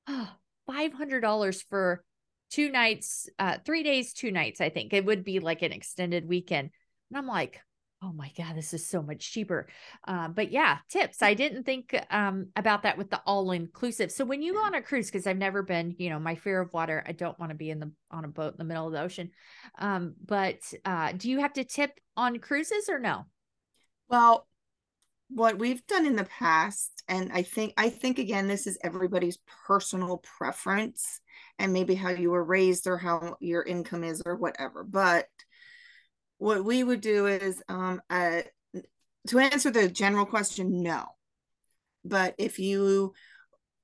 oh, 0.08 0.30
$500 0.70 1.62
for 1.70 2.04
two 2.50 2.70
nights 2.70 3.28
uh 3.38 3.56
three 3.64 3.82
days 3.82 4.12
two 4.12 4.30
nights 4.30 4.60
i 4.60 4.68
think. 4.68 4.92
It 4.92 5.06
would 5.06 5.24
be 5.24 5.40
like 5.40 5.62
an 5.62 5.72
extended 5.72 6.28
weekend. 6.28 6.70
And 7.10 7.18
i'm 7.18 7.26
like 7.26 7.58
oh 8.02 8.12
my 8.12 8.30
god 8.36 8.56
this 8.56 8.74
is 8.74 8.86
so 8.86 9.02
much 9.02 9.32
cheaper. 9.32 9.68
Uh, 10.06 10.28
but 10.28 10.50
yeah 10.50 10.78
tips. 10.88 11.22
I 11.22 11.34
didn't 11.34 11.64
think 11.64 11.94
um, 12.10 12.48
about 12.56 12.82
that 12.82 12.98
with 12.98 13.10
the 13.10 13.20
all 13.26 13.50
inclusive 13.52 14.10
so 14.10 14.24
when 14.24 14.42
you 14.42 14.54
go 14.54 14.60
on 14.60 14.74
a 14.74 14.82
cruise 14.82 15.06
because 15.06 15.26
i've 15.26 15.36
never 15.36 15.62
been 15.62 15.94
you 15.98 16.10
know 16.10 16.18
my 16.18 16.34
fear 16.34 16.60
of 16.60 16.72
water 16.72 17.04
i 17.06 17.12
don't 17.12 17.38
want 17.38 17.50
to 17.50 17.56
be 17.56 17.70
in 17.70 17.80
the 17.80 17.90
on 18.10 18.24
a 18.24 18.28
boat 18.28 18.52
in 18.52 18.58
the 18.58 18.64
middle 18.64 18.86
of 18.86 18.92
the 18.92 19.00
ocean. 19.00 19.30
Um, 19.78 20.14
but 20.24 20.58
uh, 20.84 21.12
do 21.16 21.30
you 21.30 21.40
have 21.40 21.54
to 21.54 21.64
tip 21.64 21.98
on 22.16 22.38
cruises 22.38 22.88
or 22.88 22.98
no? 22.98 23.26
Well 24.08 24.46
what 25.34 25.58
we've 25.58 25.86
done 25.86 26.04
in 26.04 26.14
the 26.14 26.24
past 26.24 27.02
and 27.08 27.32
i 27.32 27.42
think 27.42 27.72
i 27.78 27.88
think 27.88 28.18
again 28.18 28.46
this 28.46 28.66
is 28.66 28.78
everybody's 28.84 29.38
personal 29.66 30.18
preference 30.18 31.20
and 31.58 31.72
maybe 31.72 31.94
how 31.94 32.10
you 32.10 32.30
were 32.30 32.44
raised 32.44 32.86
or 32.86 32.98
how 32.98 33.36
your 33.40 33.62
income 33.62 34.04
is 34.04 34.22
or 34.26 34.36
whatever 34.36 34.84
but 34.84 35.26
what 36.42 36.64
we 36.64 36.82
would 36.82 37.00
do 37.00 37.26
is 37.26 37.62
um, 37.68 38.02
uh, 38.10 38.40
to 39.28 39.38
answer 39.38 39.70
the 39.70 39.88
general 39.88 40.26
question, 40.26 40.82
no. 40.82 41.06
But 42.04 42.34
if 42.36 42.58
you, 42.58 43.14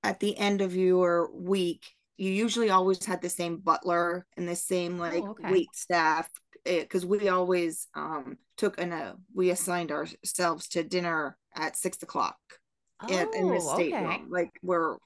at 0.02 0.18
the 0.18 0.36
end 0.36 0.61
of 0.61 0.74
your 0.74 1.30
week, 1.32 1.86
you 2.16 2.32
usually 2.32 2.70
always 2.70 3.04
had 3.06 3.22
the 3.22 3.28
same 3.28 3.59
butler 3.59 4.26
and 4.36 4.48
the 4.48 4.56
same 4.56 4.98
like 4.98 5.22
oh, 5.22 5.30
okay. 5.30 5.52
wait 5.52 5.68
staff 5.72 6.28
because 6.64 7.06
we 7.06 7.28
always 7.28 7.86
um, 7.94 8.36
took 8.56 8.80
an 8.80 8.92
uh, 8.92 9.12
we 9.32 9.50
assigned 9.50 9.92
ourselves 9.92 10.66
to 10.70 10.82
dinner 10.82 11.38
at 11.54 11.76
six 11.76 12.02
o'clock 12.02 12.36
oh, 13.00 13.06
in, 13.06 13.28
in 13.34 13.48
the 13.54 13.61
stateroom, 13.61 14.06
okay. 14.06 14.22
like 14.28 14.50
where 14.62 14.96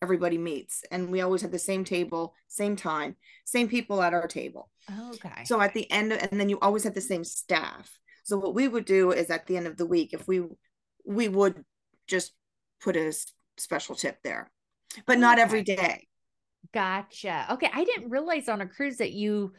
everybody 0.00 0.38
meets, 0.38 0.84
and 0.90 1.10
we 1.10 1.20
always 1.20 1.42
had 1.42 1.52
the 1.52 1.58
same 1.58 1.84
table, 1.84 2.34
same 2.48 2.76
time, 2.76 3.16
same 3.44 3.68
people 3.68 4.02
at 4.02 4.14
our 4.14 4.26
table. 4.26 4.70
Okay. 5.14 5.44
So 5.44 5.60
at 5.60 5.74
the 5.74 5.90
end, 5.90 6.12
and 6.12 6.40
then 6.40 6.48
you 6.48 6.58
always 6.60 6.84
have 6.84 6.94
the 6.94 7.00
same 7.00 7.24
staff. 7.24 7.98
So 8.24 8.38
what 8.38 8.54
we 8.54 8.68
would 8.68 8.84
do 8.84 9.10
is 9.10 9.30
at 9.30 9.46
the 9.46 9.56
end 9.56 9.66
of 9.66 9.76
the 9.76 9.86
week, 9.86 10.12
if 10.12 10.26
we 10.26 10.42
we 11.04 11.28
would 11.28 11.64
just 12.06 12.32
put 12.80 12.96
a 12.96 13.12
special 13.58 13.94
tip 13.94 14.18
there, 14.22 14.50
but 15.06 15.18
not 15.18 15.38
okay. 15.38 15.42
every 15.42 15.62
day. 15.62 16.06
Gotcha. 16.72 17.46
Okay, 17.52 17.70
I 17.72 17.84
didn't 17.84 18.10
realize 18.10 18.48
on 18.48 18.60
a 18.60 18.66
cruise 18.66 18.98
that 18.98 19.12
you 19.12 19.52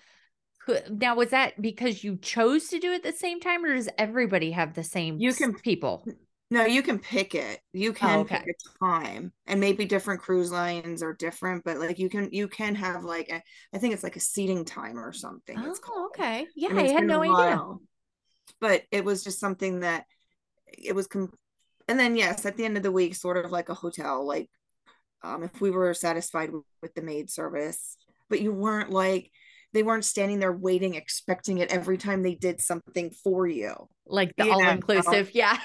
could. 0.65 1.01
Now, 1.01 1.15
was 1.15 1.31
that 1.31 1.61
because 1.61 2.03
you 2.03 2.17
chose 2.17 2.69
to 2.69 2.79
do 2.79 2.91
it 2.91 2.97
at 2.97 3.03
the 3.03 3.11
same 3.11 3.39
time, 3.39 3.65
or 3.65 3.75
does 3.75 3.89
everybody 3.97 4.51
have 4.51 4.73
the 4.73 4.83
same? 4.83 5.19
You 5.19 5.33
can 5.33 5.53
people. 5.53 6.05
No, 6.51 6.65
you 6.65 6.83
can 6.83 6.99
pick 6.99 7.33
it. 7.35 7.59
You 7.71 7.91
oh, 7.91 7.93
can 7.93 8.19
oh, 8.19 8.21
okay. 8.21 8.43
pick 8.45 8.55
a 8.65 8.85
time, 8.85 9.33
and 9.47 9.59
maybe 9.59 9.85
different 9.85 10.21
cruise 10.21 10.51
lines 10.51 11.01
are 11.01 11.13
different, 11.13 11.63
but 11.63 11.79
like 11.79 11.97
you 11.97 12.09
can 12.09 12.29
you 12.31 12.47
can 12.47 12.75
have 12.75 13.03
like 13.03 13.29
a, 13.29 13.41
I 13.73 13.79
think 13.79 13.93
it's 13.93 14.03
like 14.03 14.15
a 14.15 14.21
seating 14.21 14.65
time 14.65 14.99
or 14.99 15.13
something. 15.13 15.57
Oh, 15.57 16.05
okay. 16.07 16.45
Yeah, 16.55 16.69
I, 16.69 16.73
mean, 16.73 16.85
I 16.85 16.91
had 16.91 17.05
no 17.05 17.23
idea. 17.23 17.59
But 18.59 18.83
it 18.91 19.03
was 19.03 19.23
just 19.23 19.39
something 19.39 19.79
that 19.79 20.05
it 20.77 20.93
was, 20.93 21.07
com- 21.07 21.33
and 21.87 21.99
then 21.99 22.15
yes, 22.15 22.45
at 22.45 22.55
the 22.55 22.65
end 22.65 22.77
of 22.77 22.83
the 22.83 22.91
week, 22.91 23.15
sort 23.15 23.43
of 23.43 23.51
like 23.51 23.69
a 23.69 23.73
hotel, 23.73 24.25
like 24.25 24.49
um, 25.23 25.43
if 25.43 25.61
we 25.61 25.71
were 25.71 25.93
satisfied 25.93 26.51
with 26.81 26.93
the 26.93 27.01
maid 27.01 27.29
service, 27.31 27.97
but 28.29 28.41
you 28.41 28.53
weren't 28.53 28.89
like 28.89 29.31
they 29.73 29.83
weren't 29.83 30.05
standing 30.05 30.39
there 30.39 30.53
waiting, 30.53 30.95
expecting 30.95 31.57
it 31.57 31.71
every 31.71 31.97
time 31.97 32.21
they 32.21 32.35
did 32.35 32.61
something 32.61 33.11
for 33.11 33.47
you. 33.47 33.73
Like 34.05 34.35
the 34.37 34.49
all 34.49 34.67
inclusive, 34.67 35.31
yeah. 35.33 35.57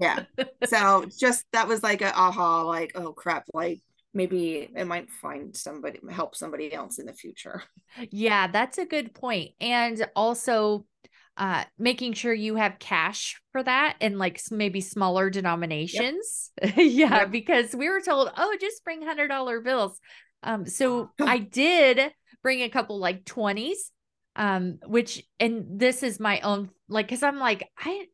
yeah. 0.00 0.24
So 0.66 1.06
just 1.18 1.46
that 1.52 1.66
was 1.66 1.82
like 1.82 2.02
a 2.02 2.14
aha, 2.14 2.62
like, 2.62 2.92
oh 2.94 3.12
crap, 3.12 3.44
like 3.54 3.80
maybe 4.12 4.68
it 4.74 4.86
might 4.86 5.10
find 5.10 5.56
somebody 5.56 6.00
help 6.10 6.34
somebody 6.34 6.72
else 6.72 6.98
in 6.98 7.06
the 7.06 7.14
future. 7.14 7.62
Yeah, 8.10 8.48
that's 8.48 8.78
a 8.78 8.84
good 8.84 9.14
point. 9.14 9.52
And 9.60 10.06
also 10.14 10.84
uh 11.36 11.64
making 11.78 12.14
sure 12.14 12.34
you 12.34 12.56
have 12.56 12.80
cash 12.80 13.40
for 13.52 13.62
that 13.62 13.96
and 14.00 14.18
like 14.18 14.40
maybe 14.50 14.80
smaller 14.80 15.30
denominations. 15.30 16.50
Yep. 16.62 16.74
yeah, 16.76 17.18
yep. 17.20 17.30
because 17.30 17.74
we 17.74 17.88
were 17.88 18.00
told, 18.00 18.30
oh, 18.36 18.56
just 18.60 18.84
bring 18.84 19.02
hundred 19.02 19.28
dollar 19.28 19.60
bills. 19.60 19.98
Um, 20.42 20.66
so 20.66 21.10
I 21.20 21.38
did 21.38 22.12
bring 22.42 22.62
a 22.62 22.68
couple 22.68 22.98
like 22.98 23.24
20s 23.24 23.90
um 24.36 24.78
which 24.86 25.22
and 25.40 25.80
this 25.80 26.02
is 26.02 26.20
my 26.20 26.40
own 26.40 26.70
like 26.88 27.06
because 27.06 27.22
i'm 27.22 27.38
like 27.38 27.68
i 27.78 28.04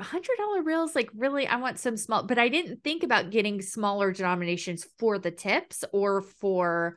hundred 0.00 0.36
dollar 0.38 0.62
bills 0.62 0.96
like 0.96 1.08
really 1.14 1.46
i 1.46 1.54
want 1.54 1.78
some 1.78 1.96
small 1.96 2.24
but 2.24 2.38
i 2.38 2.48
didn't 2.48 2.82
think 2.82 3.04
about 3.04 3.30
getting 3.30 3.62
smaller 3.62 4.10
denominations 4.12 4.84
for 4.98 5.18
the 5.18 5.30
tips 5.30 5.84
or 5.92 6.22
for 6.22 6.96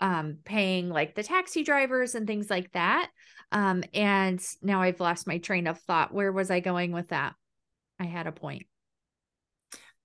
um 0.00 0.38
paying 0.44 0.88
like 0.88 1.14
the 1.14 1.22
taxi 1.22 1.62
drivers 1.62 2.14
and 2.14 2.26
things 2.26 2.50
like 2.50 2.72
that. 2.72 3.10
Um 3.52 3.84
and 3.94 4.42
now 4.62 4.82
i've 4.82 5.00
lost 5.00 5.26
my 5.26 5.38
train 5.38 5.66
of 5.66 5.78
thought. 5.80 6.12
Where 6.12 6.32
was 6.32 6.50
i 6.50 6.60
going 6.60 6.92
with 6.92 7.08
that? 7.08 7.34
I 7.98 8.04
had 8.04 8.26
a 8.26 8.32
point 8.32 8.66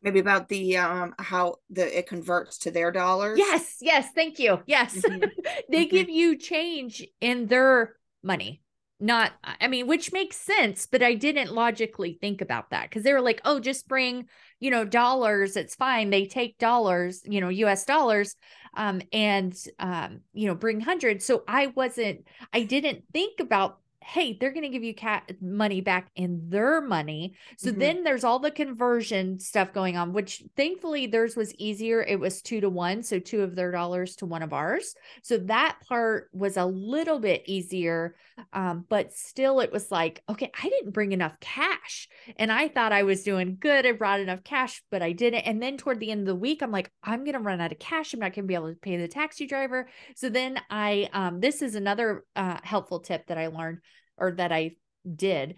maybe 0.06 0.20
about 0.20 0.47
the 0.47 0.78
um 0.78 1.14
how 1.18 1.56
the 1.72 1.97
it 1.97 2.08
converts 2.08 2.60
to 2.60 2.72
their 2.72 2.91
dollars 2.91 3.38
yes 3.38 3.78
yes 3.82 4.08
thank 4.14 4.39
you 4.39 4.60
yes 4.68 4.95
mm-hmm. 4.95 5.26
they 5.70 5.86
mm-hmm. 5.86 5.95
give 5.95 6.10
you 6.10 6.38
change 6.38 7.06
in 7.20 7.47
their 7.47 7.95
money 8.24 8.62
not 8.99 9.34
i 9.43 9.68
mean 9.68 9.88
which 9.88 10.14
makes 10.14 10.38
sense 10.38 10.88
but 10.89 11.03
i 11.03 11.16
didn't 11.16 11.51
logically 11.51 12.18
think 12.22 12.39
about 12.39 12.70
that 12.70 12.88
because 12.88 13.03
they 13.03 13.12
were 13.12 13.22
like 13.22 13.41
oh 13.43 13.60
just 13.60 13.88
bring 13.88 14.26
you 14.60 14.72
know 14.72 14.86
dollars 14.86 15.58
it's 15.58 15.76
fine 15.76 16.10
they 16.10 16.26
take 16.26 16.58
dollars 16.60 17.22
you 17.26 17.41
know 17.41 17.49
us 17.49 17.84
dollars 17.84 18.36
um 18.78 19.01
and 19.12 19.58
um 19.80 20.22
you 20.34 20.47
know 20.47 20.56
bring 20.56 20.80
hundreds 20.80 21.26
so 21.26 21.43
i 21.47 21.68
wasn't 21.68 22.26
i 22.53 22.64
didn't 22.64 23.03
think 23.12 23.39
about 23.41 23.80
hey, 24.08 24.38
they're 24.39 24.51
going 24.51 24.62
to 24.64 24.70
give 24.70 24.84
you 24.84 24.93
cat 24.93 25.32
money 25.41 25.82
back 25.82 26.12
in 26.16 26.47
their 26.47 26.80
money. 26.80 27.34
So 27.58 27.72
mm-hmm. 27.72 27.80
then 27.80 28.03
there's 28.03 28.24
all 28.24 28.38
the 28.38 28.51
conversion 28.51 29.39
stuff 29.39 29.74
going 29.74 29.97
on, 29.97 30.14
which 30.14 30.43
thankfully 30.56 31.08
theirs 31.08 31.36
was 31.36 31.56
easier. 31.56 32.03
It 32.03 32.20
was 32.20 32.43
two 32.43 32.62
to 32.62 32.70
one. 32.70 33.01
So 33.01 33.18
two 33.18 33.41
of 33.41 33.56
their 33.56 33.72
dollars 33.72 34.16
to 34.18 34.28
one 34.28 34.43
of 34.43 34.53
ours. 34.53 34.93
So 35.24 35.39
that 35.39 35.80
part 35.88 36.30
was 36.34 36.56
a 36.56 36.66
little 36.66 37.20
bit 37.20 37.43
easier. 37.47 38.16
Um, 38.53 38.86
but 38.89 39.12
still, 39.12 39.60
it 39.60 39.72
was 39.72 39.89
like, 39.91 40.22
okay, 40.30 40.51
I 40.62 40.70
didn't 40.70 40.93
bring 40.93 41.12
enough 41.12 41.39
cash. 41.39 42.08
And 42.38 42.51
I 42.51 42.68
thought 42.68 42.91
I 42.91 43.03
was 43.03 43.24
doing 43.24 43.58
good. 43.60 43.88
I 43.88 43.93
brought 43.93 44.20
enough 44.20 44.43
cash, 44.43 44.84
but 44.91 45.01
I 45.01 45.14
didn't. 45.14 45.41
And 45.41 45.62
then 45.62 45.78
toward 45.78 45.99
the 45.99 46.12
end 46.12 46.22
of 46.22 46.28
the 46.28 46.36
week, 46.36 46.62
I'm 46.62 46.72
like, 46.72 46.91
I'm 47.03 47.24
going 47.24 47.34
to 47.34 47.39
run 47.39 47.60
out 47.60 47.72
of 47.72 47.80
cash. 47.80 48.14
I'm 48.14 48.20
not 48.20 48.34
going 48.34 48.43
to 48.43 48.47
be 48.47 48.53
able 48.53 48.70
to 48.70 48.80
pay 48.80 48.97
the 48.97 49.08
taxi 49.08 49.47
driver. 49.47 49.89
So 50.16 50.30
then 50.30 50.60
I, 50.70 51.10
um, 51.12 51.39
this 51.39 51.64
is 51.64 51.74
another 51.74 52.24
uh, 52.36 52.60
helpful 52.62 52.99
tip 52.99 53.26
that 53.28 53.39
I 53.39 53.47
learned 53.47 53.80
or 54.18 54.32
that 54.34 54.51
I 54.51 54.76
did. 55.16 55.55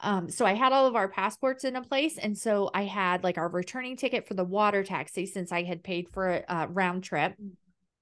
Um, 0.00 0.30
so 0.30 0.46
I 0.46 0.54
had 0.54 0.72
all 0.72 0.86
of 0.86 0.96
our 0.96 1.08
passports 1.08 1.64
in 1.64 1.76
a 1.76 1.82
place. 1.82 2.16
And 2.18 2.36
so 2.36 2.70
I 2.72 2.84
had 2.84 3.22
like 3.22 3.38
our 3.38 3.48
returning 3.48 3.96
ticket 3.96 4.26
for 4.26 4.34
the 4.34 4.44
water 4.44 4.82
taxi 4.82 5.26
since 5.26 5.52
I 5.52 5.62
had 5.62 5.82
paid 5.82 6.08
for 6.08 6.28
a, 6.28 6.44
a 6.48 6.66
round 6.68 7.04
trip. 7.04 7.34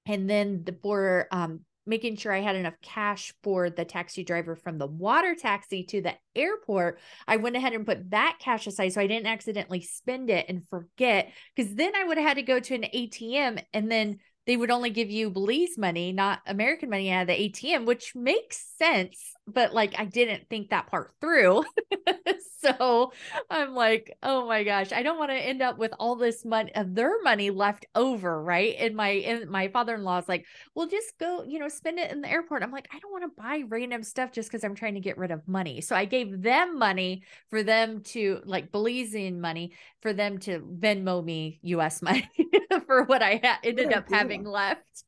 And 0.05 0.29
then 0.29 0.63
the 0.63 0.75
for 0.81 1.27
um, 1.31 1.61
making 1.85 2.15
sure 2.15 2.31
I 2.31 2.41
had 2.41 2.55
enough 2.55 2.75
cash 2.81 3.33
for 3.43 3.69
the 3.69 3.83
taxi 3.83 4.23
driver 4.23 4.55
from 4.55 4.77
the 4.77 4.87
water 4.87 5.35
taxi 5.35 5.83
to 5.85 6.01
the 6.01 6.13
airport, 6.35 6.99
I 7.27 7.37
went 7.37 7.55
ahead 7.55 7.73
and 7.73 7.85
put 7.85 8.11
that 8.11 8.37
cash 8.39 8.67
aside 8.67 8.93
so 8.93 9.01
I 9.01 9.07
didn't 9.07 9.27
accidentally 9.27 9.81
spend 9.81 10.29
it 10.29 10.45
and 10.47 10.67
forget. 10.67 11.31
Because 11.55 11.75
then 11.75 11.95
I 11.95 12.05
would 12.05 12.17
have 12.17 12.27
had 12.27 12.37
to 12.37 12.43
go 12.43 12.59
to 12.59 12.75
an 12.75 12.85
ATM 12.93 13.61
and 13.73 13.91
then 13.91 14.19
they 14.49 14.57
would 14.57 14.71
only 14.71 14.89
give 14.89 15.11
you 15.11 15.29
Belize 15.29 15.77
money, 15.77 16.11
not 16.11 16.39
American 16.47 16.89
money 16.89 17.11
out 17.11 17.21
of 17.21 17.27
the 17.27 17.49
ATM, 17.51 17.85
which 17.85 18.15
makes 18.15 18.57
sense. 18.79 19.35
But 19.45 19.75
like, 19.75 19.93
I 19.99 20.05
didn't 20.05 20.49
think 20.49 20.71
that 20.71 20.87
part 20.87 21.13
through. 21.21 21.65
so 22.59 23.11
I'm 23.49 23.75
like, 23.75 24.17
oh 24.23 24.47
my 24.47 24.63
gosh, 24.63 24.91
I 24.91 25.03
don't 25.03 25.19
want 25.19 25.29
to 25.29 25.35
end 25.35 25.61
up 25.61 25.77
with 25.77 25.93
all 25.99 26.15
this 26.15 26.43
money 26.43 26.71
of 26.73 26.87
uh, 26.87 26.89
their 26.93 27.21
money 27.21 27.51
left 27.51 27.85
over, 27.93 28.41
right? 28.41 28.75
And 28.79 28.95
my 28.95 29.09
and 29.09 29.49
my 29.51 29.67
father-in-law 29.67 30.17
is 30.17 30.27
like, 30.27 30.45
well, 30.73 30.87
just 30.87 31.17
go, 31.19 31.43
you 31.47 31.59
know, 31.59 31.67
spend 31.69 31.99
it 31.99 32.11
in 32.11 32.21
the 32.21 32.29
airport. 32.29 32.63
I'm 32.63 32.71
like, 32.71 32.87
I 32.91 32.97
don't 32.97 33.11
want 33.11 33.23
to 33.25 33.41
buy 33.41 33.63
random 33.67 34.01
stuff 34.01 34.31
just 34.31 34.49
because 34.49 34.63
I'm 34.63 34.75
trying 34.75 34.95
to 34.95 34.99
get 34.99 35.17
rid 35.19 35.29
of 35.29 35.47
money. 35.47 35.81
So 35.81 35.95
I 35.95 36.05
gave 36.05 36.41
them 36.41 36.79
money 36.79 37.21
for 37.49 37.61
them 37.61 38.01
to 38.05 38.41
like 38.45 38.71
Belizean 38.71 39.37
money 39.37 39.73
for 40.01 40.13
them 40.13 40.37
to 40.39 40.59
Venmo 40.59 41.23
me 41.23 41.59
US 41.63 42.01
money 42.01 42.29
for 42.85 43.03
what 43.03 43.21
I 43.21 43.39
ha- 43.43 43.59
ended 43.63 43.93
up 43.93 44.09
having 44.09 44.43
left. 44.43 45.03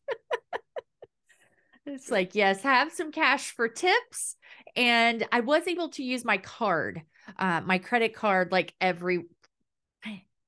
it's 1.86 2.12
like, 2.12 2.36
yes, 2.36 2.62
have 2.64 2.92
some 2.92 3.12
cash 3.12 3.52
for 3.52 3.68
tips. 3.68 4.36
And 4.76 5.26
I 5.32 5.42
was 5.42 5.68
able 5.68 5.90
to 5.90 6.04
use 6.04 6.24
my 6.24 6.38
card, 6.38 7.02
uh, 7.38 7.62
my 7.62 7.78
credit 7.78 8.16
card, 8.16 8.52
like 8.52 8.74
every 8.80 9.26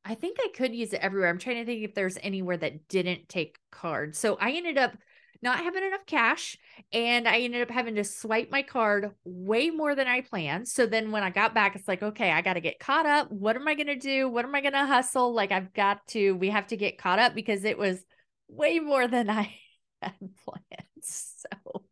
I 0.06 0.16
think 0.16 0.38
I 0.42 0.50
could 0.54 0.76
use 0.76 0.92
it 0.94 1.00
everywhere. 1.02 1.30
I'm 1.30 1.38
trying 1.38 1.58
to 1.58 1.66
think 1.66 1.84
if 1.84 1.96
there's 1.96 2.18
anywhere 2.22 2.58
that 2.58 2.88
didn't 2.90 3.30
take 3.30 3.58
cards. 3.72 4.20
So 4.20 4.38
I 4.40 4.52
ended 4.52 4.78
up 4.78 4.98
not 5.44 5.60
having 5.60 5.84
enough 5.84 6.06
cash 6.08 6.58
and 6.94 7.28
I 7.28 7.40
ended 7.40 7.62
up 7.62 7.70
having 7.70 7.96
to 7.96 8.04
swipe 8.04 8.50
my 8.50 8.64
card 8.64 9.12
way 9.26 9.70
more 9.70 9.94
than 9.94 10.08
I 10.08 10.22
planned. 10.22 10.68
So 10.68 10.86
then 10.86 11.12
when 11.12 11.22
I 11.22 11.30
got 11.30 11.54
back, 11.54 11.76
it's 11.76 11.88
like, 11.88 12.02
okay, 12.02 12.32
I 12.32 12.42
got 12.42 12.54
to 12.54 12.62
get 12.62 12.80
caught 12.80 13.06
up. 13.06 13.30
What 13.30 13.58
am 13.58 13.68
I 13.68 13.76
going 13.76 13.88
to 13.88 13.98
do? 13.98 14.30
What 14.30 14.46
am 14.46 14.56
I 14.56 14.62
going 14.62 14.74
to 14.74 14.86
hustle? 14.86 15.34
Like, 15.34 15.52
I've 15.52 15.74
got 15.74 16.08
to, 16.08 16.32
we 16.32 16.50
have 16.50 16.68
to 16.68 16.78
get 16.78 16.98
caught 16.98 17.20
up 17.20 17.36
because 17.36 17.66
it 17.66 17.78
was 17.78 18.04
way 18.48 18.80
more 18.80 19.08
than 19.08 19.30
I 19.30 19.54
had 20.02 20.14
planned. 20.46 20.88
So 21.02 21.84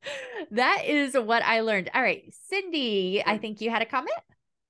that 0.51 0.85
is 0.85 1.15
what 1.15 1.43
I 1.43 1.59
learned. 1.59 1.89
All 1.93 2.01
right, 2.01 2.23
Cindy, 2.47 3.21
I 3.25 3.37
think 3.37 3.59
you 3.59 3.69
had 3.69 3.81
a 3.81 3.85
comment. 3.85 4.17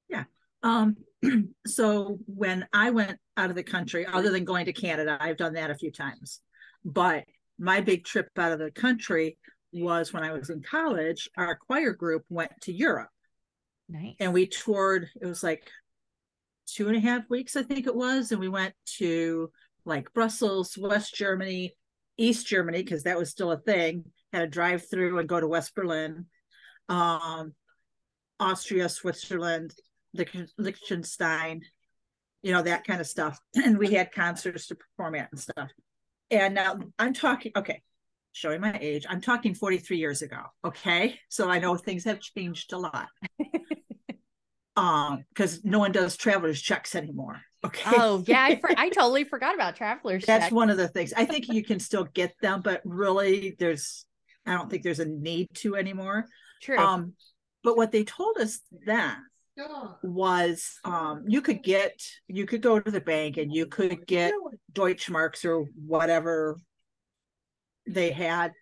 Yeah. 0.09 0.23
Um, 0.63 0.97
so 1.67 2.17
when 2.25 2.67
I 2.73 2.89
went 2.89 3.19
out 3.38 3.51
of 3.51 3.55
the 3.55 3.63
country, 3.63 4.07
other 4.07 4.32
than 4.32 4.43
going 4.43 4.65
to 4.65 4.73
Canada, 4.73 5.17
I've 5.19 5.38
done 5.38 5.53
that 5.53 5.69
a 5.69 5.75
few 5.75 5.91
times. 5.91 6.39
But 6.84 7.25
my 7.62 7.80
big 7.80 8.03
trip 8.03 8.28
out 8.38 8.51
of 8.51 8.59
the 8.59 8.72
country 8.72 9.38
was 9.72 10.12
when 10.12 10.24
I 10.24 10.34
was 10.34 10.49
in 10.49 10.64
college. 10.64 11.30
Our 11.38 11.55
choir 11.55 11.93
group 11.93 12.24
went 12.28 12.51
to 12.64 12.74
Europe. 12.74 13.09
Nice. 13.88 14.16
And 14.20 14.34
we 14.34 14.47
toured, 14.47 15.09
it 15.22 15.28
was 15.28 15.43
like 15.43 15.70
two 16.66 16.88
and 16.88 16.97
a 16.97 16.99
half 16.99 17.30
weeks, 17.30 17.55
I 17.55 17.62
think 17.62 17.86
it 17.86 17.95
was. 17.95 18.32
And 18.32 18.41
we 18.41 18.49
went 18.49 18.74
to 18.97 19.51
like 19.86 20.12
Brussels, 20.14 20.76
West 20.76 21.14
Germany, 21.14 21.76
East 22.18 22.47
Germany, 22.47 22.82
because 22.82 23.03
that 23.03 23.18
was 23.18 23.30
still 23.30 23.51
a 23.51 23.59
thing, 23.59 24.05
had 24.34 24.39
to 24.39 24.47
drive 24.47 24.89
through 24.89 25.20
and 25.20 25.30
go 25.30 25.39
to 25.39 25.47
West 25.47 25.76
Berlin, 25.76 26.26
um, 26.89 27.53
Austria, 28.39 28.89
Switzerland, 28.89 29.74
Liechtenstein, 30.57 31.62
you 32.41 32.51
know, 32.53 32.64
that 32.64 32.86
kind 32.86 33.01
of 33.01 33.07
stuff. 33.07 33.39
And 33.55 33.78
we 33.78 33.93
had 33.93 34.12
concerts 34.12 34.68
to 34.68 34.76
perform 34.76 35.14
at 35.16 35.30
and 35.32 35.39
stuff. 35.39 35.70
And 36.32 36.55
now 36.55 36.79
I'm 36.97 37.13
talking, 37.13 37.51
okay, 37.55 37.82
showing 38.32 38.61
my 38.61 38.77
age, 38.79 39.05
I'm 39.09 39.21
talking 39.21 39.53
43 39.53 39.97
years 39.97 40.21
ago. 40.21 40.41
Okay. 40.63 41.19
So 41.29 41.49
I 41.49 41.59
know 41.59 41.75
things 41.75 42.05
have 42.05 42.19
changed 42.19 42.73
a 42.73 42.77
lot. 42.77 43.07
um, 44.77 45.25
because 45.29 45.63
no 45.63 45.79
one 45.79 45.91
does 45.91 46.15
traveler's 46.15 46.61
checks 46.61 46.95
anymore. 46.95 47.41
Okay. 47.63 47.91
Oh, 47.95 48.23
yeah. 48.25 48.43
I, 48.43 48.55
for, 48.59 48.71
I 48.75 48.89
totally 48.89 49.25
forgot 49.25 49.53
about 49.53 49.75
traveler's 49.75 50.25
That's 50.25 50.45
checks. 50.45 50.53
one 50.53 50.69
of 50.69 50.77
the 50.77 50.88
things. 50.88 51.13
I 51.15 51.25
think 51.25 51.49
you 51.49 51.63
can 51.63 51.79
still 51.79 52.05
get 52.05 52.34
them, 52.41 52.61
but 52.61 52.82
really 52.86 53.55
there's, 53.59 54.05
I 54.45 54.53
don't 54.53 54.69
think 54.69 54.84
there's 54.84 54.99
a 54.99 55.05
need 55.05 55.49
to 55.55 55.75
anymore. 55.75 56.25
True. 56.61 56.77
Um, 56.77 57.13
but 57.63 57.77
what 57.77 57.91
they 57.91 58.03
told 58.03 58.38
us 58.38 58.61
then 58.86 59.17
was 60.03 60.80
um, 60.84 61.24
you 61.28 61.41
could 61.41 61.64
get 61.64 62.01
you 62.28 62.45
could 62.45 62.62
go 62.62 62.80
to 62.80 62.91
the 62.91 63.01
bank 63.01 63.38
and 63.38 63.53
you 63.53 63.66
could 63.66 64.05
get 64.07 64.34
Deutschmarks 64.74 65.45
or 65.45 65.66
whatever 65.86 66.57
they 67.88 68.12
had 68.12 68.53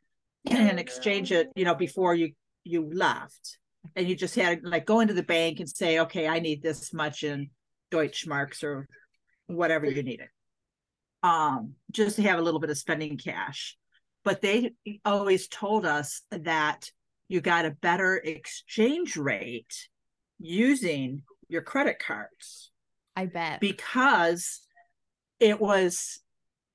and 0.49 0.79
exchange 0.79 1.31
it, 1.31 1.49
you 1.55 1.65
know, 1.65 1.75
before 1.75 2.15
you 2.15 2.33
you 2.63 2.89
left. 2.93 3.57
And 3.95 4.07
you 4.07 4.15
just 4.15 4.35
had 4.35 4.63
like 4.63 4.85
go 4.85 4.99
into 4.99 5.13
the 5.13 5.23
bank 5.23 5.59
and 5.59 5.69
say, 5.69 5.99
okay, 5.99 6.27
I 6.27 6.39
need 6.39 6.61
this 6.61 6.93
much 6.93 7.23
in 7.23 7.49
Deutschmarks 7.91 8.63
or 8.63 8.87
whatever 9.47 9.85
you 9.85 10.03
needed. 10.03 10.27
Um, 11.23 11.75
just 11.91 12.15
to 12.17 12.21
have 12.23 12.39
a 12.39 12.41
little 12.41 12.59
bit 12.59 12.69
of 12.69 12.77
spending 12.77 13.17
cash. 13.17 13.77
But 14.23 14.41
they 14.41 14.73
always 15.05 15.47
told 15.47 15.85
us 15.85 16.21
that 16.31 16.91
you 17.29 17.41
got 17.41 17.65
a 17.65 17.71
better 17.71 18.17
exchange 18.17 19.15
rate 19.15 19.88
using 20.39 21.23
your 21.47 21.61
credit 21.61 21.99
cards. 21.99 22.71
I 23.15 23.25
bet. 23.25 23.59
Because 23.59 24.61
it 25.39 25.59
was 25.59 26.19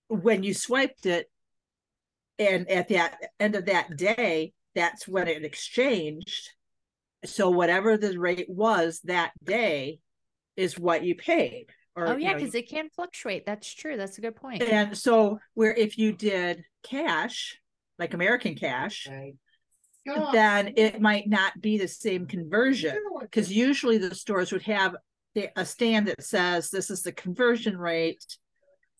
when 0.09 0.43
you 0.43 0.55
swiped 0.55 1.07
it, 1.07 1.31
and 2.39 2.69
at 2.69 2.89
the 2.89 3.11
end 3.39 3.55
of 3.55 3.67
that 3.67 3.97
day, 3.97 4.53
that's 4.75 5.07
when 5.07 5.29
it 5.29 5.45
exchanged. 5.45 6.51
So 7.25 7.51
whatever 7.51 7.97
the 7.97 8.19
rate 8.19 8.51
was 8.51 9.01
that 9.05 9.33
day 9.43 10.01
is 10.57 10.79
what 10.79 11.05
you 11.05 11.15
paid. 11.15 11.67
Or, 11.97 12.09
oh 12.09 12.17
yeah, 12.17 12.35
because 12.35 12.55
you 12.55 12.61
know, 12.61 12.65
it 12.65 12.69
can 12.69 12.89
fluctuate. 12.91 13.47
That's 13.47 13.73
true. 13.73 13.97
That's 13.97 14.19
a 14.19 14.21
good 14.21 14.35
point. 14.35 14.62
And 14.62 14.99
so 14.99 15.39
where 15.55 15.73
if 15.73 15.97
you 15.97 16.12
did 16.12 16.65
cash, 16.83 17.57
like 17.99 18.15
American 18.15 18.57
cash, 18.57 19.07
right 19.09 19.37
then 20.32 20.72
it 20.76 21.00
might 21.00 21.28
not 21.28 21.61
be 21.61 21.78
the 21.78 21.88
same 21.88 22.26
conversion 22.26 22.96
because 23.20 23.52
usually 23.52 23.98
the 23.98 24.14
stores 24.14 24.52
would 24.52 24.62
have 24.62 24.94
a 25.57 25.64
stand 25.64 26.09
that 26.09 26.22
says 26.22 26.70
this 26.70 26.90
is 26.90 27.02
the 27.02 27.12
conversion 27.12 27.76
rate 27.76 28.24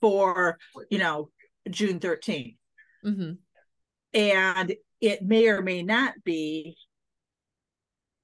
for 0.01 0.59
you 0.91 0.99
know 0.99 1.31
June 1.71 2.01
13th. 2.01 2.57
Mm-hmm. 3.05 3.33
And 4.15 4.75
it 5.01 5.23
may 5.23 5.49
or 5.49 5.63
may 5.63 5.83
not 5.83 6.15
be 6.25 6.77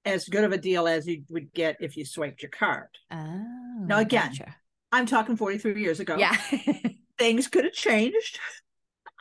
as 0.04 0.28
good 0.28 0.44
of 0.44 0.52
a 0.52 0.58
deal 0.58 0.86
as 0.88 1.06
you 1.06 1.24
would 1.28 1.52
get 1.52 1.76
if 1.80 1.96
you 1.96 2.04
swiped 2.04 2.42
your 2.42 2.50
card. 2.50 2.88
Oh, 3.10 3.84
now 3.86 3.98
again, 3.98 4.30
gotcha. 4.30 4.56
I'm 4.92 5.06
talking 5.06 5.36
43 5.36 5.80
years 5.80 6.00
ago. 6.00 6.16
Yeah. 6.16 6.36
Things 7.18 7.48
could 7.48 7.64
have 7.64 7.74
changed. 7.74 8.38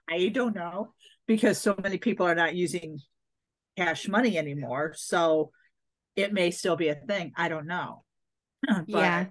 I 0.10 0.30
don't 0.30 0.55
know 0.55 0.93
because 1.28 1.57
so 1.57 1.76
many 1.82 1.97
people 1.97 2.26
are 2.26 2.36
not 2.36 2.55
using 2.55 2.99
cash 3.78 4.08
money 4.08 4.38
anymore. 4.38 4.94
So 4.96 5.52
it 6.16 6.34
may 6.34 6.52
still 6.52 6.76
be 6.76 6.90
a 6.90 6.96
thing. 6.96 7.32
I 7.36 7.50
don't 7.50 7.68
know. 7.68 8.04
but, 8.68 8.88
yeah. 8.88 9.26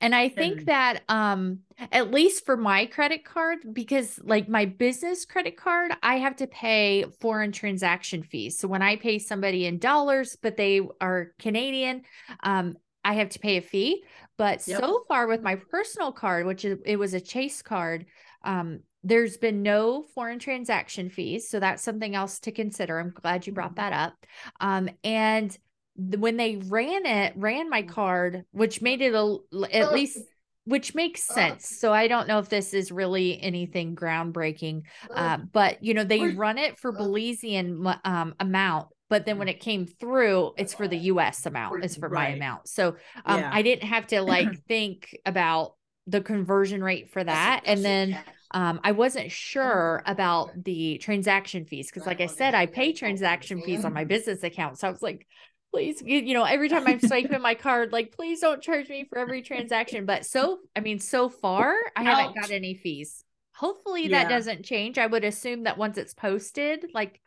And 0.00 0.14
I 0.14 0.28
think 0.28 0.58
and, 0.58 0.66
that 0.66 1.02
um 1.08 1.60
at 1.90 2.10
least 2.10 2.44
for 2.44 2.56
my 2.56 2.86
credit 2.86 3.24
card 3.24 3.58
because 3.72 4.20
like 4.22 4.48
my 4.48 4.66
business 4.66 5.24
credit 5.24 5.56
card 5.56 5.92
I 6.02 6.16
have 6.18 6.36
to 6.36 6.46
pay 6.46 7.06
foreign 7.20 7.50
transaction 7.50 8.22
fees. 8.22 8.58
So 8.58 8.68
when 8.68 8.82
I 8.82 8.96
pay 8.96 9.18
somebody 9.18 9.66
in 9.66 9.78
dollars 9.78 10.36
but 10.40 10.56
they 10.56 10.82
are 11.00 11.32
Canadian 11.38 12.02
um 12.42 12.74
I 13.04 13.14
have 13.14 13.30
to 13.30 13.38
pay 13.38 13.56
a 13.56 13.62
fee. 13.62 14.04
But 14.36 14.66
yep. 14.68 14.80
so 14.80 15.04
far 15.08 15.26
with 15.26 15.42
my 15.42 15.56
personal 15.70 16.12
card 16.12 16.44
which 16.46 16.64
is, 16.64 16.78
it 16.84 16.98
was 16.98 17.14
a 17.14 17.20
Chase 17.20 17.62
card 17.62 18.04
um 18.44 18.80
there's 19.06 19.36
been 19.36 19.62
no 19.62 20.02
foreign 20.16 20.40
transaction 20.40 21.10
fees. 21.10 21.48
So 21.48 21.60
that's 21.60 21.82
something 21.82 22.16
else 22.16 22.40
to 22.40 22.50
consider. 22.50 22.98
I'm 22.98 23.10
glad 23.10 23.46
you 23.46 23.52
brought 23.52 23.76
that 23.76 23.92
up. 23.92 24.14
Um, 24.60 24.90
and 25.04 25.56
when 25.94 26.36
they 26.36 26.56
ran 26.56 27.06
it, 27.06 27.32
ran 27.36 27.70
my 27.70 27.82
card, 27.82 28.44
which 28.50 28.82
made 28.82 29.00
it 29.00 29.14
a, 29.14 29.36
at 29.72 29.92
least 29.92 30.18
which 30.64 30.96
makes 30.96 31.22
sense. 31.22 31.68
So 31.78 31.92
I 31.92 32.08
don't 32.08 32.26
know 32.26 32.40
if 32.40 32.48
this 32.48 32.74
is 32.74 32.90
really 32.90 33.40
anything 33.40 33.94
groundbreaking, 33.94 34.82
uh, 35.14 35.38
but 35.52 35.84
you 35.84 35.94
know 35.94 36.02
they 36.02 36.26
run 36.30 36.58
it 36.58 36.76
for 36.76 36.92
Belizean 36.92 37.96
um, 38.04 38.34
amount, 38.40 38.88
but 39.08 39.24
then 39.24 39.38
when 39.38 39.46
it 39.46 39.60
came 39.60 39.86
through, 39.86 40.54
it's 40.58 40.74
for 40.74 40.88
the 40.88 40.98
U.S. 40.98 41.46
amount, 41.46 41.84
it's 41.84 41.94
for 41.94 42.08
right. 42.08 42.30
my 42.30 42.34
amount. 42.34 42.66
So 42.66 42.96
um, 43.24 43.38
yeah. 43.38 43.50
I 43.52 43.62
didn't 43.62 43.88
have 43.88 44.08
to 44.08 44.22
like 44.22 44.64
think 44.68 45.16
about 45.24 45.74
the 46.08 46.20
conversion 46.20 46.82
rate 46.82 47.12
for 47.12 47.22
that, 47.22 47.62
and 47.64 47.84
then 47.84 48.18
um, 48.52 48.80
I 48.84 48.92
wasn't 48.92 49.30
sure 49.30 50.02
about 50.06 50.50
the 50.64 50.98
transaction 50.98 51.64
fees 51.64 51.90
because, 51.90 52.06
like 52.06 52.20
I 52.20 52.26
said, 52.26 52.54
I 52.54 52.66
pay 52.66 52.92
transaction 52.92 53.62
fees 53.62 53.84
on 53.84 53.92
my 53.92 54.04
business 54.04 54.42
account. 54.42 54.78
So 54.78 54.88
I 54.88 54.90
was 54.90 55.02
like, 55.02 55.26
please, 55.72 56.02
you 56.04 56.32
know, 56.32 56.44
every 56.44 56.68
time 56.68 56.86
I'm 56.86 57.00
swiping 57.00 57.42
my 57.42 57.54
card, 57.54 57.92
like, 57.92 58.12
please 58.12 58.40
don't 58.40 58.62
charge 58.62 58.88
me 58.88 59.06
for 59.08 59.18
every 59.18 59.42
transaction. 59.42 60.06
But 60.06 60.24
so, 60.24 60.58
I 60.74 60.80
mean, 60.80 60.98
so 60.98 61.28
far, 61.28 61.74
I 61.96 62.02
haven't 62.02 62.34
got 62.40 62.50
any 62.50 62.74
fees. 62.74 63.24
Hopefully 63.54 64.08
that 64.08 64.28
doesn't 64.28 64.64
change. 64.64 64.98
I 64.98 65.06
would 65.06 65.24
assume 65.24 65.64
that 65.64 65.78
once 65.78 65.98
it's 65.98 66.14
posted, 66.14 66.86
like, 66.94 67.20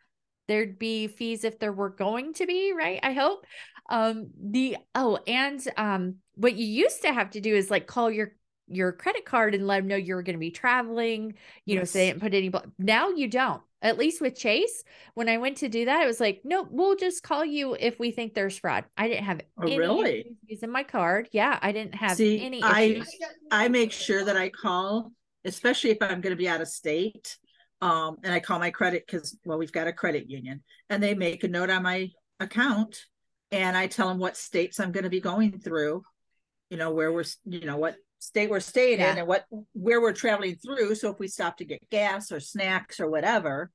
there'd 0.48 0.78
be 0.80 1.06
fees 1.06 1.44
if 1.44 1.60
there 1.60 1.72
were 1.72 1.90
going 1.90 2.34
to 2.34 2.46
be, 2.46 2.72
right? 2.72 2.98
I 3.02 3.12
hope. 3.12 3.44
Um, 3.88 4.30
the 4.40 4.78
oh, 4.94 5.18
and 5.26 5.60
um, 5.76 6.16
what 6.34 6.54
you 6.54 6.66
used 6.66 7.02
to 7.02 7.12
have 7.12 7.30
to 7.30 7.40
do 7.40 7.54
is 7.54 7.70
like 7.70 7.86
call 7.86 8.10
your 8.10 8.32
your 8.70 8.92
credit 8.92 9.24
card 9.24 9.54
and 9.54 9.66
let 9.66 9.78
them 9.78 9.88
know 9.88 9.96
you're 9.96 10.22
going 10.22 10.36
to 10.36 10.40
be 10.40 10.50
traveling, 10.50 11.34
you 11.64 11.74
yes. 11.74 11.80
know, 11.80 11.84
so 11.84 11.98
they 11.98 12.06
didn't 12.06 12.22
put 12.22 12.34
any, 12.34 12.52
now 12.78 13.10
you 13.10 13.28
don't. 13.28 13.62
At 13.82 13.96
least 13.96 14.20
with 14.20 14.36
Chase, 14.36 14.84
when 15.14 15.30
I 15.30 15.38
went 15.38 15.56
to 15.58 15.68
do 15.68 15.86
that, 15.86 16.02
it 16.02 16.06
was 16.06 16.20
like, 16.20 16.42
no, 16.44 16.66
we'll 16.70 16.96
just 16.96 17.22
call 17.22 17.46
you 17.46 17.74
if 17.80 17.98
we 17.98 18.10
think 18.10 18.34
there's 18.34 18.58
fraud. 18.58 18.84
I 18.94 19.08
didn't 19.08 19.24
have 19.24 19.40
oh, 19.58 19.62
any 19.62 19.78
really 19.78 20.36
using 20.46 20.70
my 20.70 20.82
card. 20.82 21.30
Yeah, 21.32 21.58
I 21.62 21.72
didn't 21.72 21.94
have 21.94 22.18
See, 22.18 22.44
any. 22.44 22.60
I 22.62 23.02
I 23.50 23.68
make 23.68 23.90
sure 23.90 24.22
that 24.22 24.36
I 24.36 24.50
call, 24.50 25.12
especially 25.46 25.90
if 25.90 26.02
I'm 26.02 26.20
going 26.20 26.32
to 26.32 26.36
be 26.36 26.46
out 26.46 26.60
of 26.60 26.68
state, 26.68 27.38
um, 27.80 28.18
and 28.22 28.34
I 28.34 28.40
call 28.40 28.58
my 28.58 28.70
credit 28.70 29.06
because 29.06 29.34
well, 29.46 29.56
we've 29.56 29.72
got 29.72 29.86
a 29.86 29.94
credit 29.94 30.28
union, 30.28 30.62
and 30.90 31.02
they 31.02 31.14
make 31.14 31.42
a 31.42 31.48
note 31.48 31.70
on 31.70 31.82
my 31.82 32.10
account, 32.38 32.98
and 33.50 33.78
I 33.78 33.86
tell 33.86 34.08
them 34.08 34.18
what 34.18 34.36
states 34.36 34.78
I'm 34.78 34.92
going 34.92 35.04
to 35.04 35.10
be 35.10 35.22
going 35.22 35.58
through, 35.58 36.02
you 36.68 36.76
know, 36.76 36.90
where 36.90 37.10
we're, 37.10 37.24
you 37.46 37.64
know, 37.64 37.78
what 37.78 37.96
state 38.20 38.50
we're 38.50 38.60
staying 38.60 39.00
yeah. 39.00 39.12
in 39.12 39.18
and 39.18 39.26
what 39.26 39.46
where 39.72 40.00
we're 40.00 40.12
traveling 40.12 40.54
through. 40.56 40.94
So 40.94 41.10
if 41.10 41.18
we 41.18 41.26
stop 41.28 41.56
to 41.58 41.64
get 41.64 41.88
gas 41.90 42.30
or 42.30 42.38
snacks 42.40 43.00
or 43.00 43.10
whatever, 43.10 43.70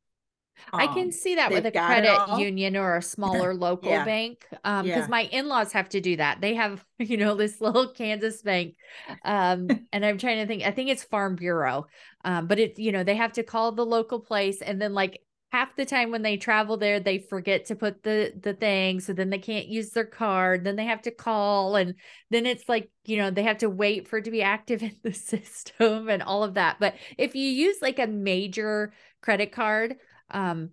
I 0.78 0.88
can 0.88 1.08
Um, 1.08 1.12
see 1.12 1.36
that 1.36 1.52
with 1.52 1.66
a 1.66 1.72
they've 1.72 1.74
got 1.74 1.98
it 1.98 2.06
credit 2.06 2.38
union 2.38 2.78
or 2.78 2.96
a 2.96 3.02
smaller 3.02 3.54
local 3.56 3.90
Yeah. 3.90 4.06
bank. 4.06 4.48
Um, 4.64 4.86
because 4.86 5.06
Yeah. 5.06 5.10
my 5.10 5.24
in-laws 5.24 5.72
have 5.74 5.90
to 5.90 6.02
do 6.02 6.16
that. 6.18 6.42
They 6.42 6.54
have, 6.56 6.86
you 7.00 7.18
know, 7.18 7.36
this 7.36 7.60
little 7.60 7.92
Kansas 7.94 8.42
bank. 8.42 8.76
Um, 9.24 9.68
and 9.92 10.06
I'm 10.06 10.18
trying 10.18 10.38
to 10.38 10.48
think, 10.48 10.64
I 10.64 10.72
think 10.72 10.90
it's 10.90 11.04
Farm 11.04 11.36
Bureau. 11.36 11.88
Um, 12.24 12.48
but 12.48 12.60
it, 12.60 12.80
you 12.80 12.92
know, 12.92 13.04
they 13.04 13.16
have 13.16 13.34
to 13.34 13.44
call 13.44 13.72
the 13.74 13.86
local 13.86 14.20
place 14.20 14.62
and 14.62 14.82
then 14.82 14.94
like 14.94 15.22
half 15.56 15.76
the 15.76 15.86
time 15.86 16.12
when 16.12 16.22
they 16.22 16.38
travel 16.38 16.78
there, 16.78 17.00
they 17.00 17.18
forget 17.20 17.66
to 17.66 17.76
put 17.76 18.04
the 18.04 18.34
the 18.42 18.54
thing. 18.54 19.00
So 19.00 19.14
then 19.14 19.30
they 19.30 19.38
can't 19.40 19.68
use 19.68 19.92
their 19.92 20.06
card. 20.06 20.64
Then 20.66 20.76
they 20.76 20.86
have 20.86 21.02
to 21.04 21.12
call 21.12 21.76
and 21.76 21.96
then 22.30 22.46
it's 22.46 22.68
like, 22.68 22.90
you 23.06 23.18
know, 23.18 23.32
they 23.32 23.44
have 23.44 23.60
to 23.60 23.70
wait 23.70 24.08
for 24.08 24.18
it 24.18 24.26
to 24.26 24.32
be 24.32 24.42
active 24.42 24.84
in 24.84 24.96
the 25.04 25.14
system 25.14 26.10
and 26.10 26.22
all 26.24 26.44
of 26.44 26.56
that. 26.56 26.78
But 26.80 26.96
if 27.18 27.36
you 27.36 27.48
use 27.48 27.78
like 27.82 28.00
a 28.00 28.08
major 28.08 28.94
credit 29.22 29.52
card, 29.52 29.96
um, 30.32 30.72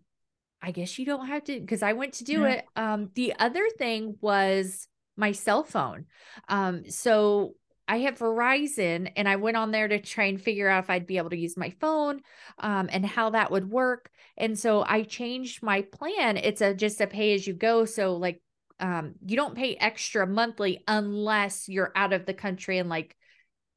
I 0.60 0.70
guess 0.70 0.98
you 0.98 1.06
don't 1.06 1.26
have 1.26 1.44
to 1.44 1.60
because 1.60 1.82
I 1.82 1.92
went 1.94 2.14
to 2.14 2.24
do 2.24 2.44
Yeah. 2.44 2.46
it. 2.46 2.64
Um, 2.76 3.10
the 3.14 3.34
other 3.38 3.68
thing 3.78 4.16
was 4.20 4.88
my 5.16 5.32
cell 5.32 5.64
phone. 5.64 6.06
Um, 6.48 6.88
so 6.88 7.54
I 7.88 7.98
have 7.98 8.18
Verizon 8.18 9.10
and 9.16 9.28
I 9.28 9.36
went 9.36 9.56
on 9.56 9.70
there 9.70 9.88
to 9.88 10.00
try 10.00 10.24
and 10.24 10.40
figure 10.40 10.68
out 10.68 10.84
if 10.84 10.90
I'd 10.90 11.06
be 11.06 11.18
able 11.18 11.30
to 11.30 11.38
use 11.38 11.56
my 11.56 11.70
phone 11.80 12.20
um, 12.58 12.88
and 12.92 13.04
how 13.04 13.30
that 13.30 13.50
would 13.50 13.70
work. 13.70 14.10
And 14.36 14.58
so 14.58 14.84
I 14.86 15.02
changed 15.02 15.62
my 15.62 15.82
plan. 15.82 16.36
It's 16.36 16.60
a 16.60 16.74
just 16.74 17.00
a 17.00 17.06
pay 17.06 17.34
as 17.34 17.46
you 17.46 17.54
go. 17.54 17.84
So 17.84 18.16
like 18.16 18.40
um, 18.80 19.14
you 19.26 19.36
don't 19.36 19.54
pay 19.54 19.76
extra 19.76 20.26
monthly 20.26 20.82
unless 20.88 21.68
you're 21.68 21.92
out 21.94 22.12
of 22.12 22.26
the 22.26 22.34
country 22.34 22.78
and 22.78 22.88
like 22.88 23.16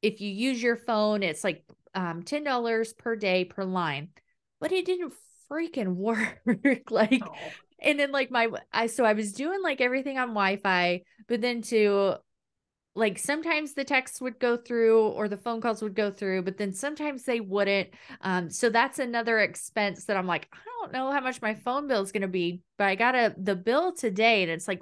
if 0.02 0.20
you 0.20 0.30
use 0.30 0.62
your 0.62 0.76
phone, 0.76 1.22
it's 1.22 1.42
like 1.42 1.64
um, 1.94 2.22
ten 2.22 2.44
dollars 2.44 2.92
per 2.92 3.16
day 3.16 3.44
per 3.44 3.64
line. 3.64 4.08
But 4.60 4.72
it 4.72 4.84
didn't 4.84 5.14
freaking 5.50 5.94
work. 5.96 6.40
like 6.90 7.22
Oh, 7.22 7.34
and 7.80 7.98
then 7.98 8.12
like 8.12 8.30
my 8.30 8.48
I 8.72 8.86
so 8.86 9.04
I 9.04 9.12
was 9.12 9.32
doing 9.32 9.62
like 9.62 9.80
everything 9.80 10.18
on 10.18 10.28
Wi-Fi, 10.28 11.02
but 11.28 11.40
then 11.40 11.62
to 11.62 12.16
like 12.96 13.18
sometimes 13.18 13.74
the 13.74 13.84
texts 13.84 14.20
would 14.20 14.38
go 14.38 14.56
through 14.56 15.08
or 15.08 15.28
the 15.28 15.36
phone 15.36 15.60
calls 15.60 15.82
would 15.82 15.94
go 15.94 16.10
through, 16.10 16.42
but 16.42 16.56
then 16.56 16.72
sometimes 16.72 17.24
they 17.24 17.40
wouldn't. 17.40 17.90
Um, 18.22 18.50
so 18.50 18.70
that's 18.70 18.98
another 18.98 19.38
expense 19.40 20.06
that 20.06 20.16
I'm 20.16 20.26
like, 20.26 20.48
I 20.52 20.58
don't 20.80 20.92
know 20.92 21.12
how 21.12 21.20
much 21.20 21.42
my 21.42 21.54
phone 21.54 21.86
bill 21.88 22.02
is 22.02 22.12
gonna 22.12 22.28
be, 22.28 22.62
but 22.78 22.88
I 22.88 22.94
got 22.94 23.14
a 23.14 23.34
the 23.36 23.54
bill 23.54 23.92
today 23.92 24.42
and 24.42 24.50
it's 24.50 24.66
like 24.66 24.80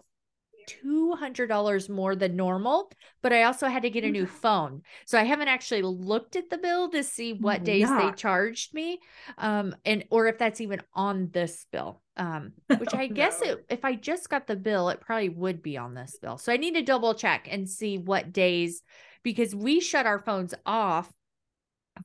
$200 0.67 1.89
more 1.89 2.17
than 2.17 2.37
normal, 2.37 2.91
but 3.23 3.33
I 3.33 3.45
also 3.45 3.69
had 3.69 3.83
to 3.83 3.91
get 3.91 4.05
a 4.05 4.11
new 4.11 4.27
phone. 4.27 4.83
So 5.07 5.19
I 5.19 5.25
haven't 5.25 5.49
actually 5.49 5.83
looked 5.83 6.37
at 6.37 6.51
the 6.51 6.59
bill 6.59 6.91
to 6.91 7.03
see 7.03 7.33
what 7.33 7.65
Oh, 7.65 7.65
days 7.65 7.95
they 7.95 8.13
charged 8.13 8.75
me. 8.75 9.01
Um, 9.39 9.75
and 9.85 10.05
or 10.11 10.27
if 10.27 10.39
that's 10.39 10.61
even 10.61 10.83
on 10.95 11.31
this 11.33 11.67
bill. 11.73 12.03
Um, 12.17 12.53
which 12.77 12.95
I 12.95 13.07
guess 13.09 13.41
No. 13.41 13.43
it, 13.43 13.65
if 13.69 13.85
I 13.85 13.95
just 13.95 14.29
got 14.29 14.47
the 14.47 14.57
bill, 14.57 14.89
it 14.89 15.01
probably 15.01 15.29
would 15.29 15.63
be 15.63 15.77
on 15.77 15.95
this 15.95 16.19
bill. 16.21 16.39
So 16.39 16.53
I 16.53 16.57
need 16.57 16.75
to 16.75 16.83
double 16.83 17.15
check 17.15 17.49
and 17.51 17.69
see 17.69 17.99
what 17.99 18.33
days 18.33 18.83
because 19.23 19.55
we 19.55 19.81
shut 19.81 20.07
our 20.07 20.19
phones 20.19 20.55
off 20.67 21.13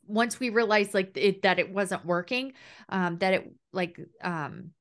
once 0.06 0.40
we 0.40 0.50
realized 0.50 0.94
like 0.94 1.12
it 1.16 1.42
that 1.44 1.60
it 1.60 1.72
wasn't 1.72 2.06
working. 2.06 2.54
Um, 2.90 3.18
that 3.20 3.34
it 3.34 3.52
like 3.74 4.00
um 4.24 4.72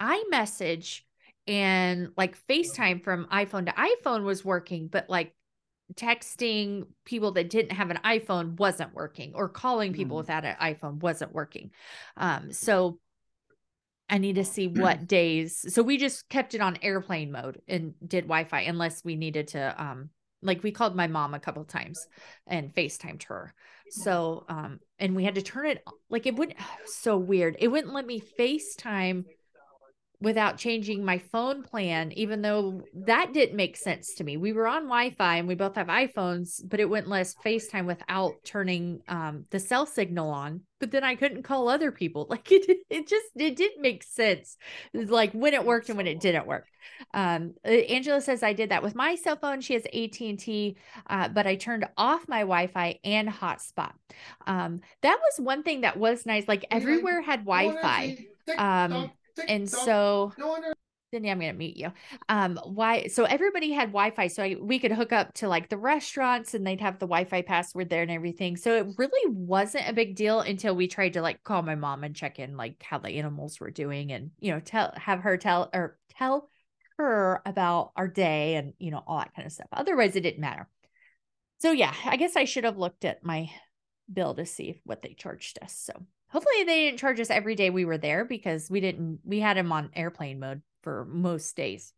iMessage 0.00 1.02
and 1.48 2.10
like 2.16 2.38
FaceTime 2.46 3.02
from 3.02 3.26
iPhone 3.32 3.66
to 3.66 3.72
iPhone 3.72 4.22
was 4.22 4.44
working, 4.44 4.86
but 4.86 5.08
like 5.08 5.34
texting 5.94 6.86
people 7.06 7.32
that 7.32 7.48
didn't 7.48 7.72
have 7.72 7.90
an 7.90 7.98
iPhone 8.04 8.56
wasn't 8.58 8.94
working, 8.94 9.32
or 9.34 9.48
calling 9.48 9.94
people 9.94 10.16
Mm. 10.16 10.20
without 10.20 10.44
an 10.44 10.54
iPhone 10.60 11.00
wasn't 11.00 11.32
working. 11.32 11.70
Um, 12.16 12.52
so 12.52 13.00
I 14.10 14.18
need 14.18 14.36
to 14.36 14.44
see 14.44 14.68
what 14.68 15.06
days. 15.06 15.64
So 15.74 15.82
we 15.82 15.96
just 15.96 16.28
kept 16.28 16.54
it 16.54 16.60
on 16.60 16.78
airplane 16.82 17.32
mode 17.32 17.62
and 17.66 17.94
did 18.06 18.24
Wi-Fi 18.24 18.60
unless 18.60 19.02
we 19.02 19.16
needed 19.16 19.48
to 19.48 19.74
um 19.82 20.10
like 20.40 20.62
we 20.62 20.70
called 20.70 20.94
my 20.94 21.08
mom 21.08 21.34
a 21.34 21.40
couple 21.40 21.64
times 21.64 22.06
and 22.46 22.72
FaceTimed 22.74 23.24
her. 23.24 23.54
So 23.90 24.44
um 24.48 24.80
and 24.98 25.16
we 25.16 25.24
had 25.24 25.34
to 25.36 25.42
turn 25.42 25.66
it 25.66 25.82
like 26.10 26.26
it 26.26 26.36
wouldn't 26.36 26.58
so 26.84 27.16
weird. 27.16 27.56
It 27.58 27.68
wouldn't 27.68 27.94
let 27.94 28.06
me 28.06 28.22
FaceTime 28.38 29.24
without 30.20 30.58
changing 30.58 31.04
my 31.04 31.18
phone 31.18 31.62
plan, 31.62 32.10
even 32.12 32.42
though 32.42 32.82
that 32.92 33.32
didn't 33.32 33.56
make 33.56 33.76
sense 33.76 34.14
to 34.14 34.24
me. 34.24 34.36
We 34.36 34.52
were 34.52 34.66
on 34.66 34.84
Wi-Fi 34.84 35.36
and 35.36 35.46
we 35.46 35.54
both 35.54 35.76
have 35.76 35.86
iPhones, 35.86 36.60
but 36.68 36.80
it 36.80 36.90
wouldn't 36.90 37.08
let 37.08 37.20
us 37.20 37.36
FaceTime 37.44 37.86
without 37.86 38.32
turning 38.44 39.00
um, 39.06 39.44
the 39.50 39.60
cell 39.60 39.86
signal 39.86 40.30
on. 40.30 40.62
But 40.80 40.90
then 40.90 41.04
I 41.04 41.14
couldn't 41.14 41.42
call 41.44 41.68
other 41.68 41.92
people. 41.92 42.26
Like 42.38 42.52
it, 42.52 42.78
it 42.90 43.08
just 43.08 43.26
it 43.36 43.56
didn't 43.56 43.80
make 43.80 44.02
sense. 44.02 44.56
Like 44.92 45.32
when 45.32 45.54
it 45.54 45.64
worked 45.64 45.88
and 45.88 45.96
when 45.96 46.06
it 46.06 46.20
didn't 46.20 46.46
work. 46.46 46.66
Um, 47.14 47.54
Angela 47.64 48.20
says 48.20 48.42
I 48.42 48.52
did 48.52 48.70
that 48.70 48.82
with 48.82 48.94
my 48.94 49.14
cell 49.14 49.36
phone. 49.36 49.60
She 49.60 49.74
has 49.74 49.84
AT 49.86 50.20
and 50.20 50.38
T, 50.38 50.76
uh, 51.08 51.28
but 51.28 51.46
I 51.46 51.56
turned 51.56 51.86
off 51.96 52.28
my 52.28 52.40
Wi-Fi 52.40 52.98
and 53.02 53.28
hotspot. 53.28 53.92
Um, 54.46 54.80
that 55.02 55.18
was 55.18 55.44
one 55.44 55.62
thing 55.62 55.82
that 55.82 55.96
was 55.96 56.26
nice. 56.26 56.46
Like 56.46 56.66
everywhere 56.70 57.22
had 57.22 57.44
Wi-Fi. 57.44 58.26
Um, 58.56 59.10
and 59.46 59.68
so 59.68 60.32
Cindy, 61.10 61.30
I'm 61.30 61.40
gonna 61.40 61.54
mute 61.54 61.76
you. 61.76 61.92
Um, 62.28 62.60
why? 62.64 63.06
So 63.06 63.24
everybody 63.24 63.72
had 63.72 63.88
Wi-Fi, 63.88 64.26
so 64.26 64.42
I, 64.42 64.56
we 64.60 64.78
could 64.78 64.92
hook 64.92 65.12
up 65.12 65.32
to 65.34 65.48
like 65.48 65.70
the 65.70 65.78
restaurants, 65.78 66.52
and 66.52 66.66
they'd 66.66 66.82
have 66.82 66.98
the 66.98 67.06
Wi-Fi 67.06 67.42
password 67.42 67.88
there 67.88 68.02
and 68.02 68.10
everything. 68.10 68.56
So 68.56 68.76
it 68.76 68.88
really 68.98 69.34
wasn't 69.34 69.88
a 69.88 69.94
big 69.94 70.16
deal 70.16 70.40
until 70.40 70.76
we 70.76 70.86
tried 70.86 71.14
to 71.14 71.22
like 71.22 71.42
call 71.44 71.62
my 71.62 71.76
mom 71.76 72.04
and 72.04 72.14
check 72.14 72.38
in 72.38 72.56
like 72.56 72.82
how 72.82 72.98
the 72.98 73.08
animals 73.10 73.58
were 73.58 73.70
doing, 73.70 74.12
and 74.12 74.32
you 74.38 74.52
know, 74.52 74.60
tell 74.60 74.92
have 74.96 75.20
her 75.20 75.38
tell 75.38 75.70
or 75.72 75.98
tell 76.10 76.50
her 76.98 77.40
about 77.46 77.92
our 77.96 78.08
day 78.08 78.56
and 78.56 78.74
you 78.78 78.90
know 78.90 79.02
all 79.06 79.18
that 79.18 79.34
kind 79.34 79.46
of 79.46 79.52
stuff. 79.52 79.68
Otherwise, 79.72 80.14
it 80.14 80.20
didn't 80.20 80.40
matter. 80.40 80.68
So 81.60 81.72
yeah, 81.72 81.94
I 82.04 82.16
guess 82.16 82.36
I 82.36 82.44
should 82.44 82.64
have 82.64 82.76
looked 82.76 83.06
at 83.06 83.24
my 83.24 83.50
bill 84.12 84.34
to 84.34 84.44
see 84.44 84.80
what 84.84 85.00
they 85.00 85.14
charged 85.14 85.58
us. 85.62 85.74
So 85.74 85.92
hopefully 86.30 86.64
they 86.64 86.84
didn't 86.84 86.98
charge 86.98 87.20
us 87.20 87.30
every 87.30 87.54
day 87.54 87.70
we 87.70 87.84
were 87.84 87.98
there 87.98 88.24
because 88.24 88.70
we 88.70 88.80
didn't 88.80 89.20
we 89.24 89.40
had 89.40 89.56
him 89.56 89.72
on 89.72 89.90
airplane 89.94 90.38
mode 90.38 90.62
for 90.82 91.04
most 91.06 91.56
days. 91.56 91.92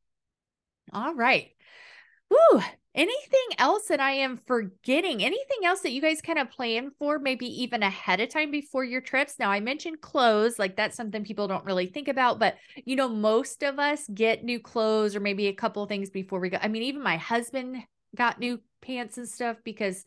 All 0.92 1.14
right. 1.14 1.50
Woo. 2.30 2.60
Anything 2.92 3.56
else 3.58 3.86
that 3.86 4.00
I 4.00 4.12
am 4.12 4.36
forgetting? 4.36 5.22
Anything 5.22 5.64
else 5.64 5.80
that 5.80 5.92
you 5.92 6.02
guys 6.02 6.20
kind 6.20 6.40
of 6.40 6.50
plan 6.50 6.90
for, 6.98 7.20
maybe 7.20 7.46
even 7.62 7.84
ahead 7.84 8.20
of 8.20 8.30
time 8.30 8.50
before 8.50 8.82
your 8.82 9.00
trips? 9.00 9.36
Now, 9.38 9.48
I 9.50 9.60
mentioned 9.60 10.00
clothes, 10.00 10.58
like 10.58 10.74
that's 10.74 10.96
something 10.96 11.22
people 11.22 11.46
don't 11.46 11.64
really 11.64 11.86
think 11.86 12.08
about, 12.08 12.40
but 12.40 12.56
you 12.84 12.96
know, 12.96 13.08
most 13.08 13.62
of 13.62 13.78
us 13.78 14.08
get 14.12 14.44
new 14.44 14.58
clothes 14.58 15.14
or 15.14 15.20
maybe 15.20 15.46
a 15.46 15.52
couple 15.52 15.86
things 15.86 16.10
before 16.10 16.40
we 16.40 16.48
go. 16.48 16.58
I 16.60 16.66
mean, 16.66 16.82
even 16.82 17.00
my 17.00 17.16
husband 17.16 17.76
got 18.16 18.40
new 18.40 18.60
pants 18.80 19.18
and 19.18 19.28
stuff 19.28 19.58
because 19.62 20.04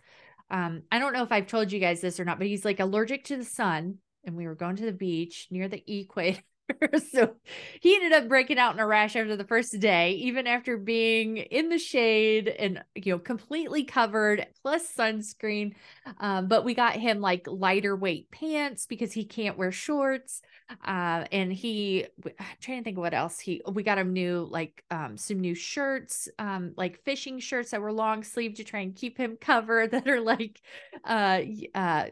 um, 0.49 0.84
I 0.91 0.99
don't 0.99 1.13
know 1.13 1.24
if 1.24 1.32
I've 1.32 1.47
told 1.47 1.71
you 1.71 1.80
guys 1.80 2.01
this 2.01 2.19
or 2.19 2.26
not, 2.26 2.38
but 2.38 2.47
he's 2.47 2.65
like 2.65 2.82
allergic 2.82 3.24
to 3.26 3.38
the 3.38 3.45
sun. 3.45 3.99
And 4.24 4.36
we 4.36 4.47
were 4.47 4.55
going 4.55 4.78
to 4.78 4.86
the 4.86 4.91
beach 4.93 5.47
near 5.51 5.67
the 5.67 5.84
equator. 5.88 6.41
so 7.11 7.36
he 7.82 7.95
ended 7.95 8.13
up 8.13 8.30
breaking 8.30 8.57
out 8.57 8.74
in 8.74 8.80
a 8.80 8.88
rash 8.88 9.15
after 9.15 9.36
the 9.36 9.43
first 9.43 9.78
day, 9.80 10.13
even 10.13 10.47
after 10.47 10.78
being 10.78 11.38
in 11.38 11.69
the 11.69 11.78
shade 11.78 12.47
and 12.47 12.82
you 12.95 13.11
know 13.11 13.19
completely 13.19 13.84
covered 13.84 14.47
plus 14.61 14.93
sunscreen. 14.95 15.74
Um, 16.19 16.47
but 16.47 16.63
we 16.63 16.74
got 16.74 16.95
him 16.95 17.19
like 17.19 17.47
lighter 17.47 17.95
weight 17.95 18.32
pants 18.32 18.86
because 18.86 19.11
he 19.11 19.26
can't 19.26 19.57
wear 19.57 19.71
shorts. 19.71 20.41
Uh, 20.86 21.26
and 21.32 21.51
he 21.51 22.05
I'm 22.26 22.34
trying 22.61 22.80
to 22.80 22.84
think 22.84 22.97
what 22.97 23.13
else 23.13 23.39
he 23.39 23.61
we 23.69 23.84
got 23.84 23.97
him 23.97 24.13
new 24.13 24.47
like 24.49 24.84
um 24.91 25.17
some 25.17 25.41
new 25.41 25.55
shirts, 25.55 26.30
um, 26.39 26.74
like 26.78 27.03
fishing 27.03 27.39
shirts 27.39 27.71
that 27.71 27.82
were 27.82 27.91
long 27.93 28.24
sleeve 28.24 28.55
to 28.55 28.63
try 28.63 28.80
and 28.82 28.95
keep 28.95 29.17
him 29.17 29.38
covered 29.41 29.91
that 29.91 30.07
are 30.07 30.21
like 30.21 30.61
uh 31.03 31.41
uh 31.76 32.05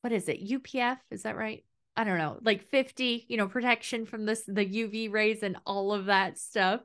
what 0.00 0.12
is 0.12 0.28
it? 0.28 0.46
UPF, 0.46 0.98
is 1.10 1.22
that 1.22 1.36
right? 1.36 1.64
I 1.96 2.04
don't 2.04 2.18
know, 2.18 2.38
like 2.42 2.70
50, 2.70 3.26
you 3.28 3.36
know, 3.36 3.48
protection 3.48 4.06
from 4.06 4.24
this 4.24 4.44
the 4.46 4.64
UV 4.64 5.12
rays 5.12 5.42
and 5.42 5.56
all 5.66 5.92
of 5.92 6.06
that 6.06 6.38
stuff. 6.38 6.80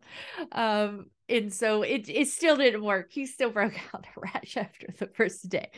Um, 0.51 1.05
and 1.29 1.53
so 1.53 1.83
it 1.83 2.09
it 2.09 2.27
still 2.27 2.57
didn't 2.57 2.83
work. 2.83 3.11
He 3.11 3.25
still 3.25 3.49
broke 3.51 3.75
out 3.93 4.05
a 4.05 4.19
rash 4.19 4.57
after 4.57 4.87
the 4.99 5.07
first 5.07 5.47
day. 5.47 5.69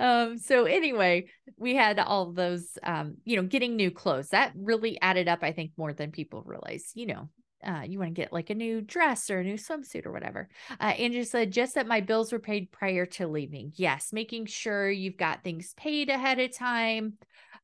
Um, 0.00 0.38
so 0.38 0.64
anyway, 0.64 1.26
we 1.56 1.74
had 1.74 1.98
all 1.98 2.32
those 2.32 2.78
um, 2.82 3.16
you 3.24 3.36
know, 3.36 3.42
getting 3.42 3.76
new 3.76 3.90
clothes. 3.90 4.28
That 4.30 4.52
really 4.56 5.00
added 5.00 5.28
up, 5.28 5.40
I 5.42 5.52
think, 5.52 5.72
more 5.76 5.92
than 5.92 6.10
people 6.10 6.42
realize, 6.44 6.92
you 6.94 7.06
know. 7.06 7.28
Uh, 7.64 7.82
you 7.86 7.98
want 7.98 8.14
to 8.14 8.20
get 8.20 8.32
like 8.32 8.50
a 8.50 8.54
new 8.54 8.80
dress 8.80 9.30
or 9.30 9.40
a 9.40 9.44
new 9.44 9.54
swimsuit 9.54 10.06
or 10.06 10.12
whatever. 10.12 10.48
Uh, 10.80 10.94
Andrew 10.98 11.24
said, 11.24 11.50
just 11.50 11.74
that 11.74 11.88
my 11.88 12.00
bills 12.00 12.32
were 12.32 12.38
paid 12.38 12.70
prior 12.70 13.04
to 13.06 13.26
leaving. 13.26 13.72
Yes, 13.74 14.12
making 14.12 14.46
sure 14.46 14.90
you've 14.90 15.16
got 15.16 15.42
things 15.42 15.74
paid 15.74 16.08
ahead 16.08 16.38
of 16.38 16.56
time. 16.56 17.14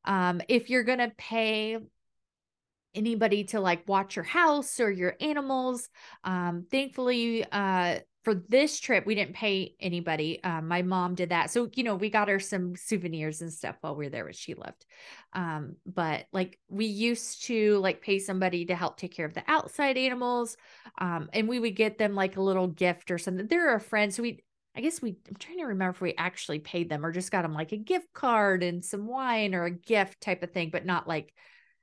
Um, 0.05 0.41
if 0.49 0.69
you're 0.69 0.83
going 0.83 0.99
to 0.99 1.13
pay 1.17 1.79
anybody 2.95 3.45
to 3.45 3.61
like 3.61 3.89
watch 3.89 4.17
your 4.17 4.25
house 4.25 4.81
or 4.81 4.91
your 4.91 5.17
animals, 5.21 5.89
um, 6.25 6.67
thankfully, 6.71 7.45
uh, 7.51 7.99
for 8.25 8.35
this 8.35 8.81
trip, 8.81 9.05
we 9.05 9.15
didn't 9.15 9.35
pay 9.35 9.75
anybody. 9.79 10.43
Um, 10.43 10.67
my 10.67 10.81
mom 10.81 11.15
did 11.15 11.29
that. 11.29 11.51
So, 11.51 11.69
you 11.75 11.85
know, 11.85 11.95
we 11.95 12.09
got 12.09 12.29
her 12.29 12.41
some 12.41 12.75
souvenirs 12.75 13.43
and 13.43 13.53
stuff 13.53 13.77
while 13.83 13.95
we 13.95 14.07
were 14.07 14.11
there, 14.11 14.25
where 14.25 14.33
she 14.33 14.55
loved. 14.55 14.87
Um, 15.35 15.77
but 15.85 16.25
like 16.33 16.59
we 16.69 16.87
used 16.87 17.45
to 17.45 17.79
like 17.79 18.01
pay 18.01 18.19
somebody 18.19 18.65
to 18.67 18.75
help 18.75 18.97
take 18.97 19.15
care 19.15 19.27
of 19.27 19.35
the 19.35 19.45
outside 19.47 19.99
animals. 19.99 20.57
Um, 20.99 21.29
and 21.35 21.49
we 21.49 21.61
would 21.61 21.77
get 21.77 21.99
them 21.99 22.15
like 22.15 22.39
a 22.39 22.43
little 22.43 22.67
gift 22.67 23.11
or 23.11 23.19
something. 23.19 23.47
They're 23.47 23.75
a 23.75 23.81
friend. 23.81 24.13
So 24.13 24.23
we, 24.23 24.43
I 24.75 24.81
guess 24.81 25.03
we, 25.03 25.17
I'm 25.29 25.37
trying 25.39 25.59
to 25.59 25.67
remember 25.67 25.91
if 25.91 26.01
we 26.01 26.15
actually 26.17 26.61
paid 26.61 26.89
them 26.89 27.05
or 27.05 27.13
just 27.13 27.31
got 27.31 27.43
them 27.43 27.53
like 27.55 27.73
a 27.73 27.77
gift 27.77 28.13
card 28.15 28.63
and 28.63 28.83
some 28.83 29.07
wine 29.07 29.55
or 29.55 29.65
a 29.65 29.71
gift 29.71 30.23
type 30.23 30.43
of 30.43 30.51
thing, 30.51 30.71
but 30.71 30.87
not 30.87 31.07
like 31.07 31.33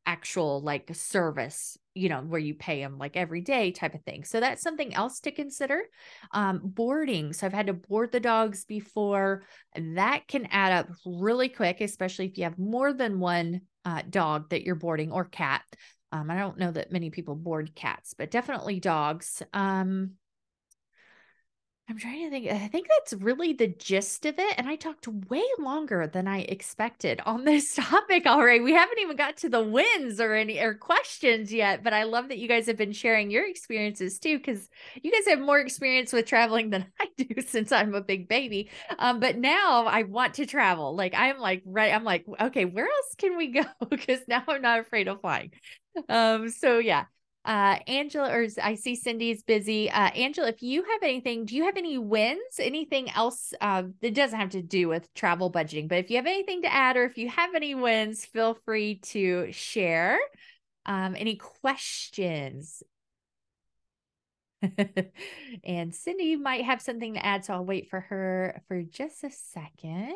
actual 0.06 0.62
like 0.62 0.90
service 0.94 1.78
you 1.94 2.10
know 2.10 2.22
where 2.22 2.40
you 2.40 2.54
pay 2.56 2.82
them 2.82 2.98
like 2.98 3.18
every 3.18 3.42
day 3.42 3.72
type 3.72 3.94
of 3.94 4.02
thing. 4.04 4.24
So 4.24 4.40
that's 4.40 4.62
something 4.64 4.94
else 4.94 5.20
to 5.22 5.32
consider. 5.32 5.82
Um 6.32 6.62
boarding. 6.64 7.34
So 7.34 7.46
i've 7.46 7.54
had 7.54 7.68
to 7.68 7.74
board 7.74 8.12
the 8.12 8.20
dogs 8.20 8.66
before 8.66 9.44
that 9.76 10.28
can 10.28 10.48
add 10.52 10.72
up 10.72 10.88
really 11.06 11.50
quick 11.50 11.82
especially 11.82 12.26
if 12.26 12.38
you 12.38 12.46
have 12.46 12.58
more 12.58 12.94
than 12.94 13.20
one 13.20 13.62
uh, 13.84 14.04
dog 14.10 14.50
that 14.52 14.64
you're 14.64 14.76
boarding 14.76 15.12
or 15.12 15.26
cat. 15.26 15.64
Um 16.12 16.30
i 16.32 16.38
don't 16.38 16.58
know 16.58 16.72
that 16.72 16.92
many 16.92 17.10
people 17.10 17.36
board 17.36 17.76
cats 17.76 18.14
but 18.18 18.32
definitely 18.32 18.80
dogs. 18.80 19.44
Um 19.54 20.12
I'm 21.92 21.98
trying 21.98 22.24
to 22.24 22.30
think. 22.30 22.50
I 22.50 22.70
think 22.70 22.88
that's 22.88 23.12
really 23.22 23.52
the 23.52 23.68
gist 23.68 24.26
of 24.26 24.40
it. 24.40 24.54
And 24.58 24.66
I 24.66 24.78
talked 24.78 25.10
way 25.10 25.44
longer 25.60 26.08
than 26.08 26.26
I 26.26 26.40
expected 26.40 27.20
on 27.26 27.44
this 27.44 27.76
topic 27.76 28.26
already. 28.26 28.62
We 28.62 28.72
haven't 28.72 29.00
even 29.00 29.18
got 29.18 29.36
to 29.38 29.50
the 29.50 29.62
wins 29.62 30.22
or 30.22 30.34
any 30.34 30.58
or 30.58 30.74
questions 30.74 31.52
yet, 31.52 31.84
but 31.84 31.92
I 31.92 32.04
love 32.04 32.30
that 32.30 32.38
you 32.38 32.48
guys 32.48 32.66
have 32.68 32.78
been 32.78 32.94
sharing 32.94 33.30
your 33.30 33.46
experiences 33.46 34.20
too, 34.20 34.38
because 34.38 34.70
you 35.04 35.12
guys 35.12 35.28
have 35.28 35.42
more 35.42 35.60
experience 35.60 36.14
with 36.14 36.26
traveling 36.28 36.70
than 36.70 36.86
I 37.02 37.10
do 37.18 37.42
since 37.42 37.74
I'm 37.74 37.94
a 37.94 38.00
big 38.00 38.30
baby. 38.30 38.70
Um, 38.98 39.20
but 39.20 39.38
now 39.38 39.86
I 39.86 40.04
want 40.04 40.36
to 40.36 40.46
travel. 40.46 40.96
Like 40.96 41.14
I'm 41.14 41.40
like 41.40 41.62
right, 41.66 41.94
I'm 41.94 42.06
like, 42.06 42.24
okay, 42.40 42.64
where 42.64 42.86
else 42.86 43.16
can 43.18 43.36
we 43.36 43.48
go? 43.50 43.64
Because 43.90 44.22
now 44.30 44.44
I'm 44.48 44.62
not 44.62 44.80
afraid 44.80 45.10
of 45.10 45.20
flying. 45.20 45.52
Um, 46.08 46.48
so 46.48 46.80
yeah, 46.80 47.04
uh 47.44 47.78
angela 47.88 48.30
or 48.32 48.46
i 48.62 48.76
see 48.76 48.96
cindy's 48.96 49.42
busy. 49.44 49.90
Uh 49.90 50.10
angela 50.12 50.50
if 50.50 50.62
you 50.62 50.84
have 50.84 51.02
anything 51.04 51.46
do 51.46 51.56
you 51.56 51.64
have 51.66 51.78
any 51.78 51.98
wins? 51.98 52.60
Anything 52.60 53.10
else 53.12 53.54
uh 53.62 53.84
that 54.02 54.14
doesn't 54.14 54.40
have 54.40 54.52
to 54.52 54.62
do 54.62 54.88
with 54.88 55.12
travel 55.14 55.52
budgeting 55.52 55.88
but 55.88 55.98
if 55.98 56.10
you 56.12 56.18
have 56.18 56.28
anything 56.28 56.62
to 56.62 56.72
add 56.74 56.98
or 56.98 57.04
if 57.06 57.18
you 57.18 57.30
have 57.30 57.56
any 57.56 57.74
wins 57.76 58.26
feel 58.26 58.54
free 58.66 58.96
to 59.04 59.52
share. 59.52 60.20
Um 60.86 61.16
any 61.18 61.36
questions? 61.36 62.84
And 65.64 65.94
cindy 65.94 66.36
might 66.36 66.66
have 66.66 66.82
something 66.82 67.16
to 67.16 67.26
add 67.26 67.46
so 67.46 67.54
i'll 67.56 67.66
wait 67.66 67.90
for 67.90 68.00
her 68.02 68.62
for 68.68 68.82
just 68.84 69.24
a 69.24 69.32
second. 69.32 70.14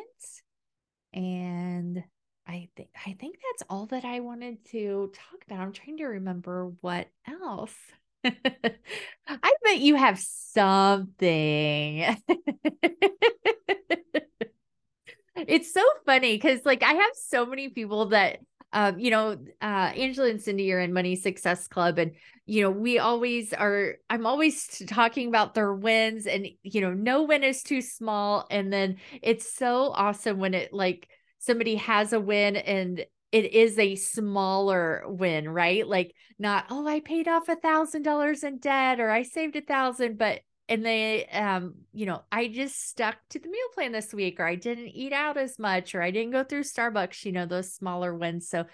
And 1.12 2.04
I 2.46 2.68
think 2.76 2.90
I 3.04 3.12
think 3.18 3.36
that's 3.36 3.64
all 3.68 3.86
that 3.86 4.04
I 4.04 4.20
wanted 4.20 4.64
to 4.66 5.10
talk 5.14 5.44
about. 5.46 5.60
I'm 5.60 5.72
trying 5.72 5.96
to 5.98 6.04
remember 6.04 6.72
what 6.80 7.08
else. 7.26 7.74
I 8.24 9.52
bet 9.64 9.80
you 9.80 9.96
have 9.96 10.18
something. 10.20 12.16
it's 15.36 15.72
so 15.72 15.82
funny 16.04 16.36
because 16.36 16.64
like 16.64 16.82
I 16.82 16.92
have 16.92 17.10
so 17.14 17.46
many 17.46 17.68
people 17.68 18.06
that 18.06 18.38
um, 18.72 18.98
you 18.98 19.10
know, 19.10 19.38
uh, 19.62 19.92
Angela 19.96 20.28
and 20.28 20.42
Cindy 20.42 20.70
are 20.72 20.80
in 20.80 20.92
Money 20.92 21.16
Success 21.16 21.66
Club, 21.66 21.98
and 21.98 22.12
you 22.44 22.62
know, 22.62 22.70
we 22.70 22.98
always 22.98 23.54
are. 23.54 23.94
I'm 24.10 24.26
always 24.26 24.82
talking 24.86 25.28
about 25.28 25.54
their 25.54 25.72
wins, 25.72 26.26
and 26.26 26.46
you 26.62 26.80
know, 26.82 26.92
no 26.92 27.22
win 27.22 27.42
is 27.42 27.62
too 27.62 27.80
small. 27.80 28.46
And 28.50 28.70
then 28.70 28.96
it's 29.22 29.50
so 29.50 29.92
awesome 29.94 30.38
when 30.38 30.52
it 30.52 30.74
like 30.74 31.08
somebody 31.38 31.76
has 31.76 32.12
a 32.12 32.20
win 32.20 32.56
and 32.56 33.04
it 33.32 33.52
is 33.52 33.78
a 33.78 33.96
smaller 33.96 35.02
win, 35.06 35.48
right? 35.48 35.86
Like 35.86 36.14
not, 36.38 36.66
oh, 36.70 36.86
I 36.86 37.00
paid 37.00 37.28
off 37.28 37.48
a 37.48 37.56
thousand 37.56 38.02
dollars 38.02 38.44
in 38.44 38.58
debt 38.58 39.00
or 39.00 39.10
I 39.10 39.22
saved 39.22 39.56
a 39.56 39.60
thousand, 39.60 40.18
but 40.18 40.40
and 40.68 40.84
they 40.84 41.26
um 41.26 41.74
you 41.92 42.06
know 42.06 42.22
i 42.32 42.48
just 42.48 42.88
stuck 42.88 43.16
to 43.30 43.38
the 43.38 43.48
meal 43.48 43.68
plan 43.74 43.92
this 43.92 44.12
week 44.12 44.40
or 44.40 44.46
i 44.46 44.54
didn't 44.54 44.88
eat 44.88 45.12
out 45.12 45.36
as 45.36 45.58
much 45.58 45.94
or 45.94 46.02
i 46.02 46.10
didn't 46.10 46.32
go 46.32 46.42
through 46.42 46.62
starbucks 46.62 47.24
you 47.24 47.32
know 47.32 47.46
those 47.46 47.72
smaller 47.72 48.14
ones 48.14 48.48
so 48.48 48.64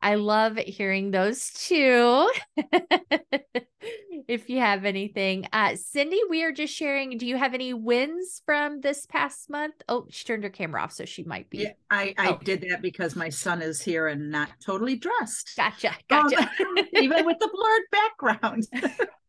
i 0.00 0.14
love 0.14 0.56
hearing 0.56 1.10
those 1.10 1.50
too. 1.50 2.30
If 4.28 4.48
you 4.48 4.60
have 4.60 4.84
anything. 4.84 5.48
Uh 5.52 5.74
cindy 5.74 6.20
we 6.30 6.44
are 6.44 6.52
just 6.52 6.72
sharing 6.72 7.18
do 7.18 7.26
you 7.26 7.36
have 7.36 7.54
any 7.54 7.74
wins 7.74 8.42
from 8.46 8.80
this 8.80 9.04
past 9.06 9.50
month? 9.50 9.74
Oh 9.88 10.06
she 10.10 10.24
turned 10.24 10.44
her 10.44 10.50
camera 10.50 10.82
off 10.82 10.92
so 10.92 11.04
she 11.04 11.24
might 11.24 11.50
be 11.50 11.58
yeah 11.58 11.72
i 11.90 12.14
i 12.16 12.28
oh. 12.28 12.38
did 12.44 12.64
that 12.70 12.82
because 12.82 13.16
my 13.16 13.28
son 13.28 13.60
is 13.62 13.82
here 13.82 14.06
and 14.06 14.30
not 14.30 14.50
totally 14.64 14.96
dressed. 14.96 15.52
Gotcha 15.56 15.94
gotcha. 16.08 16.38
um, 16.38 16.78
even 16.94 17.26
with 17.26 17.38
the 17.40 17.50
blurred 17.52 17.82
background 17.90 18.68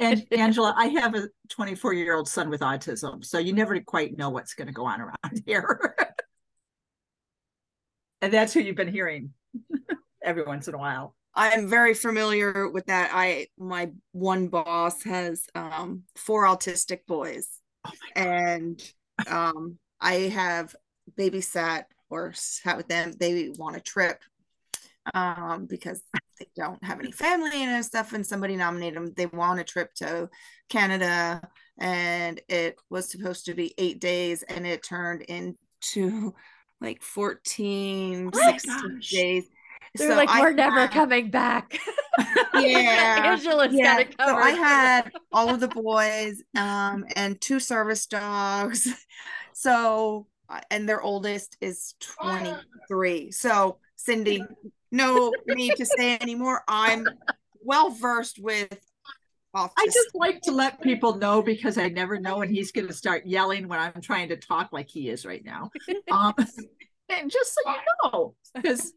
and 0.00 0.26
Angela, 0.32 0.74
I 0.76 0.86
have 0.86 1.14
a 1.14 1.28
24 1.50 1.92
year 1.94 2.14
old 2.14 2.28
son 2.28 2.50
with 2.50 2.60
autism, 2.60 3.24
so 3.24 3.38
you 3.38 3.52
never 3.52 3.78
quite 3.80 4.16
know 4.16 4.30
what's 4.30 4.54
going 4.54 4.68
to 4.68 4.72
go 4.72 4.86
on 4.86 5.00
around 5.00 5.42
here. 5.46 5.94
and 8.22 8.32
that's 8.32 8.52
who 8.52 8.60
you've 8.60 8.76
been 8.76 8.92
hearing 8.92 9.30
every 10.22 10.44
once 10.44 10.68
in 10.68 10.74
a 10.74 10.78
while. 10.78 11.14
I'm 11.34 11.68
very 11.68 11.94
familiar 11.94 12.68
with 12.68 12.86
that. 12.86 13.10
I 13.12 13.48
my 13.58 13.90
one 14.12 14.48
boss 14.48 15.02
has 15.02 15.46
um, 15.54 16.04
four 16.16 16.44
autistic 16.44 17.00
boys, 17.06 17.48
oh 17.84 17.90
and 18.14 18.80
um, 19.28 19.78
I 20.00 20.14
have 20.14 20.74
babysat 21.18 21.84
or 22.08 22.32
sat 22.34 22.76
with 22.76 22.88
them. 22.88 23.12
They 23.18 23.50
want 23.58 23.76
a 23.76 23.80
trip 23.80 24.22
um, 25.12 25.66
because 25.66 26.00
they 26.38 26.48
don't 26.56 26.82
have 26.84 27.00
any 27.00 27.12
family 27.12 27.62
and 27.62 27.84
stuff. 27.84 28.12
And 28.12 28.26
somebody 28.26 28.56
nominated 28.56 28.96
them. 28.96 29.12
They 29.16 29.26
want 29.26 29.60
a 29.60 29.64
trip 29.64 29.94
to 29.96 30.28
Canada, 30.68 31.40
and 31.78 32.40
it 32.48 32.76
was 32.90 33.10
supposed 33.10 33.46
to 33.46 33.54
be 33.54 33.74
eight 33.78 34.00
days, 34.00 34.42
and 34.42 34.66
it 34.66 34.82
turned 34.82 35.22
into 35.22 36.34
like 36.80 37.02
14, 37.02 38.30
oh 38.32 38.38
16 38.38 39.00
days. 39.10 39.44
They're 39.96 40.10
so 40.10 40.16
like, 40.16 40.28
we're 40.28 40.50
I 40.50 40.52
never 40.52 40.80
had, 40.80 40.90
coming 40.90 41.30
back. 41.30 41.78
Yeah. 42.54 43.32
Angela's 43.32 43.72
yeah. 43.72 44.04
got 44.04 44.28
So 44.28 44.36
I 44.36 44.50
had 44.50 45.10
all 45.32 45.50
of 45.50 45.58
the 45.58 45.68
boys 45.82 46.40
um, 46.56 47.04
and 47.16 47.40
two 47.40 47.58
service 47.60 48.06
dogs. 48.06 48.88
So, 49.56 50.26
uh, 50.48 50.60
and 50.72 50.88
their 50.88 51.00
oldest 51.00 51.56
is 51.60 51.94
23. 52.00 53.30
So, 53.30 53.78
Cindy, 53.94 54.42
no 54.90 55.32
need 55.46 55.76
to 55.76 55.86
say 55.86 56.18
anymore. 56.20 56.62
I'm 56.68 57.06
well 57.62 57.90
versed 57.90 58.38
with. 58.38 58.78
I 59.56 59.86
just 59.86 60.14
like 60.14 60.40
to 60.42 60.52
let 60.52 60.82
people 60.82 61.14
know 61.16 61.40
because 61.40 61.78
I 61.78 61.88
never 61.88 62.18
know 62.18 62.38
when 62.38 62.48
he's 62.48 62.72
going 62.72 62.88
to 62.88 62.92
start 62.92 63.24
yelling 63.24 63.68
when 63.68 63.78
I'm 63.78 64.00
trying 64.00 64.30
to 64.30 64.36
talk 64.36 64.72
like 64.72 64.88
he 64.88 65.08
is 65.08 65.24
right 65.24 65.44
now. 65.44 65.70
Um, 66.10 66.34
and 67.08 67.30
just 67.30 67.54
so 67.54 67.70
you 67.70 68.10
know, 68.10 68.34
because 68.52 68.92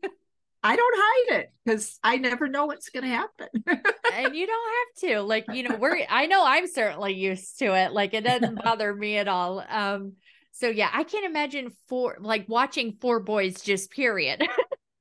I 0.64 0.76
don't 0.76 0.96
hide 0.98 1.40
it 1.40 1.54
because 1.64 2.00
I 2.04 2.18
never 2.18 2.48
know 2.48 2.66
what's 2.66 2.90
going 2.90 3.04
to 3.04 3.10
happen. 3.10 3.48
and 4.14 4.36
you 4.36 4.48
don't 4.48 4.74
have 4.74 5.10
to. 5.10 5.22
Like, 5.22 5.46
you 5.54 5.64
know, 5.64 5.76
we're, 5.76 6.06
I 6.10 6.26
know 6.26 6.44
I'm 6.46 6.68
certainly 6.68 7.14
used 7.14 7.60
to 7.60 7.76
it. 7.76 7.94
Like, 7.94 8.14
it 8.14 8.24
doesn't 8.24 8.56
bother 8.64 8.94
me 8.94 9.18
at 9.18 9.28
all. 9.28 9.64
Um, 9.70 10.14
so 10.52 10.68
yeah, 10.68 10.90
I 10.92 11.04
can't 11.04 11.26
imagine 11.26 11.72
four, 11.88 12.18
like 12.20 12.50
watching 12.50 12.98
four 13.00 13.20
boys 13.20 13.62
just 13.62 13.92
period. 13.92 14.42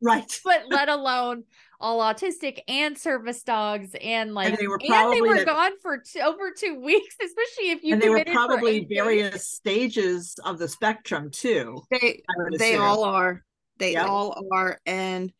Right. 0.02 0.40
but 0.44 0.64
let 0.68 0.88
alone 0.88 1.44
all 1.80 2.00
autistic 2.00 2.60
and 2.68 2.96
service 2.96 3.42
dogs 3.42 3.94
and 4.00 4.34
like 4.34 4.50
and 4.50 4.58
they 4.58 4.66
were, 4.66 4.78
and 4.82 5.12
they 5.12 5.20
were 5.20 5.44
gone 5.44 5.72
for 5.80 5.98
t- 5.98 6.20
over 6.20 6.52
two 6.56 6.80
weeks, 6.84 7.16
especially 7.22 7.70
if 7.70 7.82
you 7.82 7.94
and 7.94 8.02
they 8.02 8.08
were 8.08 8.24
probably 8.24 8.84
various 8.84 9.32
days. 9.32 9.46
stages 9.46 10.34
of 10.44 10.58
the 10.58 10.68
spectrum 10.68 11.30
too. 11.30 11.82
They 11.90 12.22
they 12.58 12.76
all 12.76 13.04
are. 13.04 13.44
They 13.78 13.92
yep. 13.92 14.08
all 14.08 14.46
are. 14.52 14.80
And 14.86 15.32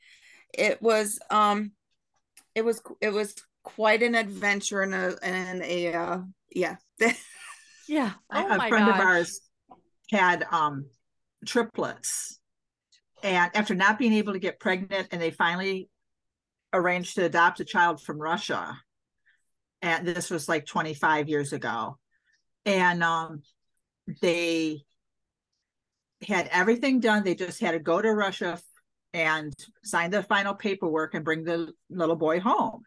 it 0.53 0.81
was 0.83 1.19
um 1.31 1.73
it 2.55 2.65
was 2.65 2.83
it 3.01 3.11
was 3.11 3.35
quite 3.63 4.03
an 4.03 4.15
adventure 4.15 4.83
and 4.83 4.95
a 4.95 5.17
and 5.23 5.63
a 5.63 5.95
uh 5.95 6.19
yeah. 6.55 6.77
yeah. 7.89 8.13
Oh 8.33 8.47
a 8.47 8.69
friend 8.69 8.87
gosh. 8.87 9.01
of 9.01 9.07
ours 9.07 9.41
had 10.11 10.47
um 10.51 10.87
triplets 11.47 12.36
and 13.23 13.51
after 13.55 13.75
not 13.75 13.99
being 13.99 14.13
able 14.13 14.33
to 14.33 14.39
get 14.39 14.61
pregnant 14.61 15.09
and 15.11 15.21
they 15.21 15.31
finally 15.31 15.89
arranged 16.73 17.15
to 17.15 17.25
adopt 17.25 17.61
a 17.61 17.65
child 17.65 18.03
from 18.03 18.19
russia 18.19 18.79
and 19.83 20.07
this 20.07 20.31
was 20.31 20.49
like 20.49 20.67
25 20.67 21.29
years 21.29 21.53
ago 21.53 21.99
and 22.65 23.03
um, 23.03 23.43
they 24.21 24.83
had 26.27 26.49
everything 26.51 27.01
done 27.01 27.25
they 27.25 27.35
just 27.35 27.61
had 27.61 27.73
to 27.73 27.79
go 27.79 28.01
to 28.01 28.13
russia 28.13 28.59
and 29.13 29.55
sign 29.85 30.11
the 30.11 30.23
final 30.23 30.55
paperwork 30.55 31.15
and 31.15 31.25
bring 31.25 31.45
the 31.45 31.73
little 31.89 32.17
boy 32.17 32.41
home 32.41 32.83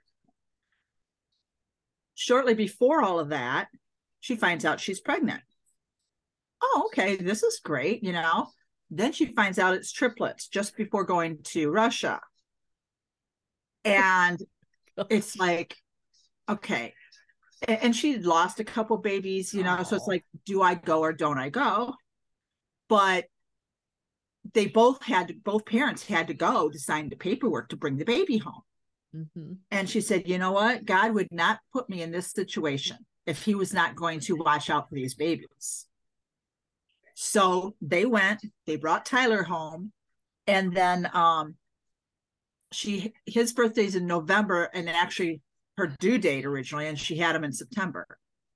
shortly 2.16 2.54
before 2.54 3.02
all 3.02 3.20
of 3.20 3.30
that 3.30 3.68
she 4.20 4.36
finds 4.36 4.66
out 4.66 4.80
she's 4.80 5.00
pregnant. 5.00 5.42
Oh, 6.62 6.84
okay, 6.88 7.16
this 7.16 7.44
is 7.44 7.62
great, 7.64 8.04
you 8.04 8.12
know. 8.12 8.48
Then 8.90 9.12
she 9.12 9.28
finds 9.34 9.60
out 9.60 9.76
it's 9.76 9.92
triplets 9.92 10.48
just 10.48 10.76
before 10.76 11.04
going 11.04 11.40
to 11.44 11.70
Russia. 11.70 12.20
And 13.86 14.40
it's 15.10 15.38
like, 15.38 15.76
okay. 16.48 16.94
And 17.68 17.96
she 17.96 18.18
lost 18.18 18.60
a 18.60 18.64
couple 18.64 18.98
babies, 18.98 19.54
you 19.54 19.64
know. 19.64 19.78
Oh. 19.80 19.84
So 19.84 19.96
it's 19.96 20.08
like, 20.08 20.26
do 20.46 20.62
I 20.62 20.76
go 20.76 21.02
or 21.02 21.14
don't 21.14 21.38
I 21.38 21.50
go? 21.50 21.94
But 22.88 23.26
they 24.54 24.68
both 24.68 25.04
had 25.04 25.28
to, 25.28 25.34
both 25.34 25.66
parents 25.66 26.06
had 26.06 26.28
to 26.28 26.34
go 26.34 26.70
to 26.70 26.80
sign 26.80 27.10
the 27.10 27.16
paperwork 27.16 27.70
to 27.70 27.78
bring 27.78 27.98
the 27.98 28.06
baby 28.06 28.38
home. 28.38 28.62
Mm-hmm. 29.16 29.54
And 29.72 29.90
she 29.90 30.02
said, 30.02 30.28
you 30.28 30.38
know 30.38 30.52
what? 30.52 30.86
God 30.86 31.14
would 31.14 31.32
not 31.32 31.60
put 31.74 31.90
me 31.90 32.02
in 32.02 32.12
this 32.12 32.32
situation 32.32 32.98
if 33.26 33.44
he 33.44 33.56
was 33.56 33.74
not 33.74 33.96
going 33.96 34.22
to 34.22 34.36
watch 34.36 34.70
out 34.70 34.90
for 34.90 34.96
these 34.96 35.16
babies. 35.16 35.86
So 37.22 37.76
they 37.82 38.06
went, 38.06 38.46
they 38.66 38.78
brought 38.78 39.06
Tyler 39.06 39.44
home, 39.44 39.92
and 40.48 40.74
then 40.74 41.10
um 41.14 41.56
she 42.72 43.12
his 43.26 43.52
birthday's 43.52 43.96
in 43.96 44.08
November 44.08 44.70
and 44.74 44.90
actually 44.90 45.42
her 45.78 45.88
due 46.00 46.18
date 46.18 46.46
originally, 46.46 46.88
and 46.88 46.98
she 46.98 47.18
had 47.18 47.36
him 47.36 47.44
in 47.44 47.52
September. 47.52 48.08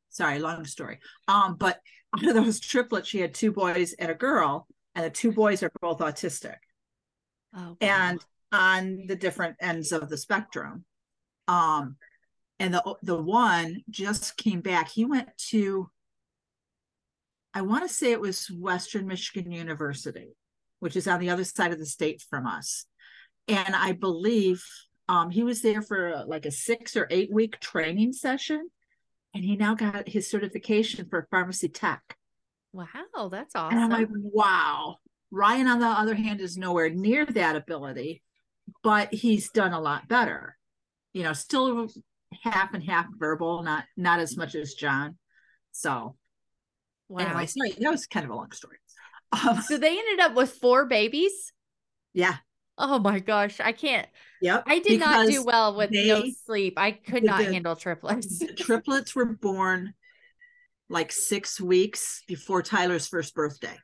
Sorry, 0.07 0.39
long 0.39 0.63
story. 0.63 0.99
Um, 1.27 1.57
but 1.59 1.81
out 2.15 2.25
of 2.25 2.35
those 2.35 2.61
triplets, 2.61 3.09
she 3.09 3.19
had 3.19 3.33
two 3.33 3.51
boys 3.51 3.91
and 3.99 4.09
a 4.09 4.15
girl, 4.15 4.65
and 4.95 5.03
the 5.03 5.09
two 5.09 5.33
boys 5.33 5.61
are 5.61 5.71
both 5.81 5.99
autistic. 5.99 6.55
Oh, 7.53 7.75
and 7.81 8.23
on 8.53 9.07
the 9.07 9.17
different 9.17 9.57
ends 9.59 9.91
of 9.91 10.07
the 10.07 10.17
spectrum. 10.17 10.85
Um, 11.49 11.97
and 12.59 12.73
the 12.73 12.95
the 13.03 13.21
one 13.21 13.83
just 13.89 14.37
came 14.37 14.61
back. 14.61 14.87
He 14.87 15.03
went 15.03 15.37
to, 15.49 15.89
I 17.53 17.61
want 17.61 17.87
to 17.87 17.93
say 17.93 18.11
it 18.11 18.21
was 18.21 18.47
Western 18.47 19.07
Michigan 19.07 19.51
University, 19.51 20.35
which 20.79 20.95
is 20.95 21.07
on 21.07 21.19
the 21.19 21.29
other 21.29 21.43
side 21.43 21.71
of 21.71 21.79
the 21.79 21.85
state 21.85 22.23
from 22.29 22.47
us. 22.47 22.85
And 23.47 23.75
I 23.75 23.91
believe 23.91 24.63
um, 25.07 25.29
he 25.29 25.43
was 25.43 25.61
there 25.61 25.81
for 25.81 26.09
a, 26.09 26.25
like 26.25 26.45
a 26.45 26.51
six 26.51 26.95
or 26.95 27.07
eight 27.11 27.31
week 27.31 27.59
training 27.59 28.13
session, 28.13 28.69
and 29.33 29.43
he 29.43 29.55
now 29.55 29.75
got 29.75 30.07
his 30.07 30.29
certification 30.29 31.07
for 31.09 31.27
pharmacy 31.29 31.69
tech. 31.69 32.17
Wow, 32.71 33.29
that's 33.31 33.55
awesome. 33.55 33.77
And 33.77 33.83
I'm 33.83 33.99
like, 33.99 34.09
wow. 34.11 34.97
Ryan, 35.29 35.67
on 35.67 35.79
the 35.79 35.87
other 35.87 36.15
hand, 36.15 36.41
is 36.41 36.57
nowhere 36.57 36.89
near 36.89 37.25
that 37.25 37.55
ability, 37.55 38.23
but 38.83 39.13
he's 39.13 39.49
done 39.49 39.73
a 39.73 39.81
lot 39.81 40.07
better. 40.07 40.57
You 41.13 41.23
know, 41.23 41.33
still 41.33 41.87
half 42.43 42.73
and 42.73 42.83
half 42.83 43.05
verbal, 43.17 43.63
not 43.63 43.85
not 43.97 44.19
as 44.19 44.37
much 44.37 44.55
as 44.55 44.73
John. 44.73 45.17
So 45.71 46.15
wow. 47.09 47.25
anyway, 47.25 47.45
sorry, 47.45 47.71
that 47.79 47.91
was 47.91 48.07
kind 48.07 48.25
of 48.25 48.31
a 48.31 48.35
long 48.35 48.51
story. 48.51 48.77
Um, 49.31 49.61
so 49.61 49.77
they 49.77 49.97
ended 49.97 50.19
up 50.19 50.35
with 50.35 50.51
four 50.51 50.85
babies. 50.85 51.53
Yeah. 52.13 52.35
Oh 52.77 52.99
my 52.99 53.19
gosh, 53.19 53.59
I 53.59 53.71
can't. 53.71 54.07
Yep. 54.41 54.63
I 54.65 54.79
did 54.79 54.99
not 54.99 55.27
do 55.27 55.43
well 55.43 55.75
with 55.75 55.91
they, 55.91 56.07
no 56.07 56.23
sleep. 56.45 56.73
I 56.77 56.91
could 56.91 57.23
not 57.23 57.39
the, 57.39 57.53
handle 57.53 57.75
triplets. 57.75 58.41
Triplets 58.57 59.15
were 59.15 59.25
born 59.25 59.93
like 60.89 61.11
six 61.11 61.61
weeks 61.61 62.23
before 62.27 62.61
Tyler's 62.61 63.07
first 63.07 63.35
birthday. 63.35 63.77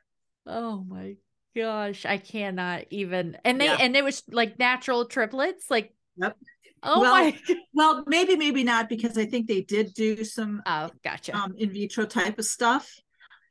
Oh 0.46 0.84
my 0.88 1.16
gosh, 1.56 2.04
I 2.04 2.18
cannot 2.18 2.84
even. 2.90 3.36
And 3.44 3.60
they 3.60 3.66
yeah. 3.66 3.78
and 3.80 3.96
it 3.96 4.04
was 4.04 4.22
like 4.30 4.58
natural 4.58 5.06
triplets, 5.06 5.70
like. 5.70 5.94
Yep. 6.16 6.36
Oh 6.82 7.00
well, 7.00 7.12
my. 7.12 7.38
Well, 7.74 8.04
maybe 8.06 8.36
maybe 8.36 8.64
not 8.64 8.88
because 8.88 9.18
I 9.18 9.26
think 9.26 9.46
they 9.46 9.60
did 9.60 9.94
do 9.94 10.24
some. 10.24 10.62
Oh, 10.66 10.90
gotcha. 11.04 11.36
Um, 11.36 11.54
in 11.58 11.70
vitro 11.70 12.06
type 12.06 12.38
of 12.38 12.44
stuff. 12.44 12.92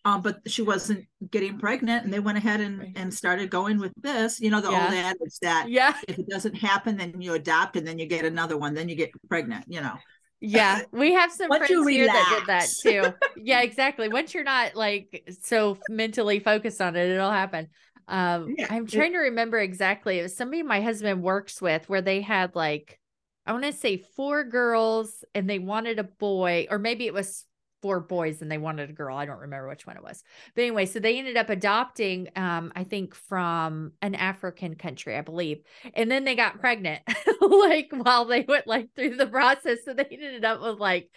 Um, 0.05 0.21
but 0.21 0.39
she 0.47 0.61
wasn't 0.61 1.05
getting 1.29 1.59
pregnant, 1.59 2.05
and 2.05 2.13
they 2.13 2.21
went 2.21 2.37
ahead 2.37 2.61
and, 2.61 2.97
and 2.97 3.13
started 3.13 3.49
going 3.49 3.79
with 3.79 3.91
this. 4.01 4.39
You 4.39 4.49
know, 4.49 4.61
the 4.61 4.71
yeah. 4.71 4.85
old 4.85 4.93
adage 4.93 5.39
that 5.41 5.69
yeah, 5.69 5.93
if 6.07 6.17
it 6.17 6.29
doesn't 6.29 6.55
happen, 6.55 6.95
then 6.95 7.19
you 7.19 7.33
adopt, 7.33 7.75
and 7.75 7.85
then 7.85 7.99
you 7.99 8.05
get 8.05 8.23
another 8.23 8.57
one, 8.57 8.73
then 8.73 8.87
you 8.87 8.95
get 8.95 9.11
pregnant. 9.27 9.65
You 9.67 9.81
know. 9.81 9.95
Yeah, 10.41 10.81
we 10.91 11.13
have 11.13 11.31
some 11.31 11.49
friends 11.49 11.87
here 11.87 12.07
that 12.07 12.35
did 12.39 12.47
that 12.47 12.67
too. 12.81 13.13
yeah, 13.43 13.61
exactly. 13.61 14.07
Once 14.07 14.33
you're 14.33 14.43
not 14.43 14.75
like 14.75 15.25
so 15.41 15.77
mentally 15.89 16.39
focused 16.39 16.81
on 16.81 16.95
it, 16.95 17.09
it'll 17.09 17.31
happen. 17.31 17.67
Um, 18.07 18.55
yeah, 18.57 18.67
I'm 18.69 18.87
trying 18.87 19.11
to 19.11 19.19
remember 19.19 19.59
exactly. 19.59 20.19
It 20.19 20.23
was 20.23 20.35
somebody 20.35 20.63
my 20.63 20.81
husband 20.81 21.21
works 21.21 21.61
with 21.61 21.87
where 21.89 22.01
they 22.01 22.21
had 22.21 22.55
like, 22.55 22.99
I 23.45 23.51
want 23.51 23.65
to 23.65 23.73
say 23.73 23.97
four 24.15 24.43
girls 24.43 25.23
and 25.35 25.49
they 25.49 25.59
wanted 25.59 25.99
a 25.99 26.03
boy, 26.03 26.67
or 26.71 26.79
maybe 26.79 27.05
it 27.05 27.13
was 27.13 27.45
four 27.81 27.99
boys 27.99 28.41
and 28.41 28.51
they 28.51 28.57
wanted 28.57 28.89
a 28.89 28.93
girl. 28.93 29.15
I 29.15 29.25
don't 29.25 29.39
remember 29.39 29.67
which 29.67 29.87
one 29.87 29.97
it 29.97 30.03
was. 30.03 30.23
But 30.55 30.61
anyway, 30.61 30.85
so 30.85 30.99
they 30.99 31.17
ended 31.17 31.37
up 31.37 31.49
adopting, 31.49 32.29
um, 32.35 32.71
I 32.75 32.83
think 32.83 33.15
from 33.15 33.93
an 34.01 34.15
African 34.15 34.75
country, 34.75 35.15
I 35.15 35.21
believe. 35.21 35.61
And 35.93 36.09
then 36.11 36.23
they 36.23 36.35
got 36.35 36.59
pregnant, 36.59 37.01
like 37.41 37.89
while 37.91 38.25
they 38.25 38.41
went 38.41 38.67
like 38.67 38.89
through 38.95 39.15
the 39.15 39.27
process. 39.27 39.79
So 39.85 39.93
they 39.93 40.05
ended 40.05 40.45
up 40.45 40.61
with 40.61 40.79
like 40.79 41.09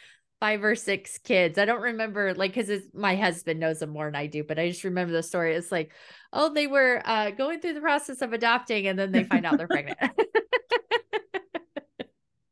five 0.42 0.64
or 0.64 0.74
six 0.74 1.18
kids. 1.18 1.56
I 1.56 1.64
don't 1.64 1.82
remember 1.82 2.34
like 2.34 2.54
because 2.54 2.82
my 2.92 3.14
husband 3.14 3.60
knows 3.60 3.78
them 3.78 3.90
more 3.90 4.06
than 4.06 4.16
I 4.16 4.26
do, 4.26 4.42
but 4.42 4.58
I 4.58 4.68
just 4.68 4.82
remember 4.84 5.12
the 5.12 5.22
story. 5.22 5.54
It's 5.54 5.70
like, 5.70 5.92
oh, 6.32 6.52
they 6.52 6.66
were 6.66 7.00
uh, 7.04 7.30
going 7.30 7.60
through 7.60 7.74
the 7.74 7.80
process 7.80 8.22
of 8.22 8.32
adopting, 8.32 8.88
and 8.88 8.98
then 8.98 9.12
they 9.12 9.24
find 9.24 9.46
out 9.46 9.56
they're 9.56 9.68
pregnant. 9.68 9.98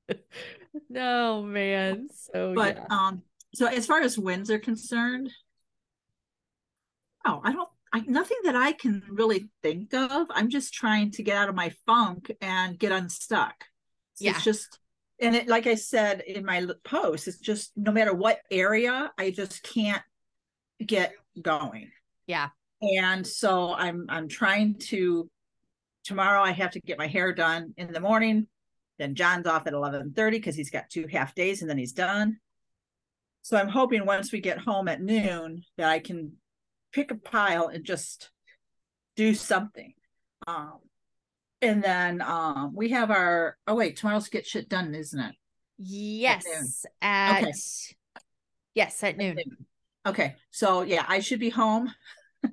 no 0.88 1.42
man. 1.42 2.08
So 2.32 2.54
but 2.54 2.76
yeah. 2.76 2.86
um 2.90 3.22
so 3.54 3.66
as 3.66 3.86
far 3.86 4.00
as 4.00 4.18
wins 4.18 4.50
are 4.50 4.58
concerned, 4.58 5.30
oh, 7.26 7.40
I 7.44 7.52
don't 7.52 7.68
I, 7.92 8.00
nothing 8.06 8.36
that 8.44 8.54
I 8.54 8.72
can 8.72 9.02
really 9.10 9.50
think 9.62 9.92
of. 9.94 10.28
I'm 10.30 10.48
just 10.48 10.72
trying 10.72 11.10
to 11.12 11.22
get 11.22 11.36
out 11.36 11.48
of 11.48 11.54
my 11.54 11.72
funk 11.86 12.30
and 12.40 12.78
get 12.78 12.92
unstuck. 12.92 13.64
So 14.14 14.26
yeah. 14.26 14.32
It's 14.32 14.44
just 14.44 14.78
and 15.20 15.36
it, 15.36 15.48
like 15.48 15.66
I 15.66 15.74
said 15.74 16.20
in 16.20 16.44
my 16.44 16.66
post, 16.84 17.28
it's 17.28 17.38
just 17.38 17.72
no 17.76 17.92
matter 17.92 18.14
what 18.14 18.40
area, 18.50 19.10
I 19.18 19.30
just 19.30 19.62
can't 19.62 20.02
get 20.84 21.12
going. 21.42 21.90
Yeah. 22.26 22.48
And 22.80 23.26
so 23.26 23.74
I'm 23.74 24.06
I'm 24.08 24.28
trying 24.28 24.76
to 24.88 25.28
tomorrow 26.04 26.42
I 26.42 26.52
have 26.52 26.70
to 26.72 26.80
get 26.80 26.98
my 26.98 27.06
hair 27.06 27.32
done 27.34 27.74
in 27.76 27.92
the 27.92 28.00
morning. 28.00 28.46
Then 28.98 29.14
John's 29.14 29.46
off 29.46 29.66
at 29.66 29.72
11:30 29.72 30.30
because 30.30 30.54
he's 30.54 30.70
got 30.70 30.90
two 30.90 31.06
half 31.10 31.34
days 31.34 31.60
and 31.60 31.68
then 31.68 31.78
he's 31.78 31.92
done. 31.92 32.38
So 33.42 33.56
I'm 33.56 33.68
hoping 33.68 34.06
once 34.06 34.32
we 34.32 34.40
get 34.40 34.58
home 34.58 34.88
at 34.88 35.00
noon 35.00 35.62
that 35.76 35.88
I 35.88 35.98
can 35.98 36.32
pick 36.92 37.10
a 37.10 37.16
pile 37.16 37.68
and 37.68 37.84
just 37.84 38.30
do 39.16 39.34
something. 39.34 39.94
Um, 40.46 40.78
and 41.62 41.82
then 41.82 42.22
um 42.22 42.72
we 42.74 42.90
have 42.90 43.10
our 43.10 43.56
oh 43.66 43.74
wait, 43.74 43.96
tomorrow's 43.96 44.28
get 44.28 44.46
shit 44.46 44.68
done, 44.68 44.94
isn't 44.94 45.20
it? 45.20 45.34
Yes. 45.78 46.84
At, 47.00 47.36
at 47.36 47.42
okay. 47.42 47.52
yes, 48.74 49.02
at 49.02 49.16
noon. 49.16 49.36
Okay. 50.06 50.36
So 50.50 50.82
yeah, 50.82 51.04
I 51.08 51.20
should 51.20 51.40
be 51.40 51.50
home. 51.50 51.92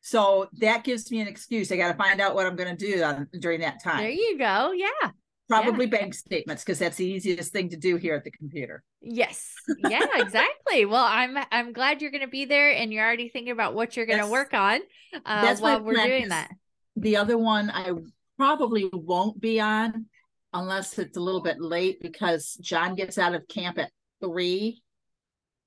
so 0.00 0.48
that 0.60 0.84
gives 0.84 1.10
me 1.10 1.20
an 1.20 1.28
excuse. 1.28 1.70
I 1.72 1.76
got 1.76 1.92
to 1.92 1.98
find 1.98 2.20
out 2.20 2.34
what 2.34 2.46
I'm 2.46 2.56
going 2.56 2.76
to 2.76 2.86
do 2.86 3.02
on, 3.02 3.28
during 3.40 3.60
that 3.60 3.82
time. 3.82 3.98
There 3.98 4.10
you 4.10 4.38
go. 4.38 4.72
Yeah. 4.72 5.10
Probably 5.48 5.86
yeah. 5.86 5.98
bank 5.98 6.14
statements 6.14 6.64
because 6.64 6.78
that's 6.80 6.96
the 6.96 7.06
easiest 7.06 7.52
thing 7.52 7.68
to 7.70 7.76
do 7.76 7.96
here 7.96 8.16
at 8.16 8.24
the 8.24 8.32
computer. 8.32 8.82
Yes. 9.00 9.52
Yeah, 9.78 10.04
exactly. 10.14 10.84
well, 10.84 11.04
I'm 11.04 11.38
I'm 11.52 11.72
glad 11.72 12.02
you're 12.02 12.10
going 12.10 12.22
to 12.24 12.28
be 12.28 12.44
there 12.46 12.72
and 12.72 12.92
you're 12.92 13.04
already 13.04 13.28
thinking 13.28 13.52
about 13.52 13.74
what 13.74 13.96
you're 13.96 14.06
going 14.06 14.20
to 14.20 14.26
work 14.26 14.54
on 14.54 14.80
uh, 15.24 15.42
that's 15.42 15.60
while 15.60 15.80
we're 15.80 15.94
doing 15.94 16.28
that. 16.28 16.50
The 16.96 17.16
other 17.16 17.38
one 17.38 17.70
I 17.70 17.92
probably 18.36 18.90
won't 18.92 19.40
be 19.40 19.60
on 19.60 20.06
unless 20.52 20.98
it's 20.98 21.16
a 21.16 21.20
little 21.20 21.42
bit 21.42 21.60
late 21.60 22.00
because 22.00 22.54
John 22.60 22.94
gets 22.94 23.18
out 23.18 23.34
of 23.34 23.46
camp 23.48 23.78
at 23.78 23.90
three. 24.22 24.82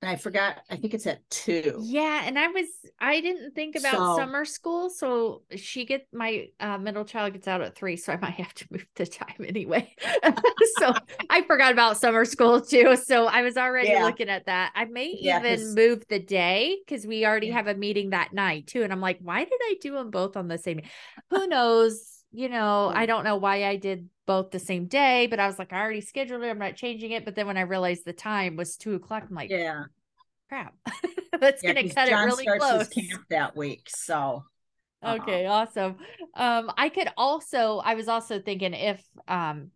I 0.02 0.16
forgot, 0.16 0.56
I 0.70 0.76
think 0.76 0.94
it's 0.94 1.06
at 1.06 1.28
two. 1.28 1.78
Yeah. 1.82 2.22
And 2.24 2.38
I 2.38 2.48
was, 2.48 2.66
I 2.98 3.20
didn't 3.20 3.54
think 3.54 3.76
about 3.76 3.96
so, 3.96 4.16
summer 4.16 4.46
school. 4.46 4.88
So 4.88 5.42
she 5.56 5.84
get 5.84 6.06
my 6.10 6.48
uh, 6.58 6.78
middle 6.78 7.04
child 7.04 7.34
gets 7.34 7.46
out 7.46 7.60
at 7.60 7.76
three. 7.76 7.96
So 7.96 8.14
I 8.14 8.16
might 8.16 8.32
have 8.32 8.54
to 8.54 8.66
move 8.70 8.86
the 8.94 9.06
time 9.06 9.44
anyway. 9.46 9.94
so 10.78 10.94
I 11.28 11.42
forgot 11.42 11.72
about 11.72 11.98
summer 11.98 12.24
school 12.24 12.62
too. 12.62 12.96
So 12.96 13.26
I 13.26 13.42
was 13.42 13.58
already 13.58 13.90
yeah. 13.90 14.04
looking 14.04 14.30
at 14.30 14.46
that. 14.46 14.72
I 14.74 14.86
may 14.86 15.16
yeah, 15.20 15.38
even 15.38 15.74
move 15.74 16.04
the 16.08 16.18
day 16.18 16.78
because 16.86 17.06
we 17.06 17.26
already 17.26 17.48
yeah. 17.48 17.54
have 17.54 17.66
a 17.66 17.74
meeting 17.74 18.10
that 18.10 18.32
night 18.32 18.68
too. 18.68 18.82
And 18.82 18.92
I'm 18.92 19.02
like, 19.02 19.18
why 19.20 19.44
did 19.44 19.60
I 19.62 19.74
do 19.82 19.92
them 19.92 20.10
both 20.10 20.34
on 20.34 20.48
the 20.48 20.56
same? 20.56 20.80
Who 21.28 21.46
knows? 21.46 22.19
You 22.32 22.48
know, 22.48 22.92
I 22.94 23.06
don't 23.06 23.24
know 23.24 23.36
why 23.36 23.64
I 23.64 23.76
did 23.76 24.08
both 24.26 24.50
the 24.50 24.58
same 24.58 24.86
day, 24.86 25.26
but 25.26 25.40
I 25.40 25.46
was 25.46 25.58
like, 25.58 25.72
I 25.72 25.80
already 25.80 26.00
scheduled 26.00 26.42
it. 26.42 26.48
I'm 26.48 26.58
not 26.58 26.76
changing 26.76 27.10
it. 27.12 27.24
But 27.24 27.34
then 27.34 27.46
when 27.46 27.56
I 27.56 27.62
realized 27.62 28.04
the 28.04 28.12
time 28.12 28.56
was 28.56 28.76
two 28.76 28.94
o'clock, 28.94 29.24
I'm 29.28 29.34
like, 29.34 29.50
yeah, 29.50 29.84
crap, 30.48 30.74
that's 31.40 31.62
yeah, 31.62 31.72
gonna 31.74 31.88
cut 31.88 32.08
John 32.08 32.28
it 32.28 32.32
really 32.32 32.46
close. 32.58 32.88
camp 32.88 33.24
that 33.30 33.56
week, 33.56 33.88
so 33.88 34.44
uh-huh. 35.02 35.22
okay, 35.22 35.46
awesome. 35.46 35.96
Um, 36.34 36.70
I 36.76 36.88
could 36.88 37.08
also, 37.16 37.78
I 37.78 37.94
was 37.94 38.08
also 38.08 38.40
thinking 38.40 38.74
if 38.74 39.02
um, 39.26 39.70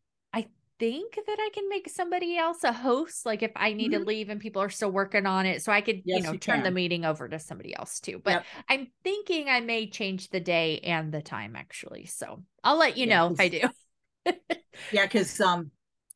think 0.78 1.14
that 1.14 1.38
I 1.38 1.50
can 1.54 1.68
make 1.68 1.88
somebody 1.88 2.36
else 2.36 2.64
a 2.64 2.72
host, 2.72 3.24
like 3.26 3.42
if 3.42 3.52
I 3.56 3.72
need 3.72 3.88
Mhm. 3.88 3.98
to 3.98 3.98
leave 4.00 4.28
and 4.28 4.40
people 4.40 4.62
are 4.62 4.70
still 4.70 4.90
working 4.90 5.26
on 5.26 5.46
it. 5.46 5.62
So 5.62 5.72
I 5.72 5.80
could, 5.80 6.04
you 6.12 6.22
know, 6.22 6.32
you 6.32 6.38
turn 6.38 6.62
the 6.62 6.70
meeting 6.70 7.04
over 7.04 7.28
to 7.28 7.38
somebody 7.38 7.74
else 7.74 8.00
too. 8.00 8.20
But 8.22 8.32
Yep. 8.32 8.46
I'm 8.68 8.88
thinking 9.04 9.48
I 9.48 9.60
may 9.60 9.88
change 9.88 10.30
the 10.30 10.40
day 10.40 10.80
and 10.80 11.12
the 11.12 11.22
time 11.22 11.56
actually. 11.56 12.06
So 12.06 12.42
I'll 12.62 12.78
let 12.78 12.96
you 12.96 13.06
Yeah, 13.06 13.16
know 13.16 13.32
if 13.32 13.40
I 13.40 13.48
do. 13.48 13.60
Yeah, 14.90 15.04
because 15.06 15.40
um 15.40 15.70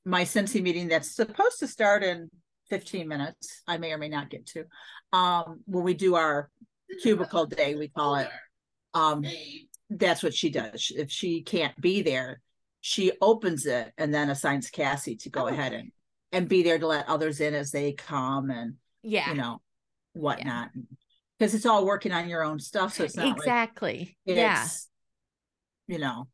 my 0.05 0.23
Cincy 0.23 0.63
meeting 0.63 0.89
that's 0.89 1.15
supposed 1.15 1.59
to 1.61 1.67
start 1.67 2.03
in 2.03 2.31
15 2.71 3.09
minutes, 3.09 3.63
I 3.67 3.79
may 3.79 3.93
or 3.93 3.99
may 3.99 4.09
not 4.09 4.31
get 4.31 4.47
to. 4.49 4.65
Um, 5.13 5.61
when 5.67 5.85
we 5.85 5.95
do 5.95 6.15
our 6.15 6.51
cubicle 7.03 7.47
day, 7.47 7.75
we 7.75 7.89
call 7.89 8.17
it. 8.17 8.29
Um, 8.95 9.25
that's 9.91 10.23
what 10.23 10.35
she 10.35 10.51
does. 10.51 10.93
If 10.95 11.11
she 11.11 11.43
can't 11.43 11.79
be 11.81 12.03
there, 12.03 12.41
she 12.81 13.13
opens 13.21 13.67
it 13.67 13.93
and 13.99 14.13
then 14.15 14.31
assigns 14.31 14.71
Cassie 14.71 15.17
to 15.17 15.31
go 15.31 15.45
Oh, 15.45 15.47
ahead 15.49 15.73
okay. 15.73 15.81
and 15.81 15.93
and 16.31 16.49
be 16.49 16.63
there 16.63 16.79
to 16.79 16.87
let 16.87 17.09
others 17.09 17.41
in 17.41 17.55
as 17.55 17.71
they 17.71 17.93
come 17.93 18.51
and 18.51 18.75
Yeah. 19.03 19.31
you 19.31 19.37
know 19.37 19.61
whatnot. 20.13 20.71
Because 21.39 21.55
it's 21.55 21.67
all 21.67 21.87
working 21.87 22.13
on 22.13 22.29
your 22.29 22.43
own 22.43 22.59
stuff, 22.59 22.95
so 22.95 23.05
it's 23.05 23.17
not 23.17 23.31
like 23.31 23.39
exactly. 23.39 24.17
yeah. 24.25 24.67
you 25.87 25.99
know 25.99 26.29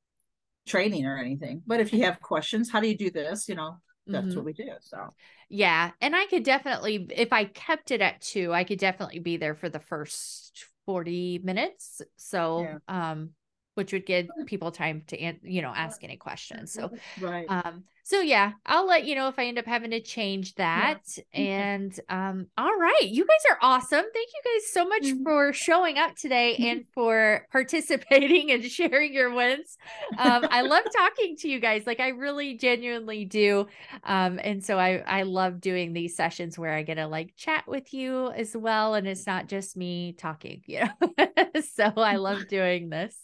training 0.67 1.05
or 1.07 1.19
anything. 1.19 1.63
But 1.67 1.81
if 1.81 1.93
you 1.93 2.05
have 2.05 2.21
questions, 2.21 2.71
how 2.71 2.81
do 2.81 2.89
you 2.89 2.97
do 2.97 3.11
this? 3.11 3.49
You 3.49 3.55
know, 3.55 3.77
that's 4.07 4.29
Mhm. 4.29 4.37
what 4.37 4.45
we 4.47 4.53
do. 4.55 4.71
So 4.81 5.15
Yeah. 5.51 5.91
And 6.01 6.17
I 6.17 6.25
could 6.27 6.43
definitely, 6.43 7.07
if 7.11 7.33
I 7.33 7.45
kept 7.45 7.91
it 7.91 8.01
at 8.01 8.23
two, 8.23 8.53
I 8.53 8.65
could 8.65 8.79
definitely 8.79 9.19
be 9.19 9.37
there 9.37 9.55
for 9.55 9.69
the 9.69 9.79
first 9.79 10.65
40 10.87 11.39
minutes. 11.39 12.01
So, 12.17 12.63
Yeah. 12.63 12.79
um, 13.13 13.35
which 13.75 13.93
would 13.93 14.07
give 14.07 14.29
people 14.47 14.71
time 14.73 15.03
to, 15.09 15.21
you 15.43 15.63
know, 15.63 15.73
ask 15.75 16.03
any 16.05 16.17
questions. 16.17 16.73
So, 16.73 16.93
right. 17.17 17.49
um, 17.49 17.85
so 18.07 18.21
yeah, 18.21 18.53
I'll 18.67 18.87
let 18.87 19.07
you 19.07 19.15
know 19.15 19.29
if 19.29 19.39
I 19.39 19.47
end 19.47 19.59
up 19.59 19.65
having 19.65 19.91
to 19.93 20.01
change 20.01 20.55
that. 20.57 21.01
And, 21.33 21.99
um, 22.11 22.49
all 22.59 22.75
right, 22.79 23.03
you 23.05 23.25
guys 23.25 23.51
are 23.51 23.59
awesome. 23.63 24.05
Thank 24.13 24.29
you 24.35 24.53
guys 24.55 24.71
so 24.73 24.87
much 24.87 25.03
Mhm. 25.05 25.23
for 25.23 25.53
showing 25.55 25.97
up 25.99 26.15
today 26.15 26.57
and 26.63 26.85
for 26.93 27.47
participating 27.51 28.51
and 28.51 28.63
sharing 28.65 29.15
your 29.15 29.33
wins. 29.33 29.79
Um, 30.17 30.47
I 30.51 30.63
love 30.63 30.85
talking 30.95 31.37
to 31.39 31.49
you 31.49 31.61
guys. 31.61 31.87
Like 31.87 32.01
I 32.01 32.09
really 32.09 32.57
genuinely 32.59 33.25
do. 33.25 33.67
Um, 34.03 34.39
and 34.43 34.63
so 34.65 34.79
I, 34.79 34.99
I 35.07 35.23
love 35.23 35.61
doing 35.61 35.93
these 35.93 36.15
sessions 36.17 36.59
where 36.59 36.73
I 36.75 36.83
get 36.83 36.97
to 36.97 37.07
like 37.07 37.35
chat 37.37 37.65
with 37.67 37.93
you 37.95 38.31
as 38.33 38.55
well. 38.57 38.95
And 38.95 39.07
it's 39.09 39.27
not 39.27 39.49
just 39.49 39.77
me 39.77 40.13
talking, 40.13 40.63
you 40.67 40.81
know, 40.81 41.27
so 41.75 41.93
I 41.97 42.17
love 42.17 42.47
doing 42.47 42.91
this. 42.91 43.17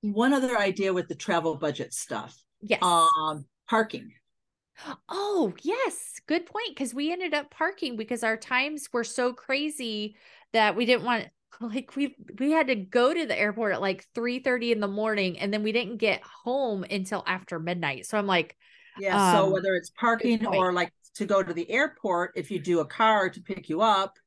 One 0.00 0.32
other 0.32 0.56
idea 0.58 0.92
with 0.92 1.08
the 1.08 1.14
travel 1.14 1.56
budget 1.56 1.92
stuff. 1.92 2.36
Yes. 2.60 2.82
Um, 2.82 3.46
parking. 3.68 4.12
Oh, 5.08 5.54
yes. 5.62 6.20
Good 6.26 6.46
point. 6.46 6.68
Because 6.70 6.94
we 6.94 7.12
ended 7.12 7.34
up 7.34 7.50
parking 7.50 7.96
because 7.96 8.22
our 8.22 8.36
times 8.36 8.88
were 8.92 9.04
so 9.04 9.32
crazy 9.32 10.16
that 10.52 10.76
we 10.76 10.86
didn't 10.86 11.04
want 11.04 11.28
like 11.60 11.96
we 11.96 12.14
we 12.38 12.52
had 12.52 12.68
to 12.68 12.74
go 12.76 13.12
to 13.12 13.26
the 13.26 13.36
airport 13.38 13.72
at 13.72 13.80
like 13.80 14.06
3 14.14 14.38
30 14.40 14.70
in 14.72 14.80
the 14.80 14.86
morning 14.88 15.38
and 15.38 15.52
then 15.52 15.62
we 15.62 15.72
didn't 15.72 15.96
get 15.96 16.22
home 16.44 16.84
until 16.84 17.24
after 17.26 17.58
midnight. 17.58 18.06
So 18.06 18.18
I'm 18.18 18.26
like, 18.26 18.56
Yeah. 18.96 19.32
so 19.32 19.46
Um, 19.46 19.52
whether 19.52 19.74
it's 19.74 19.90
parking 19.90 20.46
or 20.46 20.72
like 20.72 20.92
to 21.14 21.26
go 21.26 21.42
to 21.42 21.52
the 21.52 21.68
airport, 21.70 22.32
if 22.36 22.50
you 22.50 22.60
do 22.60 22.80
a 22.80 22.84
car 22.86 23.30
to 23.30 23.40
pick 23.40 23.68
you 23.68 23.80
up 23.80 24.18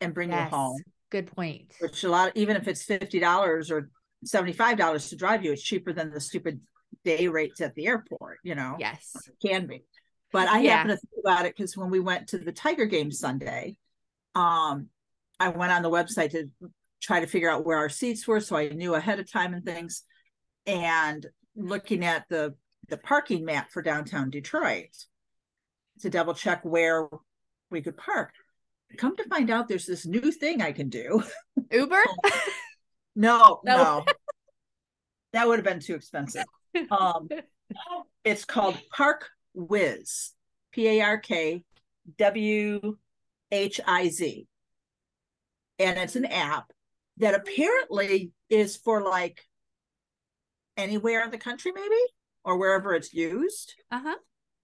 and 0.00 0.14
bring 0.14 0.30
yes, 0.30 0.50
you 0.50 0.56
home, 0.56 0.82
good 1.10 1.26
point. 1.26 1.74
which 1.80 2.04
a 2.04 2.08
lot, 2.08 2.32
even 2.34 2.56
if 2.56 2.68
it's 2.68 2.84
fifty 2.84 3.18
dollars 3.18 3.70
or 3.70 3.90
seventy-five 4.24 4.76
dollars 4.78 5.08
to 5.10 5.16
drive 5.16 5.44
you, 5.44 5.52
it's 5.52 5.62
cheaper 5.62 5.92
than 5.92 6.10
the 6.10 6.20
stupid 6.20 6.60
day 7.04 7.28
rates 7.28 7.60
at 7.60 7.74
the 7.74 7.86
airport. 7.86 8.38
You 8.42 8.54
know. 8.54 8.76
Yes. 8.78 9.10
It 9.26 9.48
can 9.48 9.66
be. 9.66 9.84
But 10.32 10.48
I 10.48 10.60
Yeah. 10.60 10.76
happen 10.76 10.90
to 10.90 10.96
think 10.96 11.24
about 11.24 11.46
it 11.46 11.56
because 11.56 11.76
when 11.76 11.90
we 11.90 12.00
went 12.00 12.28
to 12.28 12.38
the 12.38 12.52
Tiger 12.52 12.86
game 12.86 13.10
Sunday, 13.10 13.76
um, 14.34 14.88
I 15.40 15.48
went 15.48 15.72
on 15.72 15.82
the 15.82 15.90
website 15.90 16.30
to 16.32 16.50
try 17.00 17.20
to 17.20 17.26
figure 17.26 17.50
out 17.50 17.64
where 17.64 17.78
our 17.78 17.88
seats 17.88 18.28
were, 18.28 18.40
so 18.40 18.56
I 18.56 18.68
knew 18.68 18.94
ahead 18.94 19.18
of 19.18 19.30
time 19.30 19.54
and 19.54 19.64
things. 19.64 20.04
And 20.66 21.26
looking 21.56 22.04
at 22.04 22.26
the 22.28 22.54
the 22.88 22.96
parking 22.98 23.44
map 23.44 23.70
for 23.70 23.82
downtown 23.82 24.30
Detroit 24.30 24.88
to 26.00 26.10
double 26.10 26.34
check 26.34 26.64
where 26.64 27.08
we 27.70 27.80
could 27.82 27.96
park. 27.96 28.32
Come 28.96 29.16
to 29.16 29.24
find 29.28 29.48
out, 29.50 29.68
there's 29.68 29.86
this 29.86 30.06
new 30.06 30.32
thing 30.32 30.60
I 30.60 30.72
can 30.72 30.88
do. 30.88 31.22
Uber? 31.70 32.02
No, 33.16 33.60
No. 33.64 34.04
that 35.32 35.46
would 35.46 35.58
have 35.58 35.64
been 35.64 35.80
too 35.80 35.94
expensive. 35.94 36.44
Um, 36.92 37.28
it's 38.24 38.44
called 38.44 38.78
Park 38.92 39.28
Whiz, 39.54 40.30
P 40.70 40.86
A 40.86 41.00
R 41.02 41.18
K 41.18 41.64
W 42.18 42.96
H 43.50 43.80
I 43.86 44.08
Z. 44.08 44.46
And 45.80 45.98
it's 45.98 46.14
an 46.14 46.26
app 46.26 46.72
that 47.16 47.34
apparently 47.34 48.30
is 48.48 48.76
for 48.76 49.02
like 49.02 49.40
anywhere 50.76 51.24
in 51.24 51.30
the 51.32 51.38
country, 51.38 51.72
maybe, 51.74 52.00
or 52.44 52.56
wherever 52.56 52.94
it's 52.94 53.12
used. 53.12 53.74
Uh-huh. 53.90 54.14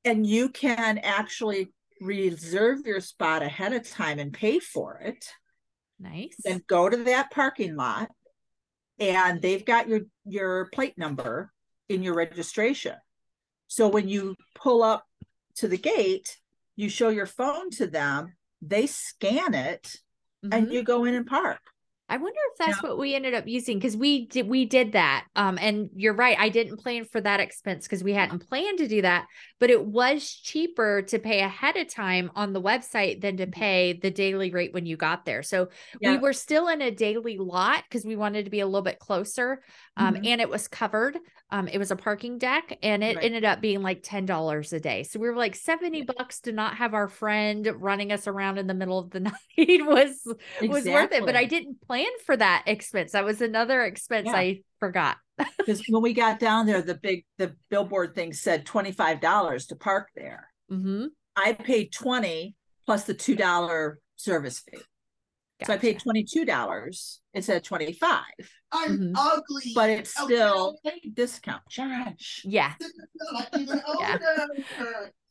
And 0.04 0.24
you 0.24 0.48
can 0.48 0.98
actually 0.98 1.72
reserve 2.00 2.86
your 2.86 3.00
spot 3.00 3.42
ahead 3.42 3.72
of 3.72 3.88
time 3.88 4.18
and 4.20 4.32
pay 4.32 4.60
for 4.60 4.98
it 4.98 5.26
Nice. 5.98 6.36
then 6.44 6.62
go 6.68 6.88
to 6.88 6.96
that 7.04 7.30
parking 7.32 7.74
lot 7.74 8.10
and 8.98 9.40
they've 9.42 9.64
got 9.64 9.88
your 9.88 10.00
your 10.24 10.68
plate 10.72 10.96
number 10.96 11.52
in 11.88 12.02
your 12.02 12.14
registration 12.14 12.94
so 13.68 13.88
when 13.88 14.08
you 14.08 14.34
pull 14.54 14.82
up 14.82 15.04
to 15.54 15.68
the 15.68 15.78
gate 15.78 16.38
you 16.76 16.88
show 16.88 17.08
your 17.08 17.26
phone 17.26 17.70
to 17.70 17.86
them 17.86 18.34
they 18.62 18.86
scan 18.86 19.54
it 19.54 19.96
Mhm. 20.44 20.54
and 20.54 20.72
you 20.72 20.82
go 20.82 21.04
in 21.04 21.14
and 21.14 21.26
park 21.26 21.60
I 22.08 22.18
wonder 22.18 22.38
if 22.52 22.58
that's 22.58 22.82
what 22.84 22.98
we 22.98 23.16
ended 23.16 23.34
up 23.34 23.48
using 23.48 23.78
because 23.78 23.96
we 23.96 24.26
did 24.28 24.48
we 24.48 24.64
did 24.64 24.92
that. 24.92 25.26
Um, 25.34 25.58
and 25.60 25.90
you're 25.96 26.14
right, 26.14 26.38
I 26.38 26.48
didn't 26.50 26.76
plan 26.76 27.04
for 27.04 27.20
that 27.20 27.40
expense 27.40 27.84
because 27.84 28.04
we 28.04 28.12
hadn't 28.12 28.48
planned 28.48 28.78
to 28.78 28.86
do 28.86 29.02
that, 29.02 29.26
but 29.58 29.70
it 29.70 29.84
was 29.84 30.30
cheaper 30.30 31.02
to 31.02 31.18
pay 31.18 31.40
ahead 31.40 31.76
of 31.76 31.92
time 31.92 32.30
on 32.36 32.52
the 32.52 32.62
website 32.62 33.22
than 33.22 33.36
to 33.38 33.48
pay 33.48 33.94
the 34.00 34.12
daily 34.12 34.52
rate 34.52 34.72
when 34.72 34.86
you 34.86 34.96
got 34.96 35.24
there. 35.24 35.42
So 35.42 35.68
we 36.00 36.16
were 36.16 36.32
still 36.32 36.68
in 36.68 36.80
a 36.80 36.92
daily 36.92 37.38
lot 37.38 37.82
because 37.88 38.04
we 38.04 38.14
wanted 38.14 38.44
to 38.44 38.50
be 38.52 38.60
a 38.60 38.66
little 38.66 38.82
bit 38.82 39.00
closer. 39.00 39.62
Um, 39.96 40.16
Mhm. 40.16 40.22
and 40.22 40.40
it 40.40 40.48
was 40.48 40.68
covered. 40.68 41.18
Um, 41.50 41.68
it 41.68 41.78
was 41.78 41.90
a 41.92 41.96
parking 41.96 42.38
deck 42.38 42.76
and 42.82 43.02
it 43.04 43.18
Right. 43.18 43.22
ended 43.22 43.44
up 43.44 43.60
being 43.60 43.82
like 43.82 44.00
ten 44.02 44.26
dollars 44.26 44.72
a 44.72 44.78
day. 44.80 45.02
So 45.04 45.18
we 45.18 45.28
were 45.28 45.36
like 45.36 45.56
70 45.56 46.02
bucks 46.02 46.40
to 46.42 46.52
not 46.52 46.76
have 46.76 46.94
our 46.94 47.08
friend 47.08 47.68
running 47.80 48.12
us 48.12 48.26
around 48.28 48.58
in 48.58 48.66
the 48.66 48.74
middle 48.74 48.98
of 48.98 49.10
the 49.10 49.20
night 49.20 49.34
was 49.58 50.22
was 50.66 50.88
worth 50.88 51.12
it. 51.12 51.24
But 51.24 51.36
I 51.36 51.44
didn't 51.44 51.80
plan 51.82 51.95
for 52.24 52.36
that 52.36 52.64
expense. 52.66 53.12
That 53.12 53.24
was 53.24 53.40
another 53.40 53.82
expense 53.82 54.26
Yeah. 54.26 54.36
I 54.36 54.60
forgot. 54.80 55.16
because 55.58 55.82
when 55.88 56.02
we 56.02 56.12
got 56.14 56.38
down 56.38 56.66
there 56.66 56.80
the 56.82 56.94
big 56.94 57.24
the 57.38 57.54
billboard 57.68 58.14
thing 58.14 58.32
said 58.32 58.64
$25 58.64 59.68
to 59.68 59.76
park 59.76 60.08
there 60.14 60.48
Mm-hmm. 60.72 61.06
i 61.36 61.52
paid 61.52 61.92
20 61.92 62.54
plus 62.86 63.04
the 63.04 63.14
$2 63.14 63.94
service 64.16 64.60
fee 64.60 64.78
so 65.64 65.74
i 65.74 65.76
paid 65.76 66.00
$22 66.00 67.18
instead 67.34 67.56
of 67.58 67.62
25 67.64 68.22
I'm 68.72 68.98
Mhm. 68.98 69.12
ugly. 69.14 69.72
but 69.74 69.90
it's 69.90 70.10
still 70.10 70.78
Okay. 70.86 71.00
discount 71.12 71.62
Josh. 71.68 72.42
Yeah, 72.44 72.72
Yeah. 74.00 74.18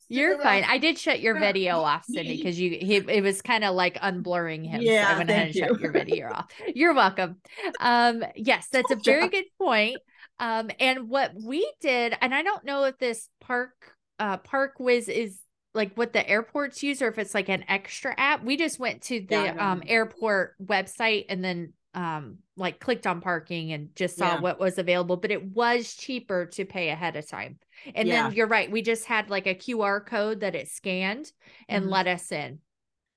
You're 0.08 0.36
fine. 0.38 0.64
I 0.64 0.78
did 0.78 0.98
shut 0.98 1.20
your 1.20 1.34
video 1.38 1.80
off, 1.80 2.04
Cindy, 2.04 2.36
because 2.36 2.58
you 2.58 2.70
he 2.70 2.96
it 2.96 3.22
was 3.22 3.42
kind 3.42 3.64
of 3.64 3.74
like 3.74 3.96
unblurring 3.96 4.66
him. 4.66 4.90
so 4.90 5.06
I 5.06 5.14
went 5.14 5.30
ahead 5.30 5.46
and 5.46 5.54
thank 5.54 5.56
shut 5.56 5.78
your 5.78 5.92
video 5.92 6.30
off. 6.30 6.46
You're 6.74 6.94
welcome. 6.94 7.36
Um, 7.80 8.24
yes, 8.34 8.68
that's 8.70 8.90
a 8.90 8.96
very 9.04 9.28
good 9.28 9.46
point. 9.58 10.02
Um, 10.38 10.70
and 10.78 11.08
what 11.08 11.32
we 11.34 11.70
did, 11.80 12.16
and 12.20 12.34
I 12.34 12.42
don't 12.42 12.64
know 12.64 12.84
if 12.84 12.98
this 12.98 13.28
park 13.40 13.72
uh 14.18 14.38
ParkWhiz 14.38 15.08
is 15.08 15.40
like 15.74 15.94
what 15.96 16.12
the 16.12 16.26
airports 16.26 16.82
use 16.82 17.02
or 17.02 17.08
if 17.08 17.18
it's 17.18 17.34
like 17.34 17.48
an 17.48 17.64
extra 17.68 18.14
app. 18.16 18.44
We 18.44 18.56
just 18.56 18.78
went 18.78 19.02
to 19.04 19.20
the 19.20 19.34
Yeah, 19.34 19.54
um 19.58 19.82
airport 19.86 20.54
website 20.64 21.26
and 21.28 21.44
then 21.44 21.72
um 21.96 22.38
like 22.56 22.80
clicked 22.80 23.06
on 23.06 23.20
parking 23.20 23.72
and 23.72 23.94
just 23.96 24.18
saw 24.18 24.34
Yeah. 24.34 24.40
what 24.40 24.60
was 24.60 24.78
available, 24.78 25.16
but 25.16 25.32
it 25.32 25.44
was 25.44 25.94
cheaper 25.94 26.46
to 26.46 26.64
pay 26.64 26.90
ahead 26.90 27.16
of 27.16 27.28
time. 27.28 27.58
And 27.94 28.08
Yeah. 28.08 28.26
then 28.26 28.32
you're 28.32 28.46
right, 28.46 28.70
we 28.70 28.82
just 28.82 29.06
had 29.06 29.30
like 29.30 29.46
a 29.48 29.54
QR 29.54 30.00
code 30.00 30.40
that 30.40 30.54
it 30.54 30.68
scanned 30.68 31.32
and 31.68 31.86
Mhm. 31.86 31.90
let 31.90 32.06
us 32.06 32.30
in. 32.32 32.60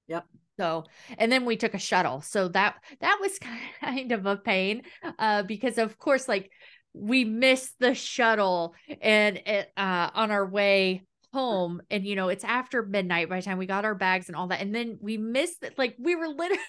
Yep. 0.08 0.26
So, 0.60 0.86
and 1.18 1.32
then 1.32 1.46
we 1.46 1.56
took 1.56 1.74
a 1.74 1.80
shuttle. 1.80 2.22
So 2.22 2.48
that 2.50 2.76
that 3.02 3.20
was 3.22 3.40
kind 3.82 4.12
of 4.12 4.26
a 4.26 4.38
pain 4.38 4.84
uh 5.20 5.44
because 5.44 5.78
of 5.78 5.98
course 5.98 6.28
like 6.28 6.52
we 6.94 7.24
missed 7.24 7.76
the 7.80 7.94
shuttle 7.94 8.74
and 9.02 9.38
it 9.38 9.72
uh 9.78 10.10
on 10.14 10.32
our 10.32 10.46
way 10.46 11.04
home 11.34 11.80
and 11.92 12.06
you 12.06 12.16
know 12.16 12.30
it's 12.30 12.44
after 12.44 12.82
midnight 12.84 13.30
by 13.30 13.36
the 13.40 13.44
time 13.44 13.60
we 13.60 13.68
got 13.68 13.86
our 13.86 13.94
bags 13.94 14.28
and 14.28 14.36
all 14.36 14.48
that 14.48 14.62
and 14.62 14.74
then 14.74 14.98
we 15.00 15.16
missed 15.18 15.64
it 15.64 15.78
like 15.78 15.96
we 16.00 16.16
were 16.16 16.28
literally 16.28 16.60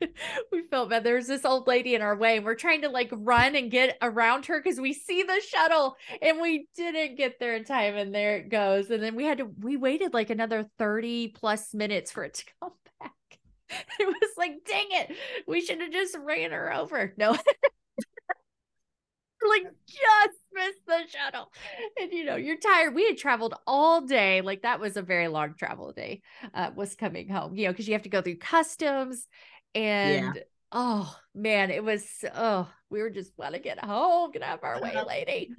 we 0.52 0.62
felt 0.70 0.90
bad. 0.90 1.04
There's 1.04 1.26
this 1.26 1.44
old 1.44 1.66
lady 1.66 1.94
in 1.94 2.02
our 2.02 2.16
way, 2.16 2.36
and 2.36 2.44
we're 2.44 2.54
trying 2.54 2.82
to 2.82 2.88
like 2.88 3.10
run 3.12 3.56
and 3.56 3.70
get 3.70 3.96
around 4.02 4.46
her 4.46 4.60
because 4.60 4.80
we 4.80 4.92
see 4.92 5.22
the 5.22 5.40
shuttle 5.46 5.96
and 6.22 6.40
we 6.40 6.68
didn't 6.76 7.16
get 7.16 7.38
there 7.38 7.54
in 7.54 7.64
time. 7.64 7.96
And 7.96 8.14
there 8.14 8.36
it 8.36 8.48
goes. 8.48 8.90
And 8.90 9.02
then 9.02 9.16
we 9.16 9.24
had 9.24 9.38
to, 9.38 9.46
we 9.60 9.76
waited 9.76 10.14
like 10.14 10.30
another 10.30 10.68
30 10.78 11.28
plus 11.28 11.74
minutes 11.74 12.12
for 12.12 12.24
it 12.24 12.34
to 12.34 12.44
come 12.60 12.72
back. 13.00 13.12
It 14.00 14.06
was 14.06 14.30
like, 14.36 14.64
dang 14.66 14.86
it, 14.90 15.16
we 15.46 15.60
should 15.60 15.80
have 15.80 15.92
just 15.92 16.16
ran 16.18 16.52
her 16.52 16.72
over. 16.72 17.14
No. 17.16 17.36
like 19.48 19.64
just 19.86 20.38
missed 20.52 20.86
the 20.86 21.00
shuttle. 21.08 21.50
And 22.00 22.12
you 22.12 22.24
know, 22.24 22.36
you're 22.36 22.58
tired. 22.58 22.94
We 22.94 23.06
had 23.06 23.18
traveled 23.18 23.54
all 23.66 24.00
day. 24.00 24.40
Like 24.40 24.62
that 24.62 24.80
was 24.80 24.96
a 24.96 25.02
very 25.02 25.28
long 25.28 25.54
travel 25.54 25.92
day. 25.92 26.22
Uh 26.54 26.70
was 26.74 26.94
coming 26.94 27.28
home, 27.28 27.56
you 27.56 27.66
know, 27.66 27.72
because 27.72 27.88
you 27.88 27.94
have 27.94 28.02
to 28.02 28.08
go 28.08 28.22
through 28.22 28.38
customs 28.38 29.26
and 29.74 30.34
yeah. 30.34 30.42
oh 30.72 31.14
man, 31.34 31.70
it 31.70 31.84
was 31.84 32.06
oh, 32.34 32.68
we 32.90 33.02
were 33.02 33.10
just 33.10 33.32
want 33.38 33.54
to 33.54 33.60
get 33.60 33.84
home, 33.84 34.30
get 34.32 34.42
out 34.42 34.58
of 34.58 34.64
our 34.64 34.80
way, 34.80 34.96
lady. 35.06 35.50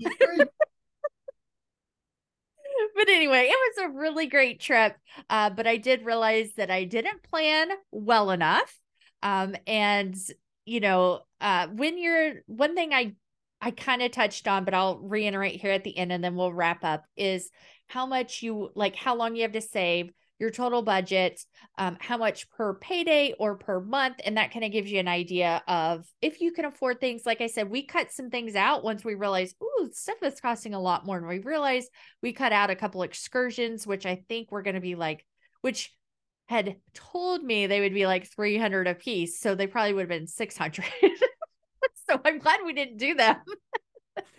but 2.96 3.10
anyway, 3.10 3.50
it 3.50 3.58
was 3.78 3.86
a 3.86 3.98
really 3.98 4.28
great 4.28 4.60
trip. 4.60 4.96
Uh, 5.30 5.50
but 5.50 5.68
I 5.68 5.78
did 5.78 6.06
realize 6.06 6.52
that 6.58 6.72
I 6.72 6.84
didn't 6.84 7.24
plan 7.24 7.70
well 7.92 8.32
enough. 8.32 8.76
Um, 9.22 9.56
and 9.68 10.16
you 10.66 10.80
know, 10.80 11.22
uh, 11.42 11.68
when 11.68 11.98
you're 11.98 12.36
one 12.46 12.76
thing 12.76 12.94
I 12.94 13.16
I 13.62 13.72
kind 13.72 14.02
of 14.02 14.12
touched 14.12 14.48
on, 14.48 14.64
but 14.64 14.74
I'll 14.74 15.00
reiterate 15.00 15.60
here 15.60 15.72
at 15.72 15.84
the 15.84 15.98
end 15.98 16.12
and 16.12 16.24
then 16.24 16.36
we'll 16.36 16.54
wrap 16.54 16.84
up 16.84 17.04
is 17.18 17.50
how 17.88 18.06
much 18.06 18.42
you 18.42 18.70
like, 18.76 18.96
how 18.96 19.16
long 19.16 19.36
you 19.36 19.42
have 19.42 19.52
to 19.52 19.62
save, 19.62 20.12
your 20.40 20.50
total 20.50 20.82
budget, 20.82 21.44
um, 21.78 21.98
how 22.00 22.18
much 22.18 22.50
per 22.50 22.74
payday 22.76 23.36
or 23.38 23.56
per 23.56 23.82
month. 23.82 24.16
And 24.24 24.38
that 24.38 24.52
kind 24.52 24.64
of 24.64 24.72
gives 24.72 24.90
you 24.90 25.00
an 25.00 25.08
idea 25.08 25.62
of 25.68 26.06
if 26.22 26.40
you 26.40 26.52
can 26.54 26.66
afford 26.66 27.00
things. 27.00 27.26
Like 27.26 27.42
I 27.42 27.48
said, 27.48 27.70
we 27.70 27.86
cut 27.86 28.12
some 28.12 28.30
things 28.30 28.56
out 28.56 28.84
once 28.84 29.04
we 29.04 29.16
realized, 29.16 29.56
ooh, 29.62 29.90
stuff 29.92 30.18
is 30.24 30.40
costing 30.40 30.74
a 30.74 30.82
lot 30.82 31.06
more. 31.06 31.18
And 31.18 31.28
we 31.28 31.40
realized 31.40 31.90
we 32.24 32.32
cut 32.32 32.54
out 32.54 32.70
a 32.70 32.76
couple 32.76 33.04
excursions, 33.04 33.86
which 33.86 34.06
I 34.06 34.24
think 34.30 34.52
we're 34.52 34.64
going 34.64 34.76
to 34.76 34.82
be 34.82 34.96
like, 34.96 35.26
which 35.62 35.94
had 36.48 36.78
told 36.94 37.44
me 37.44 37.68
they 37.68 37.82
would 37.82 37.94
be 37.94 38.08
like 38.08 38.32
300 38.34 38.88
a 38.88 38.96
piece. 38.96 39.40
So 39.40 39.56
they 39.56 39.68
probably 39.68 39.94
would 39.94 40.04
have 40.04 40.10
been 40.10 40.28
600. 40.28 40.86
so 42.10 42.20
I'm 42.24 42.40
glad 42.40 42.62
we 42.66 42.74
didn't 42.74 42.98
do 42.98 43.14
them. 43.14 43.38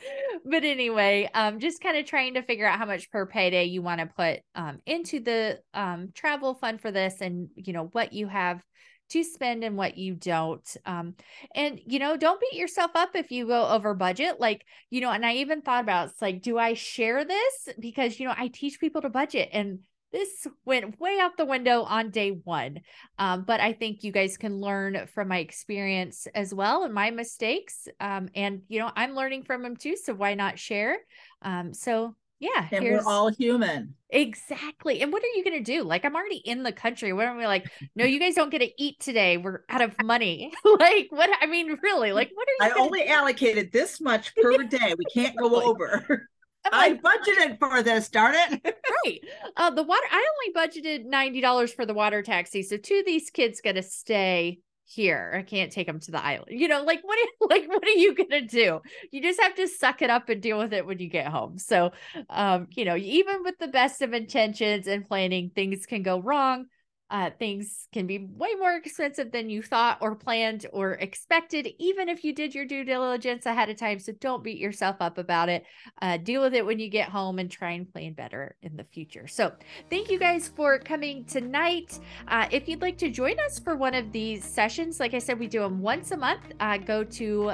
but 0.44 0.64
anyway, 0.64 1.28
um, 1.34 1.58
just 1.58 1.82
kind 1.82 1.96
of 1.96 2.06
trying 2.06 2.34
to 2.34 2.42
figure 2.42 2.66
out 2.66 2.78
how 2.78 2.86
much 2.86 3.10
per 3.10 3.26
payday 3.26 3.64
you 3.64 3.82
want 3.82 4.00
to 4.00 4.06
put 4.06 4.40
um, 4.54 4.80
into 4.86 5.20
the 5.20 5.60
um, 5.74 6.10
travel 6.14 6.54
fund 6.54 6.80
for 6.80 6.90
this 6.90 7.20
and, 7.20 7.48
you 7.54 7.72
know, 7.72 7.88
what 7.92 8.12
you 8.12 8.26
have 8.26 8.62
to 9.10 9.24
spend 9.24 9.64
and 9.64 9.76
what 9.76 9.98
you 9.98 10.14
don't. 10.14 10.76
Um, 10.86 11.14
and 11.54 11.80
you 11.84 11.98
know, 11.98 12.16
don't 12.16 12.40
beat 12.40 12.58
yourself 12.58 12.92
up 12.94 13.10
if 13.14 13.30
you 13.30 13.46
go 13.46 13.66
over 13.68 13.92
budget. 13.94 14.40
Like, 14.40 14.64
you 14.88 15.00
know, 15.00 15.10
and 15.10 15.26
I 15.26 15.34
even 15.34 15.62
thought 15.62 15.82
about 15.82 16.10
it's 16.10 16.22
like, 16.22 16.42
do 16.42 16.58
I 16.58 16.74
share 16.74 17.24
this? 17.24 17.68
Because 17.78 18.18
you 18.18 18.26
know, 18.26 18.34
I 18.36 18.48
teach 18.48 18.80
people 18.80 19.02
to 19.02 19.08
budget 19.08 19.50
and 19.52 19.80
this 20.12 20.46
went 20.64 21.00
way 21.00 21.18
out 21.20 21.36
the 21.36 21.44
window 21.44 21.82
on 21.82 22.10
day 22.10 22.30
one. 22.30 22.80
Um, 23.18 23.44
but 23.46 23.60
I 23.60 23.72
think 23.72 24.02
you 24.02 24.12
guys 24.12 24.36
can 24.36 24.60
learn 24.60 25.06
from 25.14 25.28
my 25.28 25.38
experience 25.38 26.26
as 26.34 26.52
well 26.52 26.84
and 26.84 26.94
my 26.94 27.10
mistakes. 27.10 27.88
Um, 28.00 28.28
and, 28.34 28.62
you 28.68 28.80
know, 28.80 28.90
I'm 28.94 29.14
learning 29.14 29.44
from 29.44 29.62
them 29.62 29.76
too. 29.76 29.96
So 29.96 30.14
why 30.14 30.34
not 30.34 30.58
share? 30.58 30.98
Um, 31.42 31.72
so, 31.72 32.16
yeah. 32.40 32.66
And 32.72 32.84
we're 32.84 33.02
all 33.06 33.28
human. 33.28 33.94
Exactly. 34.08 35.02
And 35.02 35.12
what 35.12 35.22
are 35.22 35.36
you 35.36 35.44
going 35.44 35.62
to 35.62 35.72
do? 35.72 35.84
Like, 35.84 36.06
I'm 36.06 36.16
already 36.16 36.38
in 36.38 36.62
the 36.62 36.72
country. 36.72 37.12
What 37.12 37.26
are 37.26 37.36
we 37.36 37.46
like? 37.46 37.70
No, 37.94 38.06
you 38.06 38.18
guys 38.18 38.34
don't 38.34 38.50
get 38.50 38.60
to 38.60 38.82
eat 38.82 38.98
today. 38.98 39.36
We're 39.36 39.60
out 39.68 39.82
of 39.82 39.94
money. 40.02 40.50
like, 40.78 41.08
what? 41.10 41.28
I 41.40 41.46
mean, 41.46 41.78
really, 41.82 42.12
like, 42.12 42.30
what 42.34 42.48
are 42.48 42.66
you? 42.66 42.74
I 42.74 42.78
only 42.80 43.00
do? 43.00 43.08
allocated 43.08 43.72
this 43.72 44.00
much 44.00 44.34
per 44.34 44.62
day. 44.64 44.94
We 44.96 45.04
can't 45.12 45.36
go 45.36 45.62
over. 45.62 46.28
I 46.64 46.94
budgeted 46.94 47.58
for 47.58 47.82
this, 47.82 48.08
darn 48.08 48.34
it. 48.34 48.60
right. 49.04 49.20
Uh, 49.56 49.70
the 49.70 49.82
water, 49.82 50.06
I 50.10 50.26
only 50.54 50.68
budgeted 50.68 51.06
$90 51.06 51.74
for 51.74 51.86
the 51.86 51.94
water 51.94 52.22
taxi. 52.22 52.62
So 52.62 52.76
two 52.76 53.00
of 53.00 53.06
these 53.06 53.30
kids 53.30 53.60
got 53.60 53.72
to 53.72 53.82
stay 53.82 54.60
here. 54.84 55.34
I 55.38 55.42
can't 55.42 55.70
take 55.70 55.86
them 55.86 56.00
to 56.00 56.10
the 56.10 56.24
island. 56.24 56.48
You 56.50 56.68
know, 56.68 56.82
like 56.82 57.00
what 57.02 57.18
are, 57.18 57.46
like 57.48 57.68
what 57.68 57.84
are 57.84 57.90
you 57.90 58.14
going 58.14 58.30
to 58.30 58.40
do? 58.42 58.80
You 59.10 59.22
just 59.22 59.40
have 59.40 59.54
to 59.56 59.68
suck 59.68 60.02
it 60.02 60.10
up 60.10 60.28
and 60.28 60.42
deal 60.42 60.58
with 60.58 60.72
it 60.72 60.86
when 60.86 60.98
you 60.98 61.08
get 61.08 61.28
home. 61.28 61.58
So, 61.58 61.92
um, 62.28 62.66
you 62.72 62.84
know, 62.84 62.96
even 62.96 63.42
with 63.42 63.58
the 63.58 63.68
best 63.68 64.02
of 64.02 64.12
intentions 64.12 64.86
and 64.86 65.06
planning, 65.06 65.50
things 65.54 65.86
can 65.86 66.02
go 66.02 66.20
wrong 66.20 66.66
uh, 67.10 67.30
things 67.38 67.88
can 67.92 68.06
be 68.06 68.18
way 68.18 68.54
more 68.58 68.74
expensive 68.74 69.32
than 69.32 69.50
you 69.50 69.62
thought 69.62 69.98
or 70.00 70.14
planned 70.14 70.66
or 70.72 70.92
expected, 70.92 71.68
even 71.78 72.08
if 72.08 72.24
you 72.24 72.32
did 72.32 72.54
your 72.54 72.64
due 72.64 72.84
diligence 72.84 73.46
ahead 73.46 73.68
of 73.68 73.76
time. 73.76 73.98
So 73.98 74.12
don't 74.12 74.44
beat 74.44 74.58
yourself 74.58 74.96
up 75.00 75.18
about 75.18 75.48
it. 75.48 75.64
Uh, 76.00 76.16
deal 76.16 76.40
with 76.40 76.54
it 76.54 76.64
when 76.64 76.78
you 76.78 76.88
get 76.88 77.08
home 77.08 77.38
and 77.38 77.50
try 77.50 77.72
and 77.72 77.92
plan 77.92 78.12
better 78.12 78.56
in 78.62 78.76
the 78.76 78.84
future. 78.84 79.26
So 79.26 79.52
thank 79.88 80.10
you 80.10 80.18
guys 80.18 80.48
for 80.48 80.78
coming 80.78 81.24
tonight. 81.24 81.98
Uh, 82.28 82.46
if 82.50 82.68
you'd 82.68 82.82
like 82.82 82.98
to 82.98 83.10
join 83.10 83.38
us 83.40 83.58
for 83.58 83.76
one 83.76 83.94
of 83.94 84.12
these 84.12 84.44
sessions, 84.44 85.00
like 85.00 85.14
I 85.14 85.18
said, 85.18 85.38
we 85.38 85.46
do 85.46 85.60
them 85.60 85.80
once 85.80 86.12
a 86.12 86.16
month. 86.16 86.52
Uh, 86.60 86.78
go 86.78 87.02
to 87.04 87.52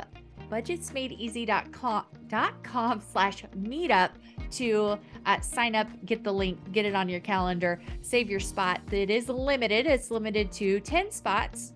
budgetsmadeeasy.com 0.50 3.02
slash 3.12 3.44
meetup 3.58 4.10
to 4.52 4.98
uh, 5.26 5.40
sign 5.40 5.74
up, 5.74 5.88
get 6.04 6.24
the 6.24 6.32
link, 6.32 6.58
get 6.72 6.84
it 6.84 6.94
on 6.94 7.08
your 7.08 7.20
calendar, 7.20 7.80
save 8.02 8.30
your 8.30 8.40
spot. 8.40 8.80
It 8.90 9.10
is 9.10 9.28
limited, 9.28 9.86
it's 9.86 10.10
limited 10.10 10.52
to 10.52 10.80
10 10.80 11.10
spots. 11.10 11.72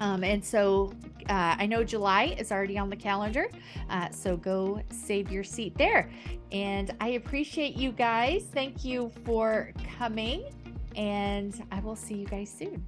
Um, 0.00 0.24
and 0.24 0.44
so 0.44 0.92
uh, 1.28 1.56
I 1.58 1.66
know 1.66 1.84
July 1.84 2.36
is 2.38 2.52
already 2.52 2.78
on 2.78 2.90
the 2.90 2.96
calendar. 2.96 3.48
Uh, 3.88 4.10
so 4.10 4.36
go 4.36 4.82
save 4.90 5.30
your 5.30 5.44
seat 5.44 5.76
there. 5.76 6.10
And 6.52 6.94
I 7.00 7.10
appreciate 7.10 7.76
you 7.76 7.92
guys. 7.92 8.46
Thank 8.52 8.84
you 8.84 9.10
for 9.24 9.72
coming. 9.98 10.44
And 10.96 11.64
I 11.72 11.80
will 11.80 11.96
see 11.96 12.14
you 12.14 12.26
guys 12.26 12.50
soon. 12.50 12.84